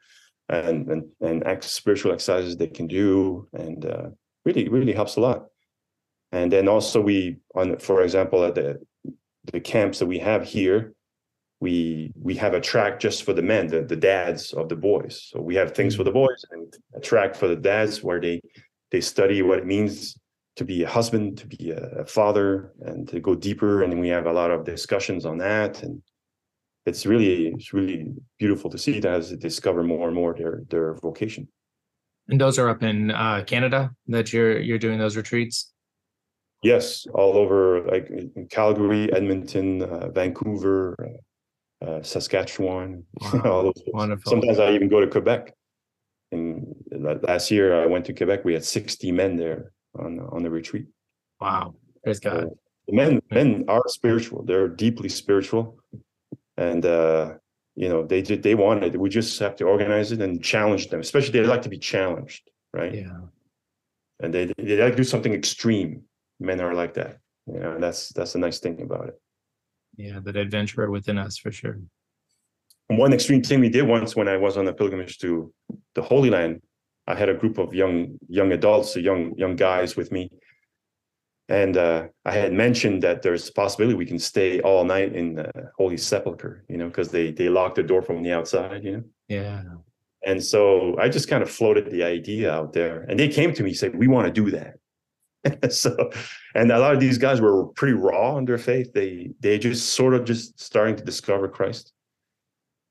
and 0.52 0.90
and 1.22 1.44
and 1.44 1.64
spiritual 1.64 2.12
exercises 2.12 2.58
they 2.58 2.68
can 2.68 2.88
do, 2.88 3.48
and 3.54 3.86
uh, 3.86 4.10
really 4.46 4.70
really 4.70 4.94
helps 4.94 5.16
a 5.16 5.22
lot. 5.22 5.46
And 6.32 6.52
then 6.52 6.68
also 6.68 7.02
we 7.02 7.38
on 7.56 7.78
for 7.78 8.02
example 8.02 8.44
at 8.44 8.56
the 8.56 8.80
the 9.52 9.60
camps 9.60 10.00
that 10.00 10.06
we 10.06 10.20
have 10.20 10.44
here, 10.44 10.94
we 11.60 12.12
we 12.16 12.36
have 12.36 12.54
a 12.54 12.62
track 12.62 13.00
just 13.00 13.24
for 13.24 13.34
the 13.34 13.42
men, 13.42 13.68
the, 13.68 13.82
the 13.82 13.96
dads 13.96 14.54
of 14.54 14.70
the 14.70 14.76
boys. 14.76 15.30
So 15.32 15.42
we 15.42 15.56
have 15.56 15.72
things 15.72 15.96
for 15.96 16.04
the 16.04 16.12
boys 16.12 16.44
and 16.52 16.74
a 16.96 17.00
track 17.00 17.36
for 17.36 17.48
the 17.48 17.56
dads 17.56 18.04
where 18.04 18.20
they 18.20 18.42
they 18.92 19.02
study 19.02 19.42
what 19.42 19.60
it 19.60 19.66
means 19.66 20.18
to 20.58 20.66
be 20.66 20.84
a 20.84 20.90
husband, 20.90 21.38
to 21.38 21.48
be 21.48 21.72
a, 21.72 22.06
father, 22.06 22.74
and 22.82 23.08
to 23.08 23.20
go 23.20 23.34
deeper. 23.36 23.84
And 23.84 24.00
we 24.00 24.10
have 24.10 24.26
a 24.26 24.34
lot 24.34 24.52
of 24.52 24.66
discussions 24.66 25.26
on 25.26 25.38
that. 25.38 25.82
And 25.82 26.02
it's 26.86 27.06
really 27.06 27.48
it's 27.48 27.74
really 27.74 28.14
beautiful 28.40 28.70
to 28.70 28.78
see 28.78 29.00
that 29.00 29.14
as 29.14 29.30
they 29.30 29.36
discover 29.36 29.84
more 29.84 30.08
and 30.08 30.16
more 30.16 30.34
their 30.34 30.64
their 30.70 30.96
vocation. 30.96 31.48
And 32.28 32.40
those 32.40 32.58
are 32.60 32.70
up 32.70 32.84
in 32.84 33.12
uh, 33.12 33.44
Canada 33.46 33.92
that 34.08 34.34
you're 34.34 34.60
you're 34.60 34.80
doing 34.80 35.00
those 35.00 35.18
retreats. 35.18 35.74
Yes, 36.64 37.06
all 37.14 37.38
over 37.38 37.84
like 37.86 38.10
in 38.10 38.48
Calgary, 38.50 39.12
Edmonton, 39.14 39.82
uh, 39.82 40.10
Vancouver, 40.10 40.96
uh, 41.82 41.86
uh 41.86 42.04
Saskatchewan. 42.04 43.04
Wow. 43.34 43.74
Sometimes 44.26 44.60
I 44.60 44.72
even 44.72 44.90
go 44.90 45.00
to 45.00 45.08
Quebec. 45.08 45.54
And 46.32 46.74
last 47.28 47.52
year 47.52 47.84
I 47.84 47.88
went 47.88 48.06
to 48.06 48.14
Quebec. 48.14 48.46
We 48.46 48.54
had 48.54 48.64
60 48.64 49.12
men 49.12 49.36
there 49.36 49.74
on 50.00 50.20
on 50.20 50.44
the 50.44 50.50
retreat. 50.50 50.88
Wow, 51.40 51.76
praise 52.04 52.20
God. 52.20 52.44
So 52.44 52.96
men 52.96 53.22
men 53.32 53.66
are 53.68 53.84
spiritual. 53.88 54.44
They're 54.46 54.70
deeply 54.70 55.10
spiritual, 55.10 55.81
and 56.62 56.86
uh, 56.86 57.34
you 57.76 57.90
know 57.90 58.06
they 58.06 58.22
did 58.22 58.44
they 58.44 58.56
want 58.56 58.84
it. 58.84 59.00
We 59.00 59.10
just 59.10 59.40
have 59.40 59.56
to 59.58 59.66
organize 59.66 60.12
it 60.12 60.22
and 60.22 60.44
challenge 60.44 60.90
them. 60.90 61.00
Especially 61.00 61.32
they 61.32 61.46
like 61.46 61.64
to 61.64 61.70
be 61.70 61.80
challenged, 61.80 62.44
right? 62.74 62.94
Yeah. 62.94 63.22
And 64.20 64.34
they 64.34 64.46
they 64.58 64.78
like 64.78 64.94
to 64.94 64.98
do 64.98 65.04
something 65.04 65.34
extreme. 65.34 66.04
Men 66.40 66.62
are 66.62 66.74
like 66.74 66.94
that. 66.96 67.18
You 67.48 67.60
know, 67.60 67.80
that's 67.80 68.10
that's 68.10 68.34
the 68.34 68.40
nice 68.40 68.60
thing 68.60 68.82
about 68.82 69.08
it. 69.10 69.20
Yeah, 69.98 70.20
that 70.24 70.36
adventurer 70.36 70.90
within 70.90 71.18
us 71.18 71.38
for 71.38 71.52
sure. 71.52 71.80
One 72.88 73.14
extreme 73.14 73.42
thing 73.42 73.62
we 73.62 73.70
did 73.70 73.88
once 73.88 74.16
when 74.16 74.28
I 74.28 74.38
was 74.38 74.58
on 74.58 74.68
a 74.68 74.74
pilgrimage 74.74 75.18
to 75.20 75.54
the 75.96 76.02
Holy 76.02 76.30
Land 76.30 76.62
I 77.08 77.16
had 77.16 77.30
a 77.30 77.34
group 77.34 77.58
of 77.58 77.74
young 77.74 78.18
young 78.28 78.52
adults, 78.52 78.96
young 78.96 79.36
young 79.38 79.56
guys 79.56 79.96
with 79.96 80.12
me, 80.12 80.30
and 81.52 81.76
uh, 81.76 82.08
I 82.24 82.32
had 82.32 82.54
mentioned 82.54 83.04
that 83.04 83.22
there's 83.22 83.50
a 83.50 83.52
possibility 83.52 83.94
we 83.94 84.06
can 84.06 84.20
stay 84.20 84.62
all 84.62 84.86
night 84.86 85.14
in 85.14 85.36
the 85.36 85.52
Holy 85.78 85.98
Sepulchre, 85.98 86.64
you 86.70 86.78
know, 86.78 86.88
because 86.88 87.10
they 87.12 87.32
they 87.32 87.50
lock 87.50 87.76
the 87.76 87.84
door 87.84 88.02
from 88.02 88.24
the 88.24 88.32
outside, 88.32 88.84
you 88.86 88.92
know. 88.94 89.04
Yeah. 89.28 89.64
And 90.26 90.42
so 90.42 90.96
I 90.98 91.10
just 91.10 91.28
kind 91.28 91.44
of 91.44 91.50
floated 91.50 91.92
the 91.92 92.04
idea 92.04 92.50
out 92.50 92.72
there, 92.72 93.02
and 93.10 93.20
they 93.20 93.28
came 93.28 93.54
to 93.54 93.64
me 93.64 93.72
and 93.72 93.78
said, 93.78 93.96
"We 93.96 94.08
want 94.08 94.28
to 94.28 94.42
do 94.42 94.50
that." 94.52 95.74
so, 95.74 96.12
and 96.56 96.72
a 96.72 96.80
lot 96.80 96.94
of 96.94 97.02
these 97.02 97.18
guys 97.18 97.42
were 97.42 97.66
pretty 97.68 97.96
raw 97.96 98.38
in 98.38 98.46
their 98.46 98.58
faith. 98.58 98.94
They 98.94 99.32
they 99.42 99.60
just 99.60 99.94
sort 99.94 100.14
of 100.14 100.24
just 100.24 100.58
starting 100.58 100.96
to 100.96 101.04
discover 101.04 101.50
Christ 101.50 101.94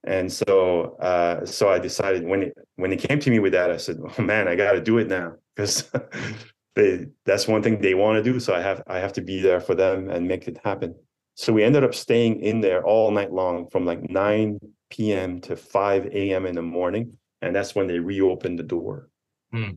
and 0.05 0.33
so 0.33 0.97
uh, 0.97 1.45
so 1.45 1.69
I 1.69 1.79
decided 1.79 2.25
when 2.25 2.43
it 2.45 2.55
when 2.77 2.93
it 2.93 3.01
came 3.01 3.21
to 3.21 3.31
me 3.31 3.39
with 3.39 3.53
that, 3.53 3.71
I 3.71 3.77
said, 3.77 3.99
"Oh 4.03 4.23
man, 4.23 4.49
I 4.49 4.55
got 4.57 4.73
to 4.73 4.81
do 4.81 4.99
it 4.99 5.09
now 5.09 5.35
because 5.55 5.91
they 6.75 7.07
that's 7.25 7.49
one 7.49 7.63
thing 7.63 7.81
they 7.81 7.95
want 7.95 8.23
to 8.23 8.33
do. 8.33 8.41
So 8.41 8.55
I 8.55 8.61
have 8.61 8.83
I 8.87 8.99
have 8.99 9.13
to 9.15 9.21
be 9.21 9.41
there 9.41 9.61
for 9.61 9.75
them 9.75 10.09
and 10.11 10.29
make 10.29 10.49
it 10.49 10.59
happen." 10.65 10.95
So 11.35 11.53
we 11.53 11.65
ended 11.65 11.85
up 11.85 11.95
staying 11.95 12.41
in 12.41 12.61
there 12.61 12.85
all 12.85 13.11
night 13.11 13.33
long 13.33 13.69
from 13.71 13.87
like 13.87 14.11
9 14.11 14.59
p.m. 14.91 15.41
to 15.43 15.57
5 15.57 16.07
a.m. 16.07 16.45
in 16.45 16.55
the 16.55 16.63
morning, 16.63 17.15
and 17.41 17.55
that's 17.55 17.75
when 17.75 17.87
they 17.87 17.99
reopened 17.99 18.59
the 18.59 18.65
door. 18.65 19.09
Hmm. 19.53 19.71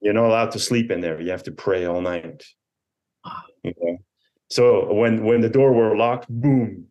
You're 0.00 0.14
not 0.14 0.26
allowed 0.26 0.50
to 0.52 0.58
sleep 0.58 0.90
in 0.90 1.00
there. 1.00 1.20
You 1.20 1.30
have 1.30 1.44
to 1.44 1.52
pray 1.52 1.84
all 1.86 2.00
night. 2.00 2.44
You 3.62 3.72
know? 3.80 3.98
So 4.50 4.92
when 4.92 5.24
when 5.24 5.40
the 5.40 5.48
door 5.48 5.72
were 5.72 5.96
locked, 5.96 6.28
boom, 6.28 6.88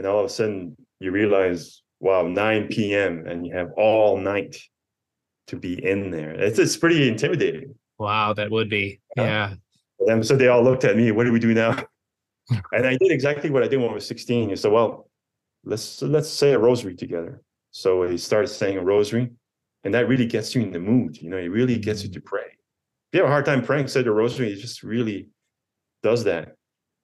and 0.00 0.06
all 0.06 0.20
of 0.20 0.26
a 0.26 0.28
sudden 0.30 0.76
you 0.98 1.10
realize 1.10 1.82
wow 2.00 2.26
9 2.26 2.68
p.m 2.68 3.26
and 3.26 3.46
you 3.46 3.54
have 3.54 3.70
all 3.76 4.16
night 4.16 4.56
to 5.48 5.56
be 5.56 5.74
in 5.84 6.10
there 6.10 6.30
it's 6.30 6.58
it's 6.58 6.76
pretty 6.76 7.06
intimidating 7.06 7.74
wow 8.00 8.32
that 8.32 8.50
would 8.50 8.68
be 8.68 9.00
yeah. 9.16 9.54
and 10.08 10.26
so 10.26 10.36
they 10.36 10.48
all 10.48 10.62
looked 10.62 10.84
at 10.84 10.96
me 10.96 11.12
what 11.12 11.24
do 11.24 11.32
we 11.32 11.38
do 11.38 11.54
now? 11.54 11.76
And 12.72 12.84
i 12.84 12.96
did 12.96 13.12
exactly 13.12 13.48
what 13.48 13.62
i 13.62 13.68
did 13.68 13.78
when 13.78 13.90
i 13.90 13.94
was 13.94 14.06
16 14.06 14.50
you 14.50 14.56
said 14.56 14.72
well 14.72 15.08
let's 15.62 16.02
let's 16.02 16.28
say 16.28 16.52
a 16.52 16.58
rosary 16.58 16.96
together. 16.96 17.42
So 17.70 18.02
he 18.02 18.18
started 18.18 18.48
saying 18.48 18.76
a 18.76 18.82
rosary 18.82 19.30
and 19.84 19.94
that 19.94 20.08
really 20.08 20.26
gets 20.26 20.52
you 20.54 20.62
in 20.62 20.72
the 20.72 20.80
mood 20.80 21.22
you 21.22 21.30
know 21.30 21.36
it 21.36 21.52
really 21.58 21.78
gets 21.78 22.02
you 22.02 22.10
mm. 22.10 22.14
to 22.14 22.20
pray. 22.20 22.48
If 23.12 23.12
you 23.12 23.20
have 23.20 23.28
a 23.28 23.32
hard 23.32 23.44
time 23.44 23.62
praying 23.62 23.86
say 23.86 24.02
the 24.02 24.10
rosary 24.10 24.52
it 24.52 24.56
just 24.56 24.82
really 24.82 25.28
does 26.02 26.24
that. 26.24 26.56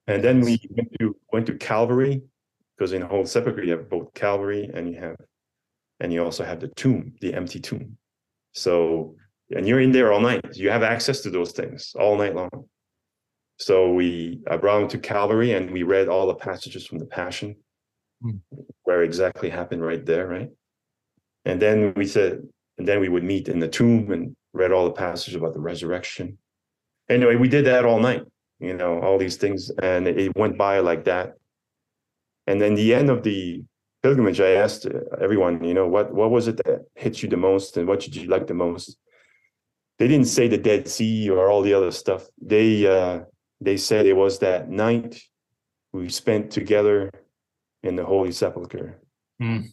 And 0.08 0.22
then 0.24 0.40
we 0.40 0.58
went 0.70 0.88
to 0.98 1.16
went 1.32 1.46
to 1.46 1.54
calvary 1.54 2.22
because 2.76 2.92
in 2.92 3.02
Holy 3.02 3.26
Sepulchre 3.26 3.64
you 3.64 3.72
have 3.72 3.88
both 3.88 4.12
Calvary 4.14 4.70
and 4.74 4.92
you 4.92 4.98
have, 4.98 5.16
and 6.00 6.12
you 6.12 6.22
also 6.22 6.44
have 6.44 6.60
the 6.60 6.68
tomb, 6.68 7.14
the 7.20 7.34
empty 7.34 7.58
tomb. 7.58 7.96
So, 8.52 9.16
and 9.50 9.66
you're 9.66 9.80
in 9.80 9.92
there 9.92 10.12
all 10.12 10.20
night. 10.20 10.56
You 10.56 10.70
have 10.70 10.82
access 10.82 11.20
to 11.20 11.30
those 11.30 11.52
things 11.52 11.92
all 11.98 12.16
night 12.16 12.34
long. 12.34 12.50
So 13.58 13.92
we 13.92 14.40
I 14.50 14.56
brought 14.56 14.82
him 14.82 14.88
to 14.88 14.98
Calvary 14.98 15.52
and 15.52 15.70
we 15.70 15.82
read 15.82 16.08
all 16.08 16.26
the 16.26 16.34
passages 16.34 16.86
from 16.86 16.98
the 16.98 17.06
Passion, 17.06 17.56
hmm. 18.22 18.36
where 18.82 19.02
exactly 19.02 19.48
happened 19.48 19.82
right 19.82 20.04
there, 20.04 20.26
right? 20.26 20.50
And 21.44 21.60
then 21.62 21.94
we 21.96 22.06
said, 22.06 22.42
and 22.78 22.86
then 22.86 23.00
we 23.00 23.08
would 23.08 23.24
meet 23.24 23.48
in 23.48 23.60
the 23.60 23.68
tomb 23.68 24.10
and 24.12 24.36
read 24.52 24.72
all 24.72 24.84
the 24.84 24.92
passages 24.92 25.36
about 25.36 25.54
the 25.54 25.60
resurrection. 25.60 26.38
Anyway, 27.08 27.36
we 27.36 27.48
did 27.48 27.66
that 27.66 27.84
all 27.84 28.00
night, 28.00 28.24
you 28.58 28.74
know, 28.74 29.00
all 29.00 29.16
these 29.16 29.36
things, 29.36 29.70
and 29.82 30.08
it 30.08 30.36
went 30.36 30.58
by 30.58 30.80
like 30.80 31.04
that 31.04 31.36
and 32.46 32.60
then 32.60 32.74
the 32.74 32.94
end 32.94 33.10
of 33.10 33.22
the 33.22 33.64
pilgrimage, 34.02 34.40
I 34.40 34.52
asked 34.52 34.86
everyone, 35.20 35.62
you 35.64 35.74
know, 35.74 35.88
what 35.88 36.14
what 36.14 36.30
was 36.30 36.48
it 36.48 36.58
that 36.58 36.86
hit 36.94 37.22
you 37.22 37.28
the 37.28 37.36
most, 37.36 37.76
and 37.76 37.88
what 37.88 38.00
did 38.00 38.14
you 38.14 38.28
like 38.28 38.46
the 38.46 38.54
most? 38.54 38.96
They 39.98 40.08
didn't 40.08 40.26
say 40.26 40.48
the 40.48 40.58
Dead 40.58 40.88
Sea 40.88 41.30
or 41.30 41.48
all 41.48 41.62
the 41.62 41.74
other 41.74 41.90
stuff. 41.90 42.26
They 42.40 42.86
uh, 42.86 43.20
they 43.60 43.76
said 43.76 44.06
it 44.06 44.14
was 44.14 44.38
that 44.40 44.68
night 44.68 45.20
we 45.92 46.08
spent 46.08 46.50
together 46.50 47.10
in 47.82 47.96
the 47.96 48.04
Holy 48.04 48.32
Sepulchre. 48.32 49.00
Mm. 49.40 49.68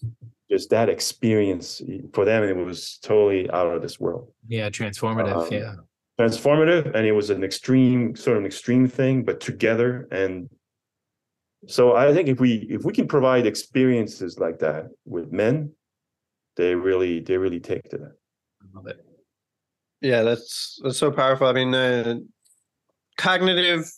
Just 0.50 0.70
that 0.70 0.88
experience 0.88 1.82
for 2.14 2.26
them, 2.26 2.44
it 2.44 2.56
was 2.56 3.00
totally 3.02 3.50
out 3.52 3.68
of 3.68 3.82
this 3.82 4.00
world. 4.00 4.32
Yeah, 4.48 4.70
transformative. 4.70 5.48
Um, 5.48 5.52
yeah, 5.52 5.74
transformative, 6.20 6.94
and 6.96 7.06
it 7.06 7.12
was 7.12 7.30
an 7.30 7.44
extreme, 7.44 8.16
sort 8.16 8.38
of 8.38 8.44
an 8.44 8.48
extreme 8.48 8.88
thing, 8.88 9.24
but 9.24 9.40
together 9.40 10.08
and 10.12 10.50
so 11.68 11.96
I 11.96 12.14
think 12.14 12.28
if 12.28 12.40
we 12.40 12.68
if 12.70 12.84
we 12.84 12.94
can 12.94 13.08
provide 13.08 13.46
experiences 13.46 14.40
like 14.40 14.60
that 14.60 14.88
with 15.06 15.32
men, 15.32 15.72
they 16.58 16.76
really 16.76 17.20
they 17.20 17.38
really 17.38 17.60
take 17.60 17.90
to 17.90 17.98
that. 17.98 18.16
I 18.62 18.66
love 18.76 18.88
it. 18.88 19.06
Yeah, 20.04 20.22
that's 20.24 20.80
that's 20.84 20.98
so 21.00 21.12
powerful. 21.12 21.48
I 21.48 21.54
mean, 21.54 22.30
cognitive 23.18 23.92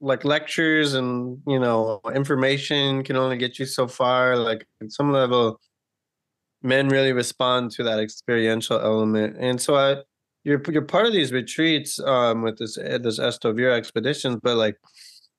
like 0.00 0.24
lectures 0.24 0.94
and 0.94 1.38
you 1.46 1.58
know 1.58 2.00
information 2.14 3.02
can 3.04 3.16
only 3.16 3.36
get 3.36 3.58
you 3.58 3.66
so 3.66 3.86
far. 3.88 4.36
Like 4.36 4.66
at 4.82 4.92
some 4.92 5.12
level, 5.12 5.60
men 6.62 6.88
really 6.88 7.12
respond 7.12 7.70
to 7.72 7.82
that 7.84 7.98
experiential 8.00 8.78
element, 8.80 9.36
and 9.38 9.60
so 9.60 9.76
I 9.76 10.02
you're 10.44 10.62
you're 10.70 10.82
part 10.82 11.06
of 11.06 11.12
these 11.12 11.32
retreats 11.32 11.98
um 12.00 12.42
with 12.42 12.58
this 12.58 12.76
this 12.76 13.18
Esto 13.18 13.52
Vir 13.52 13.70
expeditions, 13.70 14.38
but 14.42 14.56
like 14.56 14.76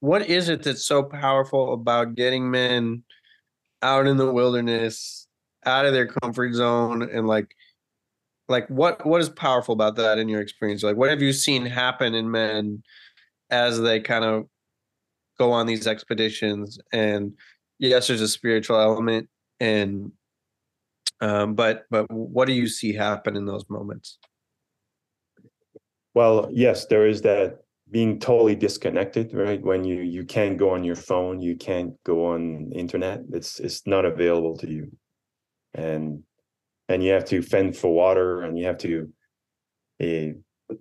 what 0.01 0.27
is 0.29 0.49
it 0.49 0.63
that's 0.63 0.85
so 0.85 1.03
powerful 1.03 1.73
about 1.73 2.15
getting 2.15 2.49
men 2.51 3.03
out 3.83 4.07
in 4.07 4.17
the 4.17 4.31
wilderness, 4.33 5.27
out 5.65 5.85
of 5.85 5.93
their 5.93 6.07
comfort 6.07 6.53
zone, 6.55 7.03
and 7.03 7.27
like, 7.27 7.55
like 8.51 8.67
what 8.67 9.03
what 9.05 9.21
is 9.21 9.29
powerful 9.29 9.73
about 9.73 9.95
that 9.95 10.19
in 10.19 10.29
your 10.29 10.41
experience? 10.41 10.83
Like, 10.83 10.97
what 10.97 11.09
have 11.09 11.21
you 11.21 11.33
seen 11.33 11.65
happen 11.65 12.13
in 12.13 12.29
men 12.29 12.83
as 13.49 13.79
they 13.79 13.99
kind 13.99 14.25
of 14.25 14.45
go 15.39 15.51
on 15.51 15.65
these 15.65 15.87
expeditions? 15.87 16.77
And 16.93 17.33
yes, 17.79 18.07
there's 18.07 18.21
a 18.21 18.27
spiritual 18.27 18.79
element, 18.79 19.29
and 19.59 20.11
um, 21.21 21.55
but 21.55 21.85
but 21.89 22.11
what 22.11 22.45
do 22.45 22.53
you 22.53 22.67
see 22.67 22.93
happen 22.93 23.35
in 23.35 23.45
those 23.45 23.65
moments? 23.69 24.19
Well, 26.13 26.49
yes, 26.51 26.85
there 26.87 27.07
is 27.07 27.21
that 27.21 27.61
being 27.89 28.19
totally 28.19 28.55
disconnected 28.55 29.33
right 29.33 29.61
when 29.61 29.83
you 29.83 30.01
you 30.01 30.23
can't 30.23 30.57
go 30.57 30.69
on 30.69 30.81
your 30.81 30.95
phone 30.95 31.41
you 31.41 31.57
can't 31.57 32.01
go 32.05 32.27
on 32.27 32.71
internet 32.73 33.21
it's 33.33 33.59
it's 33.59 33.85
not 33.85 34.05
available 34.05 34.55
to 34.55 34.71
you 34.71 34.89
and 35.73 36.23
and 36.91 37.03
you 37.03 37.11
have 37.11 37.25
to 37.25 37.41
fend 37.41 37.75
for 37.75 37.93
water 37.93 38.41
and 38.41 38.57
you 38.57 38.65
have 38.65 38.77
to 38.77 39.09
uh, 40.03 40.75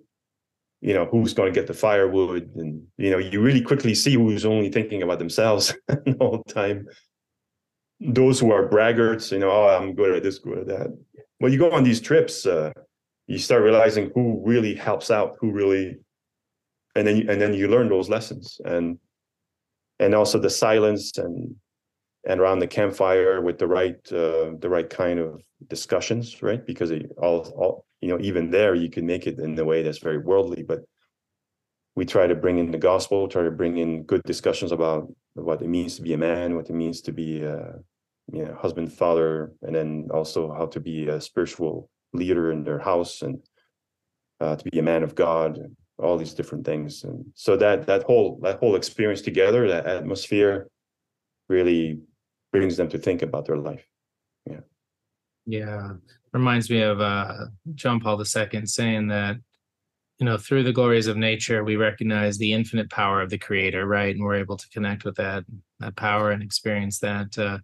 you 0.83 0.93
know 0.95 1.05
who's 1.05 1.33
going 1.33 1.51
to 1.51 1.59
get 1.59 1.67
the 1.67 1.73
firewood 1.73 2.51
and 2.55 2.83
you 2.97 3.11
know 3.11 3.17
you 3.17 3.41
really 3.41 3.61
quickly 3.61 3.93
see 3.93 4.15
who's 4.15 4.45
only 4.45 4.69
thinking 4.69 5.03
about 5.03 5.19
themselves 5.19 5.73
the 5.87 6.15
whole 6.19 6.43
time 6.43 6.87
those 8.01 8.39
who 8.39 8.51
are 8.51 8.67
braggarts, 8.67 9.31
you 9.31 9.39
know, 9.39 9.51
oh, 9.51 9.67
I'm 9.67 9.93
good 9.93 10.15
at 10.15 10.23
this, 10.23 10.39
good 10.39 10.59
at 10.59 10.67
that. 10.67 10.87
When 11.37 11.51
you 11.51 11.59
go 11.59 11.71
on 11.71 11.83
these 11.83 12.01
trips, 12.01 12.45
uh, 12.45 12.71
you 13.27 13.37
start 13.37 13.63
realizing 13.63 14.11
who 14.15 14.41
really 14.43 14.73
helps 14.73 15.11
out, 15.11 15.35
who 15.39 15.51
really, 15.51 15.97
and 16.95 17.07
then 17.07 17.17
you, 17.17 17.29
and 17.29 17.39
then 17.39 17.53
you 17.53 17.67
learn 17.67 17.89
those 17.89 18.09
lessons, 18.09 18.59
and 18.65 18.97
and 19.99 20.15
also 20.15 20.39
the 20.39 20.49
silence 20.49 21.17
and 21.17 21.55
and 22.25 22.39
around 22.39 22.59
the 22.59 22.67
campfire 22.67 23.41
with 23.41 23.57
the 23.57 23.67
right 23.67 23.99
uh, 24.11 24.51
the 24.59 24.69
right 24.69 24.89
kind 24.89 25.19
of 25.19 25.41
discussions, 25.67 26.41
right? 26.43 26.65
Because 26.65 26.91
it, 26.91 27.11
all 27.17 27.39
all 27.55 27.85
you 28.01 28.09
know, 28.09 28.19
even 28.19 28.51
there 28.51 28.75
you 28.75 28.89
can 28.89 29.05
make 29.05 29.27
it 29.27 29.39
in 29.39 29.57
a 29.57 29.65
way 29.65 29.83
that's 29.83 29.99
very 29.99 30.17
worldly, 30.17 30.63
but 30.63 30.81
we 31.95 32.05
try 32.05 32.25
to 32.27 32.35
bring 32.35 32.57
in 32.57 32.71
the 32.71 32.77
gospel, 32.77 33.27
try 33.27 33.43
to 33.43 33.51
bring 33.51 33.77
in 33.77 34.03
good 34.03 34.23
discussions 34.23 34.71
about 34.71 35.11
what 35.33 35.61
it 35.61 35.67
means 35.67 35.95
to 35.95 36.01
be 36.01 36.13
a 36.13 36.17
man, 36.17 36.55
what 36.55 36.69
it 36.69 36.73
means 36.73 37.01
to 37.01 37.11
be 37.11 37.41
a 37.41 37.75
you 38.31 38.45
know, 38.45 38.55
husband, 38.55 38.91
father, 38.93 39.51
and 39.61 39.75
then 39.75 40.07
also 40.13 40.53
how 40.53 40.65
to 40.67 40.79
be 40.79 41.07
a 41.07 41.19
spiritual 41.19 41.89
leader 42.13 42.51
in 42.51 42.63
their 42.63 42.79
house 42.79 43.21
and 43.21 43.39
uh, 44.39 44.55
to 44.55 44.69
be 44.69 44.79
a 44.79 44.83
man 44.83 45.03
of 45.03 45.15
God, 45.15 45.57
and 45.57 45.75
all 45.99 46.17
these 46.17 46.33
different 46.33 46.65
things. 46.65 47.03
And 47.03 47.25
so 47.35 47.55
that 47.57 47.85
that 47.87 48.03
whole 48.03 48.39
that 48.41 48.59
whole 48.59 48.75
experience 48.75 49.21
together, 49.21 49.67
that 49.67 49.85
atmosphere, 49.85 50.67
really 51.49 51.99
brings 52.51 52.77
them 52.77 52.89
to 52.89 52.97
think 52.97 53.21
about 53.21 53.45
their 53.45 53.57
life. 53.57 53.85
Yeah. 54.45 54.61
Yeah. 55.45 55.93
Reminds 56.33 56.69
me 56.69 56.81
of 56.81 57.01
uh, 57.01 57.45
John 57.75 57.99
Paul 57.99 58.19
II 58.19 58.65
saying 58.65 59.07
that 59.07 59.37
you 60.19 60.25
know 60.25 60.37
through 60.37 60.63
the 60.63 60.71
glories 60.71 61.07
of 61.07 61.17
nature 61.17 61.63
we 61.63 61.75
recognize 61.75 62.37
the 62.37 62.53
infinite 62.53 62.91
power 62.91 63.21
of 63.21 63.31
the 63.31 63.39
creator 63.39 63.87
right 63.87 64.15
and 64.15 64.23
we're 64.23 64.35
able 64.35 64.55
to 64.55 64.69
connect 64.69 65.03
with 65.03 65.15
that 65.15 65.43
that 65.79 65.95
power 65.95 66.29
and 66.29 66.43
experience 66.43 66.99
that 66.99 67.35
uh, 67.39 67.57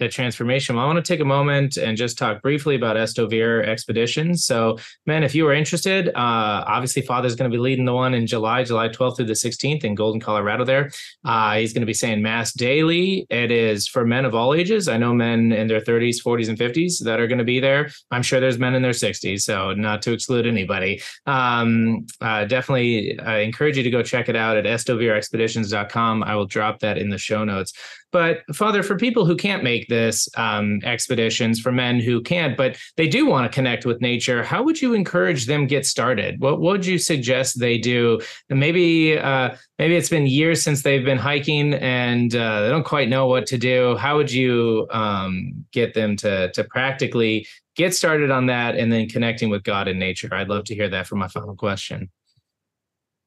that 0.00 0.10
transformation. 0.10 0.74
Well, 0.74 0.84
I 0.84 0.86
want 0.88 1.04
to 1.04 1.08
take 1.08 1.20
a 1.20 1.24
moment 1.24 1.76
and 1.76 1.96
just 1.96 2.18
talk 2.18 2.42
briefly 2.42 2.74
about 2.74 2.96
Esto 2.96 3.28
Vir 3.28 3.62
Expeditions. 3.62 4.44
So, 4.44 4.78
man, 5.06 5.22
if 5.22 5.34
you 5.34 5.46
are 5.46 5.52
interested, 5.52 6.08
uh, 6.08 6.64
obviously 6.66 7.02
Father's 7.02 7.36
going 7.36 7.50
to 7.50 7.54
be 7.54 7.60
leading 7.60 7.84
the 7.84 7.92
one 7.92 8.14
in 8.14 8.26
July, 8.26 8.64
July 8.64 8.88
12th 8.88 9.16
through 9.16 9.26
the 9.26 9.34
16th 9.34 9.84
in 9.84 9.94
Golden, 9.94 10.20
Colorado. 10.20 10.64
There, 10.64 10.90
uh, 11.24 11.56
he's 11.56 11.72
going 11.72 11.82
to 11.82 11.86
be 11.86 11.94
saying 11.94 12.22
Mass 12.22 12.52
daily. 12.52 13.26
It 13.30 13.50
is 13.50 13.86
for 13.86 14.04
men 14.04 14.24
of 14.24 14.34
all 14.34 14.54
ages. 14.54 14.88
I 14.88 14.96
know 14.96 15.14
men 15.14 15.52
in 15.52 15.68
their 15.68 15.80
30s, 15.80 16.16
40s, 16.24 16.48
and 16.48 16.58
50s 16.58 17.04
that 17.04 17.20
are 17.20 17.26
going 17.26 17.38
to 17.38 17.44
be 17.44 17.60
there. 17.60 17.90
I'm 18.10 18.22
sure 18.22 18.40
there's 18.40 18.58
men 18.58 18.74
in 18.74 18.82
their 18.82 18.92
60s, 18.92 19.42
so 19.42 19.74
not 19.74 20.02
to 20.02 20.12
exclude 20.12 20.46
anybody. 20.46 21.02
Um, 21.26 22.06
uh, 22.20 22.46
definitely 22.46 23.18
I 23.20 23.40
encourage 23.40 23.76
you 23.76 23.82
to 23.82 23.90
go 23.90 24.02
check 24.02 24.30
it 24.30 24.36
out 24.36 24.56
at 24.56 24.64
estovirexpeditions.com. 24.64 26.22
I 26.22 26.34
will 26.34 26.46
drop 26.46 26.80
that 26.80 26.96
in 26.96 27.10
the 27.10 27.18
show 27.18 27.44
notes. 27.44 27.74
But 28.12 28.42
Father, 28.54 28.82
for 28.82 28.96
people 28.96 29.24
who 29.24 29.36
can't 29.36 29.62
make 29.62 29.88
this 29.88 30.28
um, 30.36 30.80
expeditions, 30.82 31.60
for 31.60 31.70
men 31.70 32.00
who 32.00 32.20
can't, 32.20 32.56
but 32.56 32.76
they 32.96 33.08
do 33.08 33.26
want 33.26 33.50
to 33.50 33.54
connect 33.54 33.86
with 33.86 34.00
nature, 34.00 34.42
how 34.42 34.62
would 34.62 34.82
you 34.82 34.94
encourage 34.94 35.46
them 35.46 35.66
get 35.66 35.86
started? 35.86 36.40
What, 36.40 36.60
what 36.60 36.72
would 36.72 36.86
you 36.86 36.98
suggest 36.98 37.60
they 37.60 37.78
do? 37.78 38.20
And 38.48 38.58
maybe 38.58 39.18
uh, 39.18 39.54
maybe 39.78 39.96
it's 39.96 40.08
been 40.08 40.26
years 40.26 40.62
since 40.62 40.82
they've 40.82 41.04
been 41.04 41.18
hiking 41.18 41.74
and 41.74 42.34
uh, 42.34 42.62
they 42.62 42.68
don't 42.68 42.84
quite 42.84 43.08
know 43.08 43.26
what 43.26 43.46
to 43.46 43.58
do. 43.58 43.96
How 43.96 44.16
would 44.16 44.32
you 44.32 44.88
um, 44.90 45.64
get 45.72 45.94
them 45.94 46.16
to 46.16 46.50
to 46.52 46.64
practically 46.64 47.46
get 47.76 47.94
started 47.94 48.30
on 48.30 48.46
that 48.46 48.76
and 48.76 48.92
then 48.92 49.08
connecting 49.08 49.50
with 49.50 49.62
God 49.62 49.86
and 49.86 49.98
nature? 49.98 50.28
I'd 50.32 50.48
love 50.48 50.64
to 50.64 50.74
hear 50.74 50.88
that 50.88 51.06
for 51.06 51.14
my 51.14 51.28
final 51.28 51.54
question. 51.54 52.10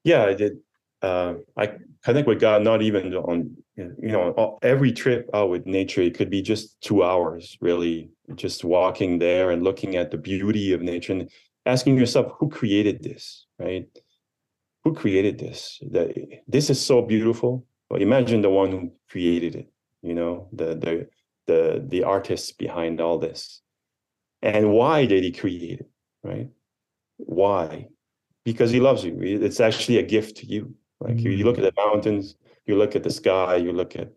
Yeah, 0.03 0.25
I 0.25 0.33
did. 0.33 0.57
Uh, 1.01 1.35
I 1.57 1.73
connect 2.03 2.27
with 2.27 2.39
God 2.39 2.63
not 2.63 2.81
even 2.81 3.13
on 3.13 3.62
you 3.75 3.95
know 4.01 4.59
every 4.61 4.91
trip 4.91 5.29
out 5.33 5.49
with 5.49 5.65
nature 5.65 6.01
it 6.01 6.15
could 6.15 6.29
be 6.29 6.41
just 6.41 6.79
two 6.81 7.03
hours 7.03 7.57
really 7.59 8.09
just 8.35 8.63
walking 8.63 9.17
there 9.19 9.49
and 9.49 9.63
looking 9.63 9.95
at 9.95 10.11
the 10.11 10.17
beauty 10.17 10.73
of 10.73 10.81
nature 10.81 11.13
and 11.13 11.29
asking 11.65 11.97
yourself 11.97 12.31
who 12.37 12.49
created 12.49 13.03
this? 13.03 13.45
Right? 13.59 13.87
Who 14.83 14.93
created 14.93 15.39
this? 15.39 15.79
That 15.91 16.13
this 16.47 16.69
is 16.69 16.83
so 16.83 17.01
beautiful. 17.01 17.65
Well 17.89 18.01
imagine 18.01 18.41
the 18.41 18.49
one 18.49 18.71
who 18.71 18.91
created 19.09 19.55
it 19.55 19.73
you 20.03 20.13
know 20.13 20.47
the 20.51 20.75
the 20.75 21.07
the 21.47 21.83
the 21.87 22.03
artists 22.03 22.51
behind 22.51 23.01
all 23.01 23.17
this. 23.17 23.61
And 24.41 24.71
why 24.71 25.05
did 25.05 25.23
he 25.23 25.31
create 25.31 25.79
it? 25.79 25.89
Right? 26.21 26.49
Why? 27.17 27.87
Because 28.43 28.71
he 28.71 28.81
loves 28.81 29.03
you. 29.05 29.17
It's 29.21 29.61
actually 29.61 29.97
a 29.97 30.03
gift 30.03 30.37
to 30.37 30.45
you. 30.45 30.75
Like 30.99 31.15
mm-hmm. 31.15 31.31
you 31.31 31.45
look 31.45 31.57
at 31.57 31.63
the 31.63 31.73
mountains 31.77 32.35
you 32.65 32.77
look 32.77 32.95
at 32.95 33.03
the 33.03 33.09
sky, 33.09 33.57
you 33.57 33.71
look 33.71 33.95
at 33.95 34.11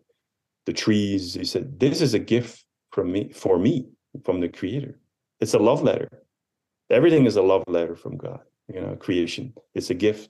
the 0.65 0.73
trees. 0.73 1.35
You 1.35 1.45
said, 1.45 1.79
This 1.79 2.01
is 2.01 2.13
a 2.13 2.19
gift 2.19 2.63
from 2.91 3.11
me 3.11 3.31
for 3.33 3.57
me, 3.57 3.87
from 4.23 4.39
the 4.39 4.49
creator. 4.49 4.99
It's 5.39 5.53
a 5.53 5.59
love 5.59 5.81
letter. 5.81 6.09
Everything 6.89 7.25
is 7.25 7.35
a 7.35 7.41
love 7.41 7.63
letter 7.67 7.95
from 7.95 8.17
God, 8.17 8.41
you 8.73 8.81
know, 8.81 8.95
creation. 8.95 9.53
It's 9.75 9.89
a 9.89 9.93
gift. 9.93 10.29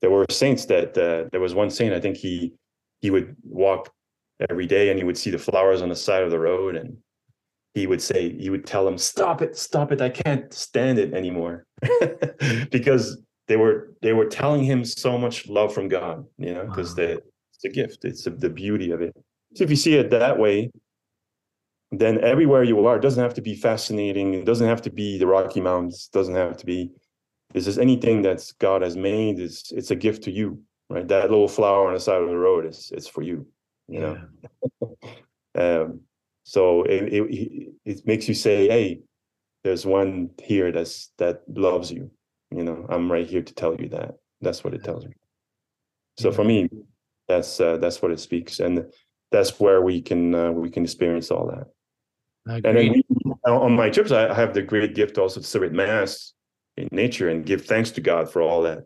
There 0.00 0.10
were 0.10 0.26
saints 0.30 0.66
that 0.66 0.96
uh, 0.96 1.28
there 1.32 1.40
was 1.40 1.54
one 1.54 1.70
saint, 1.70 1.94
I 1.94 2.00
think 2.00 2.16
he 2.16 2.54
he 3.00 3.10
would 3.10 3.36
walk 3.42 3.92
every 4.48 4.66
day 4.66 4.90
and 4.90 4.98
he 4.98 5.04
would 5.04 5.18
see 5.18 5.30
the 5.30 5.38
flowers 5.38 5.82
on 5.82 5.88
the 5.88 5.96
side 5.96 6.22
of 6.22 6.30
the 6.30 6.38
road 6.38 6.76
and 6.76 6.96
he 7.74 7.86
would 7.86 8.02
say 8.02 8.36
he 8.36 8.50
would 8.50 8.66
tell 8.66 8.84
them 8.84 8.96
stop 8.96 9.42
it 9.42 9.56
stop 9.56 9.92
it 9.92 10.00
i 10.00 10.08
can't 10.08 10.52
stand 10.52 10.98
it 10.98 11.12
anymore 11.12 11.66
because 12.70 13.20
they 13.48 13.56
were 13.56 13.94
they 14.02 14.12
were 14.12 14.24
telling 14.26 14.62
him 14.64 14.84
so 14.84 15.18
much 15.18 15.46
love 15.48 15.72
from 15.72 15.88
god 15.88 16.24
you 16.38 16.54
know 16.54 16.64
because 16.66 16.96
wow. 16.96 17.16
It's 17.62 17.64
a 17.64 17.80
gift. 17.80 18.04
It's 18.04 18.26
a, 18.26 18.30
the 18.30 18.50
beauty 18.50 18.90
of 18.90 19.02
it. 19.02 19.14
So 19.54 19.64
if 19.64 19.70
you 19.70 19.76
see 19.76 19.94
it 19.94 20.10
that 20.10 20.38
way 20.38 20.70
then 21.92 22.22
everywhere 22.22 22.62
you 22.62 22.86
are 22.86 22.96
it 22.96 23.02
doesn't 23.02 23.22
have 23.22 23.34
to 23.34 23.42
be 23.42 23.54
fascinating. 23.54 24.34
It 24.34 24.44
doesn't 24.44 24.66
have 24.66 24.82
to 24.82 24.90
be 24.90 25.18
the 25.18 25.26
rocky 25.26 25.60
mountains. 25.60 26.08
It 26.12 26.16
doesn't 26.16 26.34
have 26.36 26.56
to 26.58 26.66
be 26.66 26.90
this 27.52 27.66
is 27.66 27.78
anything 27.78 28.22
that's 28.22 28.52
god 28.52 28.82
has 28.82 28.96
made 28.96 29.40
is 29.40 29.72
it's 29.74 29.90
a 29.90 29.96
gift 29.96 30.22
to 30.24 30.30
you 30.30 30.62
right? 30.88 31.06
That 31.06 31.30
little 31.30 31.48
flower 31.48 31.88
on 31.88 31.94
the 31.94 32.00
side 32.00 32.22
of 32.22 32.28
the 32.28 32.36
road 32.36 32.66
is 32.66 32.92
it's 32.94 33.08
for 33.08 33.22
you 33.22 33.46
you 33.88 34.00
know? 34.00 34.18
Um, 35.52 36.02
so 36.44 36.84
it, 36.84 37.12
it 37.12 37.72
it 37.84 38.06
makes 38.06 38.28
you 38.28 38.34
say 38.34 38.68
hey 38.68 39.00
there's 39.64 39.84
one 39.84 40.30
here 40.40 40.70
that's 40.70 41.10
that 41.18 41.42
loves 41.48 41.90
you 41.90 42.08
you 42.52 42.62
know? 42.62 42.86
I'm 42.88 43.10
right 43.10 43.26
here 43.26 43.42
to 43.42 43.54
tell 43.54 43.74
you 43.74 43.88
that. 43.88 44.14
That's 44.40 44.62
what 44.62 44.74
it 44.74 44.84
tells 44.84 45.04
me. 45.04 45.12
So 46.18 46.30
for 46.30 46.44
me 46.44 46.68
that's 47.30 47.60
uh, 47.60 47.76
that's 47.78 48.02
what 48.02 48.10
it 48.10 48.20
speaks 48.20 48.60
and 48.60 48.84
that's 49.30 49.60
where 49.60 49.80
we 49.80 50.02
can 50.02 50.34
uh, 50.34 50.50
we 50.50 50.70
can 50.70 50.84
experience 50.84 51.30
all 51.30 51.46
that 51.46 51.66
and 52.64 52.76
then 52.76 52.92
we, 52.92 53.04
on 53.46 53.72
my 53.74 53.88
trips 53.88 54.12
i 54.12 54.34
have 54.34 54.52
the 54.52 54.62
great 54.62 54.94
gift 54.94 55.18
also 55.18 55.40
to 55.40 55.46
celebrate 55.46 55.72
mass 55.72 56.32
in 56.76 56.88
nature 56.90 57.28
and 57.28 57.46
give 57.46 57.64
thanks 57.64 57.90
to 57.90 58.00
god 58.00 58.30
for 58.30 58.42
all 58.42 58.62
that 58.62 58.82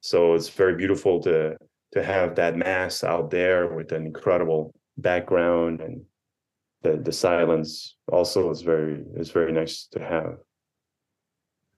so 0.00 0.34
it's 0.34 0.48
very 0.48 0.76
beautiful 0.76 1.20
to 1.20 1.56
to 1.92 2.02
have 2.02 2.34
that 2.36 2.56
mass 2.56 3.02
out 3.02 3.30
there 3.30 3.74
with 3.74 3.92
an 3.92 4.06
incredible 4.06 4.72
background 4.98 5.80
and 5.80 6.02
the 6.82 6.96
the 6.98 7.12
silence 7.12 7.96
also 8.12 8.50
is 8.50 8.62
very 8.62 9.02
is 9.16 9.30
very 9.30 9.52
nice 9.52 9.86
to 9.86 10.00
have 10.00 10.36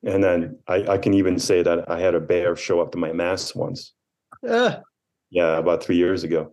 and 0.04 0.22
then 0.22 0.58
I, 0.66 0.94
I 0.94 0.98
can 0.98 1.14
even 1.14 1.38
say 1.38 1.62
that 1.62 1.88
I 1.88 2.00
had 2.00 2.14
a 2.14 2.20
bear 2.20 2.56
show 2.56 2.80
up 2.80 2.90
to 2.92 2.98
my 2.98 3.12
mass 3.12 3.54
once. 3.54 3.92
Uh. 4.46 4.76
Yeah, 5.32 5.56
about 5.56 5.82
three 5.82 5.96
years 5.96 6.22
ago. 6.22 6.52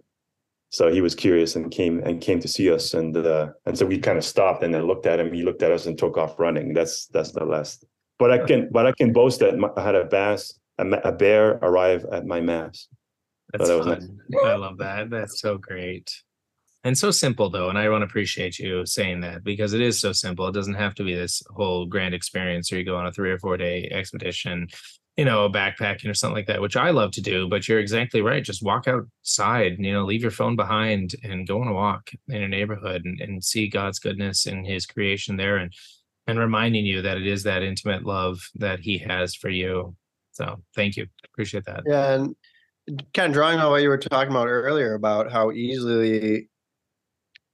So 0.72 0.92
he 0.92 1.02
was 1.02 1.14
curious 1.14 1.56
and 1.56 1.70
came 1.70 2.00
and 2.00 2.22
came 2.22 2.40
to 2.40 2.48
see 2.48 2.72
us, 2.72 2.94
and 2.94 3.16
uh, 3.16 3.50
and 3.66 3.78
so 3.78 3.86
we 3.86 4.00
kind 4.00 4.18
of 4.18 4.24
stopped 4.24 4.64
and 4.64 4.74
then 4.74 4.88
looked 4.88 5.06
at 5.06 5.20
him. 5.20 5.34
He 5.34 5.44
looked 5.44 5.64
at 5.64 5.72
us 5.72 5.86
and 5.86 5.98
took 5.98 6.18
off 6.18 6.40
running. 6.40 6.74
That's 6.74 7.08
that's 7.08 7.32
the 7.32 7.44
last. 7.44 7.86
But 8.18 8.32
I 8.32 8.38
can 8.46 8.70
but 8.72 8.86
I 8.86 8.94
can 8.94 9.12
boast 9.14 9.40
that 9.40 9.56
I 9.78 9.82
had 9.82 9.96
a 9.96 10.06
bass 10.06 10.60
a, 10.78 10.88
a 11.04 11.12
bear 11.12 11.60
arrive 11.62 12.06
at 12.12 12.26
my 12.26 12.40
mass. 12.40 12.88
That's 13.52 13.68
so 13.68 13.84
that 13.84 14.00
fun. 14.00 14.20
Nice. 14.30 14.46
I 14.46 14.56
love 14.56 14.78
that. 14.78 15.10
That's 15.10 15.42
so 15.42 15.58
great 15.58 16.10
and 16.84 16.98
so 16.98 17.12
simple 17.12 17.50
though 17.50 17.70
and 17.70 17.78
i 17.78 17.90
want 17.90 18.02
to 18.02 18.06
appreciate 18.06 18.58
you 18.58 18.86
saying 18.86 19.20
that 19.22 19.44
because 19.44 19.74
it 19.74 19.82
is 19.82 20.00
so 20.00 20.12
simple 20.12 20.48
it 20.48 20.54
doesn't 20.54 20.76
have 20.76 20.96
to 20.96 21.04
be 21.04 21.14
this 21.14 21.44
whole 21.56 21.86
grand 21.86 22.14
experience 22.14 22.72
or 22.72 22.78
you 22.78 22.86
go 22.86 22.96
on 22.96 23.06
a 23.06 23.12
three 23.12 23.32
or 23.32 23.40
four 23.40 23.58
day 23.58 23.90
expedition 23.92 24.68
you 25.18 25.26
know 25.26 25.50
backpacking 25.50 26.10
or 26.10 26.14
something 26.14 26.36
like 26.36 26.48
that 26.48 26.62
which 26.62 26.78
i 26.78 26.92
love 26.92 27.12
to 27.12 27.22
do 27.22 27.48
but 27.50 27.68
you're 27.68 27.80
exactly 27.80 28.22
right 28.22 28.44
just 28.44 28.64
walk 28.64 28.88
outside 28.88 29.76
you 29.78 29.92
know 29.92 30.06
leave 30.06 30.22
your 30.22 30.32
phone 30.32 30.56
behind 30.56 31.16
and 31.24 31.48
go 31.48 31.62
on 31.62 31.68
a 31.68 31.74
walk 31.74 32.10
in 32.30 32.42
a 32.42 32.48
neighborhood 32.48 33.04
and, 33.04 33.20
and 33.20 33.44
see 33.44 33.68
god's 33.68 34.00
goodness 34.00 34.46
in 34.46 34.64
his 34.64 34.86
creation 34.86 35.36
there 35.36 35.58
and 35.58 35.74
and 36.30 36.40
reminding 36.40 36.86
you 36.86 37.02
that 37.02 37.18
it 37.18 37.26
is 37.26 37.44
that 37.44 37.64
intimate 37.64 38.06
love 38.06 38.40
that 38.56 38.80
he 38.80 39.00
has 39.00 39.34
for 39.34 39.50
you. 39.50 39.96
So 40.32 40.62
thank 40.76 40.96
you. 40.96 41.08
Appreciate 41.26 41.66
that. 41.66 41.84
Yeah 41.86 42.14
and 42.14 42.36
kind 43.14 43.28
of 43.28 43.34
drawing 43.34 43.60
on 43.60 43.72
what 43.72 43.82
you 43.82 43.90
were 43.90 43.98
talking 43.98 44.32
about 44.32 44.48
earlier 44.48 44.94
about 44.94 45.32
how 45.32 45.52
easily 45.52 46.50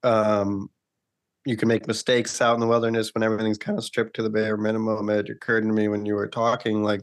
um, 0.04 0.70
you 1.46 1.58
can 1.58 1.68
make 1.68 1.88
mistakes 1.88 2.42
out 2.42 2.54
in 2.54 2.60
the 2.60 2.68
wilderness 2.68 3.12
when 3.14 3.24
everything's 3.24 3.58
kind 3.58 3.78
of 3.78 3.84
stripped 3.84 4.16
to 4.16 4.24
the 4.24 4.30
bare 4.30 4.58
minimum. 4.58 5.10
It 5.10 5.30
occurred 5.30 5.62
to 5.62 5.74
me 5.74 5.88
when 5.88 6.06
you 6.06 6.16
were 6.16 6.28
talking, 6.28 6.84
like 6.84 7.02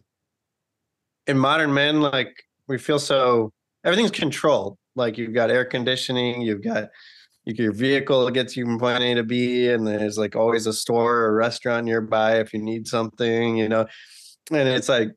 in 1.26 1.38
modern 1.38 1.72
men, 1.72 2.00
like 2.00 2.44
we 2.68 2.78
feel 2.78 2.98
so 2.98 3.52
everything's 3.84 4.10
controlled. 4.10 4.76
Like 4.94 5.18
you've 5.18 5.34
got 5.34 5.50
air 5.50 5.64
conditioning, 5.64 6.42
you've 6.42 6.62
got 6.62 6.90
your 7.44 7.72
vehicle 7.72 8.30
gets 8.30 8.56
you 8.56 8.64
from 8.64 8.78
point 8.78 9.02
A 9.02 9.14
to 9.14 9.24
B, 9.24 9.68
and 9.68 9.86
there's 9.86 10.18
like 10.18 10.36
always 10.36 10.66
a 10.66 10.72
store 10.72 11.22
or 11.22 11.34
restaurant 11.34 11.86
nearby 11.86 12.38
if 12.38 12.52
you 12.52 12.62
need 12.62 12.86
something, 12.86 13.56
you 13.56 13.68
know. 13.68 13.86
And 14.50 14.68
it's 14.68 14.88
like 14.88 15.10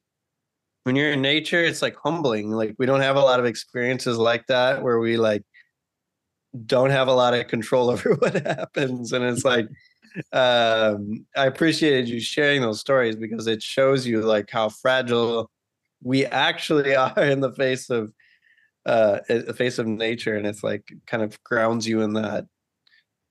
when 0.83 0.95
you're 0.95 1.11
in 1.11 1.21
nature, 1.21 1.63
it's 1.63 1.81
like 1.81 1.95
humbling. 2.03 2.51
Like 2.51 2.75
we 2.77 2.85
don't 2.85 3.01
have 3.01 3.15
a 3.15 3.21
lot 3.21 3.39
of 3.39 3.45
experiences 3.45 4.17
like 4.17 4.47
that 4.47 4.81
where 4.81 4.99
we 4.99 5.17
like 5.17 5.43
don't 6.65 6.91
have 6.91 7.07
a 7.07 7.13
lot 7.13 7.33
of 7.33 7.47
control 7.47 7.89
over 7.91 8.15
what 8.15 8.45
happens. 8.45 9.13
And 9.13 9.23
it's 9.25 9.45
like 9.45 9.67
um 10.31 11.25
I 11.35 11.45
appreciated 11.45 12.07
you 12.07 12.21
sharing 12.21 12.61
those 12.61 12.79
stories 12.79 13.17
because 13.17 13.47
it 13.47 13.61
shows 13.61 14.07
you 14.07 14.21
like 14.21 14.49
how 14.49 14.69
fragile 14.69 15.51
we 16.05 16.25
actually 16.27 16.95
are 16.95 17.19
in 17.19 17.41
the 17.41 17.51
face 17.51 17.89
of 17.89 18.13
uh 18.85 19.19
the 19.27 19.53
face 19.53 19.79
of 19.79 19.87
nature 19.87 20.35
and 20.35 20.45
it's 20.45 20.63
like 20.63 20.93
kind 21.07 21.23
of 21.23 21.43
grounds 21.43 21.85
you 21.87 22.01
in 22.01 22.13
that 22.13 22.45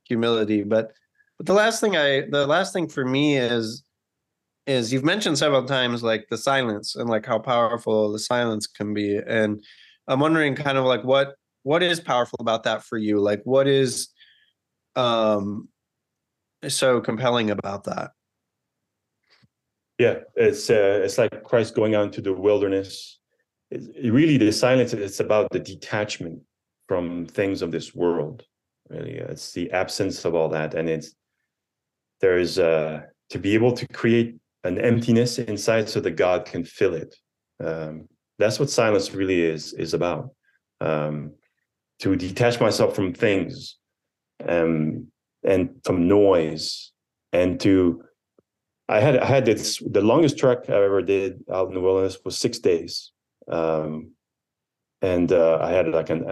humility. 0.05 0.63
But 0.65 0.93
but 1.39 1.47
the 1.47 1.55
last 1.55 1.81
thing 1.81 1.97
i 1.97 2.23
the 2.29 2.47
last 2.47 2.75
thing 2.75 2.89
for 2.89 3.05
me 3.05 3.39
is 3.39 3.83
is 4.67 4.93
you've 4.93 5.05
mentioned 5.05 5.39
several 5.39 5.65
times 5.65 6.03
like 6.03 6.27
the 6.31 6.39
silence 6.39 6.97
and 6.97 7.09
like 7.09 7.25
how 7.25 7.39
powerful 7.39 8.13
the 8.13 8.19
silence 8.19 8.67
can 8.67 8.93
be. 8.93 9.17
And 9.17 9.65
i'm 10.09 10.21
wondering 10.21 10.55
kind 10.55 10.77
of 10.77 10.85
like 10.85 11.05
what 11.05 11.37
what 11.63 11.83
is 11.83 11.99
powerful 11.99 12.39
about 12.41 12.65
that 12.65 12.85
for 12.85 12.99
you? 12.99 13.21
Like 13.21 13.43
what 13.45 13.67
is 13.69 14.09
um 14.97 15.69
so 16.69 17.01
compelling 17.01 17.51
about 17.51 17.85
that 17.85 18.11
yeah 19.99 20.17
it's 20.35 20.71
uh, 20.71 21.01
it's 21.05 21.19
like 21.19 21.43
christ 21.45 21.75
going 21.75 21.95
out 21.95 22.07
into 22.07 22.21
the 22.21 22.33
wilderness. 22.33 23.19
It, 23.71 24.13
really 24.13 24.37
the 24.37 24.53
silence 24.53 24.93
it's 24.93 25.21
about 25.21 25.51
the 25.51 25.61
detachment 25.61 26.41
from 26.89 27.27
things 27.27 27.63
of 27.63 27.71
this 27.73 27.95
world 27.95 28.45
really. 28.89 29.15
It's 29.15 29.53
the 29.53 29.71
absence 29.73 30.25
of 30.25 30.35
all 30.35 30.49
that 30.51 30.75
and 30.75 30.89
it's 30.89 31.15
there's 32.21 32.59
uh 32.59 33.03
to 33.31 33.39
be 33.39 33.55
able 33.55 33.73
to 33.73 33.87
create 33.89 34.37
an 34.65 34.79
emptiness 34.79 35.39
inside 35.39 35.89
so 35.89 36.01
that 36.01 36.13
god 36.13 36.47
can 36.47 36.65
fill 36.65 36.95
it 36.95 37.15
um 37.63 38.09
that's 38.39 38.59
what 38.59 38.71
silence 38.71 39.13
really 39.15 39.43
is 39.43 39.73
is 39.75 39.95
about. 39.95 40.31
Um 40.81 41.33
to 42.01 42.17
detach 42.17 42.61
myself 42.61 42.95
from 42.95 43.15
things 43.15 43.77
um 44.47 45.07
and 45.45 45.71
from 45.85 46.09
noise 46.09 46.93
and 47.33 47.61
to 47.61 48.03
I 48.89 49.01
had 49.01 49.19
I 49.19 49.25
had 49.25 49.47
this 49.47 49.83
the 49.91 50.03
longest 50.03 50.39
trek 50.39 50.69
I 50.69 50.85
ever 50.85 51.03
did 51.03 51.43
out 51.51 51.69
in 51.69 51.75
the 51.75 51.81
wilderness 51.81 52.19
was 52.25 52.37
six 52.37 52.59
days, 52.59 53.13
um, 53.49 54.11
and 55.01 55.33
uh, 55.33 55.59
I 55.61 55.71
had 55.71 55.89
like 55.89 56.11
an, 56.11 56.25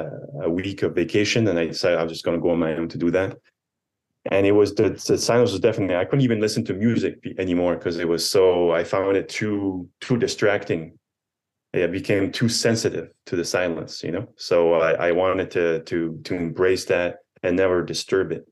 a 0.42 0.50
week 0.50 0.82
of 0.82 0.94
vacation, 0.94 1.48
and 1.48 1.59
I 1.59 1.66
decided 1.66 1.98
I 1.98 2.03
was 2.03 2.12
just 2.12 2.24
going 2.24 2.36
to 2.36 2.42
go 2.42 2.50
on 2.50 2.59
my 2.59 2.74
own 2.74 2.88
to 2.88 2.98
do 2.98 3.11
that. 3.12 3.38
And 4.30 4.46
it 4.46 4.53
was 4.53 4.74
the, 4.74 4.90
the 4.90 5.18
silence 5.18 5.50
was 5.50 5.61
definitely 5.61 5.96
I 5.96 6.05
couldn't 6.05 6.22
even 6.24 6.40
listen 6.40 6.64
to 6.66 6.74
music 6.74 7.18
anymore 7.38 7.74
because 7.76 7.98
it 7.98 8.07
was 8.07 8.28
so 8.28 8.70
I 8.70 8.84
found 8.84 9.16
it 9.16 9.28
too 9.28 9.88
too 10.00 10.16
distracting. 10.16 10.98
It 11.72 11.90
became 11.90 12.30
too 12.30 12.50
sensitive 12.50 13.12
to 13.26 13.36
the 13.36 13.46
silence, 13.46 14.03
you 14.05 14.12
know. 14.12 14.28
So 14.36 14.74
I, 14.74 15.09
I 15.09 15.12
wanted 15.12 15.50
to 15.53 15.80
to 15.84 16.20
to 16.24 16.34
embrace 16.34 16.84
that 16.84 17.20
and 17.42 17.57
never 17.57 17.82
disturb 17.82 18.30
it. 18.30 18.46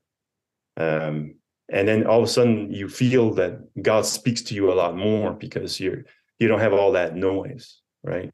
Um, 0.77 1.35
and 1.71 1.87
then 1.87 2.07
all 2.07 2.19
of 2.19 2.25
a 2.25 2.29
sudden 2.29 2.73
you 2.73 2.89
feel 2.89 3.33
that 3.35 3.61
God 3.81 4.05
speaks 4.05 4.43
to 4.43 4.55
you 4.55 4.73
a 4.73 4.75
lot 4.75 4.97
more 4.97 5.33
because 5.33 5.79
you're 5.79 6.05
you 6.39 6.49
don't 6.49 6.61
have 6.61 6.73
all 6.73 6.93
that 6.93 7.15
noise, 7.15 7.81
right? 8.03 8.33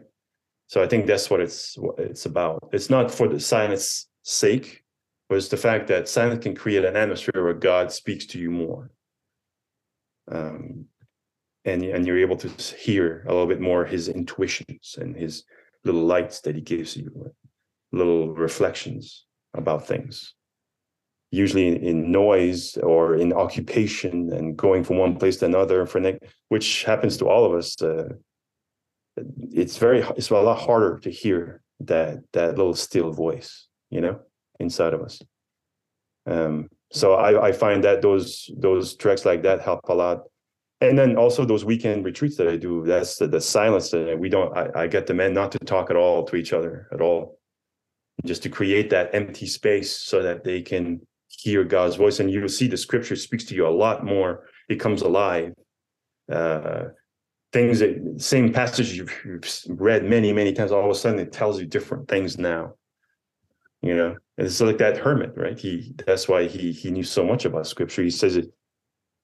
So 0.68 0.82
I 0.82 0.89
think 0.89 1.07
that's 1.07 1.28
what 1.28 1.41
it's 1.41 1.76
what 1.76 1.99
it's 1.99 2.26
about. 2.26 2.70
It's 2.72 2.91
not 2.91 3.11
for 3.11 3.28
the 3.28 3.39
silence 3.39 4.09
sake, 4.22 4.84
but 5.28 5.37
it's 5.37 5.49
the 5.49 5.57
fact 5.57 5.89
that 5.89 6.09
silence 6.09 6.43
can 6.43 6.55
create 6.55 6.84
an 6.84 6.97
atmosphere 6.97 7.45
where 7.45 7.55
God 7.55 7.93
speaks 7.93 8.26
to 8.26 8.39
you 8.39 8.51
more. 8.51 8.91
Um, 10.30 10.87
and 11.66 11.84
and 11.84 12.07
you're 12.07 12.18
able 12.18 12.37
to 12.39 12.49
hear 12.76 13.24
a 13.26 13.32
little 13.32 13.47
bit 13.47 13.61
more 13.61 13.84
his 13.84 14.09
intuitions 14.09 14.97
and 14.99 15.14
his 15.14 15.45
little 15.84 16.05
lights 16.05 16.41
that 16.41 16.55
he 16.55 16.62
gives 16.62 16.97
you, 16.97 17.32
little 17.93 18.34
reflections 18.34 19.26
about 19.55 19.87
things 19.87 20.36
usually 21.31 21.68
in, 21.68 21.77
in, 21.77 22.12
noise 22.12 22.77
or 22.79 23.16
in 23.16 23.33
occupation 23.33 24.33
and 24.33 24.57
going 24.57 24.85
from 24.85 24.99
one 24.99 25.16
place 25.16 25.37
to 25.39 25.47
another 25.47 25.85
for 25.85 26.01
which 26.49 26.85
happens 26.85 27.16
to 27.16 27.29
all 27.29 27.45
of 27.45 27.53
us 27.53 27.81
uh, 27.83 28.09
it's 29.53 29.77
very 29.77 30.01
it's 30.16 30.31
a 30.31 30.35
lot 30.35 30.59
harder 30.59 30.99
to 30.99 31.11
hear 31.11 31.62
that 31.81 32.18
that 32.33 32.57
little 32.57 32.74
still 32.74 33.12
voice 33.12 33.68
you 33.91 34.01
know 34.01 34.20
inside 34.61 34.95
of 34.95 35.03
us. 35.03 35.22
Um, 36.27 36.68
so 36.93 37.14
I, 37.14 37.49
I 37.49 37.53
find 37.53 37.85
that 37.85 38.03
those 38.03 38.51
those 38.57 38.97
tracks 38.97 39.24
like 39.24 39.43
that 39.43 39.61
help 39.61 39.81
a 39.89 39.95
lot. 39.95 40.22
And 40.81 40.99
then 40.99 41.16
also 41.16 41.45
those 41.45 41.64
weekend 41.64 42.05
retreats 42.05 42.37
that 42.37 42.49
i 42.49 42.57
do 42.57 42.85
that's 42.85 43.16
the, 43.16 43.27
the 43.27 43.41
silence 43.41 43.91
that 43.93 44.18
we 44.18 44.29
don't 44.29 44.55
I, 44.55 44.83
I 44.83 44.87
get 44.87 45.07
the 45.07 45.14
men 45.14 45.33
not 45.33 45.51
to 45.53 45.59
talk 45.59 45.89
at 45.89 45.97
all 45.97 46.24
to 46.27 46.37
each 46.37 46.53
other 46.53 46.89
at 46.93 47.01
all. 47.01 47.39
Just 48.24 48.43
to 48.45 48.49
create 48.49 48.91
that 48.91 49.14
empty 49.14 49.47
space 49.47 49.97
so 49.97 50.22
that 50.22 50.43
they 50.43 50.62
can 50.62 51.01
hear 51.37 51.64
God's 51.64 51.97
voice, 51.97 52.20
and 52.20 52.30
you'll 52.30 52.49
see 52.49 52.66
the 52.66 52.76
scripture 52.76 53.16
speaks 53.16 53.45
to 53.45 53.55
you 53.55 53.66
a 53.66 53.68
lot 53.68 54.05
more. 54.05 54.45
It 54.68 54.76
comes 54.76 55.03
alive. 55.03 55.53
Uh, 56.30 56.84
things 57.53 57.78
that 57.78 58.20
same 58.20 58.53
passage 58.53 58.95
you've, 58.95 59.12
you've, 59.24 59.49
read 59.68 60.05
many, 60.05 60.32
many 60.32 60.53
times, 60.53 60.72
all 60.72 60.84
of 60.84 60.91
a 60.91 60.95
sudden 60.95 61.20
it 61.20 61.32
tells 61.32 61.61
you 61.61 61.66
different 61.66 62.09
things 62.09 62.39
now. 62.39 62.74
You 63.82 63.95
know, 63.95 64.16
and 64.37 64.47
it's 64.47 64.61
like 64.61 64.78
that 64.78 64.97
hermit, 64.97 65.34
right? 65.37 65.59
He 65.59 65.95
that's 66.07 66.28
why 66.28 66.47
he 66.47 66.72
he 66.72 66.91
knew 66.91 67.05
so 67.05 67.24
much 67.24 67.45
about 67.45 67.66
scripture. 67.66 68.03
He 68.03 68.11
says 68.11 68.37
it 68.37 68.53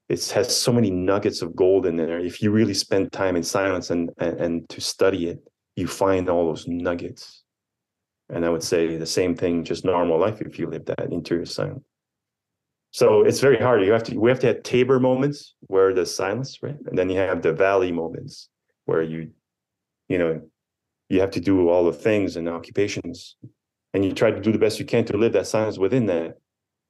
it 0.08 0.28
has 0.30 0.54
so 0.54 0.72
many 0.72 0.90
nuggets 0.90 1.42
of 1.42 1.56
gold 1.56 1.86
in 1.86 1.96
there. 1.96 2.18
If 2.18 2.42
you 2.42 2.50
really 2.50 2.74
spend 2.74 3.12
time 3.12 3.34
in 3.34 3.42
silence 3.42 3.90
and, 3.90 4.10
and, 4.18 4.40
and 4.40 4.68
to 4.68 4.80
study 4.80 5.28
it, 5.28 5.42
you 5.74 5.86
find 5.86 6.28
all 6.28 6.46
those 6.46 6.68
nuggets. 6.68 7.44
And 8.28 8.44
I 8.44 8.50
would 8.50 8.62
say 8.62 8.96
the 8.96 9.06
same 9.06 9.34
thing, 9.34 9.64
just 9.64 9.84
normal 9.84 10.18
life, 10.18 10.42
if 10.42 10.58
you 10.58 10.66
live 10.66 10.84
that 10.86 11.12
interior 11.12 11.46
silence. 11.46 11.84
So 12.92 13.22
it's 13.22 13.40
very 13.40 13.56
hard. 13.56 13.82
You 13.82 13.92
have 13.92 14.04
to 14.04 14.18
we 14.18 14.28
have 14.30 14.38
to 14.40 14.48
have 14.48 14.62
Tabor 14.62 15.00
moments 15.00 15.54
where 15.62 15.94
there's 15.94 16.14
silence, 16.14 16.62
right? 16.62 16.76
And 16.86 16.96
then 16.96 17.08
you 17.08 17.16
have 17.16 17.40
the 17.40 17.52
valley 17.52 17.90
moments 17.90 18.50
where 18.84 19.02
you, 19.02 19.30
you 20.08 20.18
know, 20.18 20.42
you 21.08 21.20
have 21.20 21.30
to 21.32 21.40
do 21.40 21.70
all 21.70 21.84
the 21.84 21.92
things 21.92 22.36
and 22.36 22.48
occupations, 22.48 23.36
and 23.94 24.04
you 24.04 24.12
try 24.12 24.30
to 24.30 24.40
do 24.40 24.52
the 24.52 24.58
best 24.58 24.78
you 24.78 24.84
can 24.84 25.06
to 25.06 25.16
live 25.16 25.32
that 25.32 25.46
silence 25.46 25.78
within 25.78 26.04
that. 26.06 26.36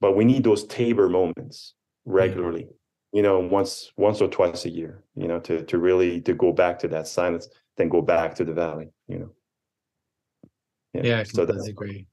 But 0.01 0.17
we 0.17 0.25
need 0.25 0.43
those 0.43 0.67
Tabor 0.67 1.09
moments 1.09 1.75
mm-hmm. 2.07 2.17
regularly, 2.17 2.67
you 3.13 3.23
know, 3.23 3.39
once 3.39 3.93
once 3.97 4.21
or 4.21 4.29
twice 4.29 4.65
a 4.65 4.71
year, 4.71 5.05
you 5.15 5.29
know, 5.29 5.39
to 5.41 5.65
to 5.65 5.79
really 5.79 6.21
to 6.23 6.35
go 6.35 6.53
back 6.53 6.81
to 6.81 6.89
that 6.89 7.07
silence, 7.07 7.49
then 7.77 7.89
go 7.89 8.03
back 8.03 8.35
to 8.35 8.45
the 8.45 8.53
valley, 8.53 8.89
you 9.07 9.21
know. 9.21 9.31
Yeah, 10.95 11.03
yeah 11.05 11.23
so 11.23 11.47
that's 11.47 11.69
agree. 11.69 12.09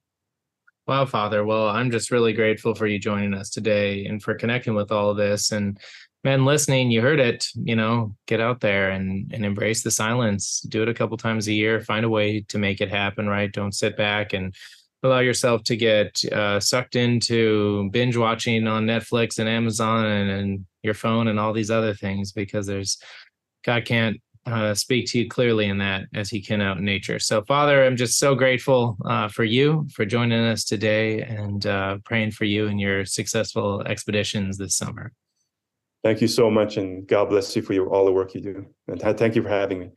Wow, 0.90 1.06
Father. 1.06 1.46
Well, 1.46 1.68
I'm 1.68 1.92
just 1.92 2.10
really 2.10 2.34
grateful 2.34 2.74
for 2.74 2.88
you 2.88 2.98
joining 2.98 3.36
us 3.36 3.52
today 3.52 4.06
and 4.06 4.24
for 4.24 4.34
connecting 4.34 4.74
with 4.74 4.92
all 4.92 5.12
of 5.12 5.18
this. 5.18 5.52
And 5.52 5.80
man, 6.24 6.46
listening, 6.46 6.90
you 6.90 7.00
heard 7.00 7.20
it, 7.20 7.46
you 7.54 7.76
know, 7.76 8.16
get 8.26 8.42
out 8.42 8.60
there 8.60 8.90
and, 8.90 9.32
and 9.32 9.46
embrace 9.46 9.84
the 9.84 9.92
silence. 9.92 10.62
Do 10.62 10.82
it 10.82 10.90
a 10.90 10.94
couple 10.96 11.16
times 11.16 11.48
a 11.48 11.54
year. 11.54 11.80
Find 11.80 12.06
a 12.06 12.10
way 12.10 12.42
to 12.48 12.58
make 12.58 12.82
it 12.82 12.90
happen, 12.90 13.28
right? 13.28 13.52
Don't 13.54 13.76
sit 13.76 13.98
back 13.98 14.34
and 14.34 14.56
allow 15.04 15.20
yourself 15.20 15.62
to 15.66 15.76
get 15.76 16.26
uh, 16.34 16.60
sucked 16.60 16.96
into 16.96 17.92
binge 17.92 18.18
watching 18.18 18.66
on 18.66 18.88
Netflix 18.88 19.38
and 19.38 19.48
Amazon 19.48 20.08
and, 20.08 20.32
and 20.32 20.66
your 20.82 20.96
phone 20.96 21.28
and 21.28 21.40
all 21.40 21.54
these 21.54 21.70
other 21.70 21.94
things 21.94 22.32
because 22.32 22.66
there's 22.66 22.98
God 23.64 23.86
can't 23.86 24.20
uh, 24.50 24.74
speak 24.74 25.08
to 25.08 25.20
you 25.20 25.30
clearly 25.30 25.68
in 25.68 25.78
that 25.78 26.06
as 26.14 26.30
he 26.30 26.42
can 26.42 26.62
out 26.62 26.78
in 26.78 26.86
nature. 26.86 27.20
So, 27.20 27.44
Father, 27.44 27.86
I'm 27.86 27.96
just 27.96 28.18
so 28.18 28.36
grateful 28.36 28.98
uh, 29.06 29.28
for 29.28 29.44
you 29.44 29.88
for 29.94 30.06
joining 30.06 30.44
us 30.46 30.64
today 30.64 31.22
and 31.22 31.66
uh, 31.66 31.98
praying 32.06 32.32
for 32.32 32.46
you 32.46 32.68
and 32.68 32.80
your 32.80 33.06
successful 33.06 33.82
expeditions 33.84 34.58
this 34.58 34.76
summer. 34.76 35.12
Thank 36.04 36.22
you 36.22 36.28
so 36.28 36.50
much, 36.50 36.78
and 36.78 37.06
God 37.08 37.30
bless 37.30 37.56
you 37.56 37.62
for 37.62 37.74
your, 37.74 37.90
all 37.90 38.06
the 38.06 38.14
work 38.14 38.34
you 38.34 38.42
do. 38.42 38.66
And 38.88 39.02
thank 39.18 39.36
you 39.36 39.44
for 39.44 39.50
having 39.50 39.80
me. 39.80 39.90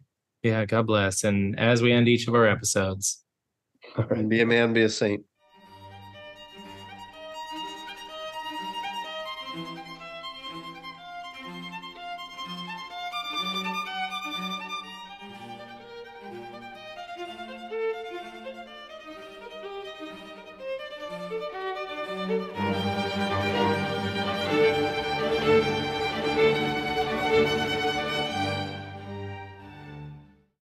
Yeah, 0.42 0.64
God 0.64 0.86
bless. 0.86 1.22
And 1.22 1.58
as 1.58 1.80
we 1.80 1.92
end 1.92 2.08
each 2.08 2.26
of 2.26 2.34
our 2.34 2.46
episodes, 2.46 3.22
right. 3.96 4.28
be 4.28 4.40
a 4.40 4.46
man, 4.46 4.72
be 4.72 4.82
a 4.82 4.88
saint. 4.88 5.24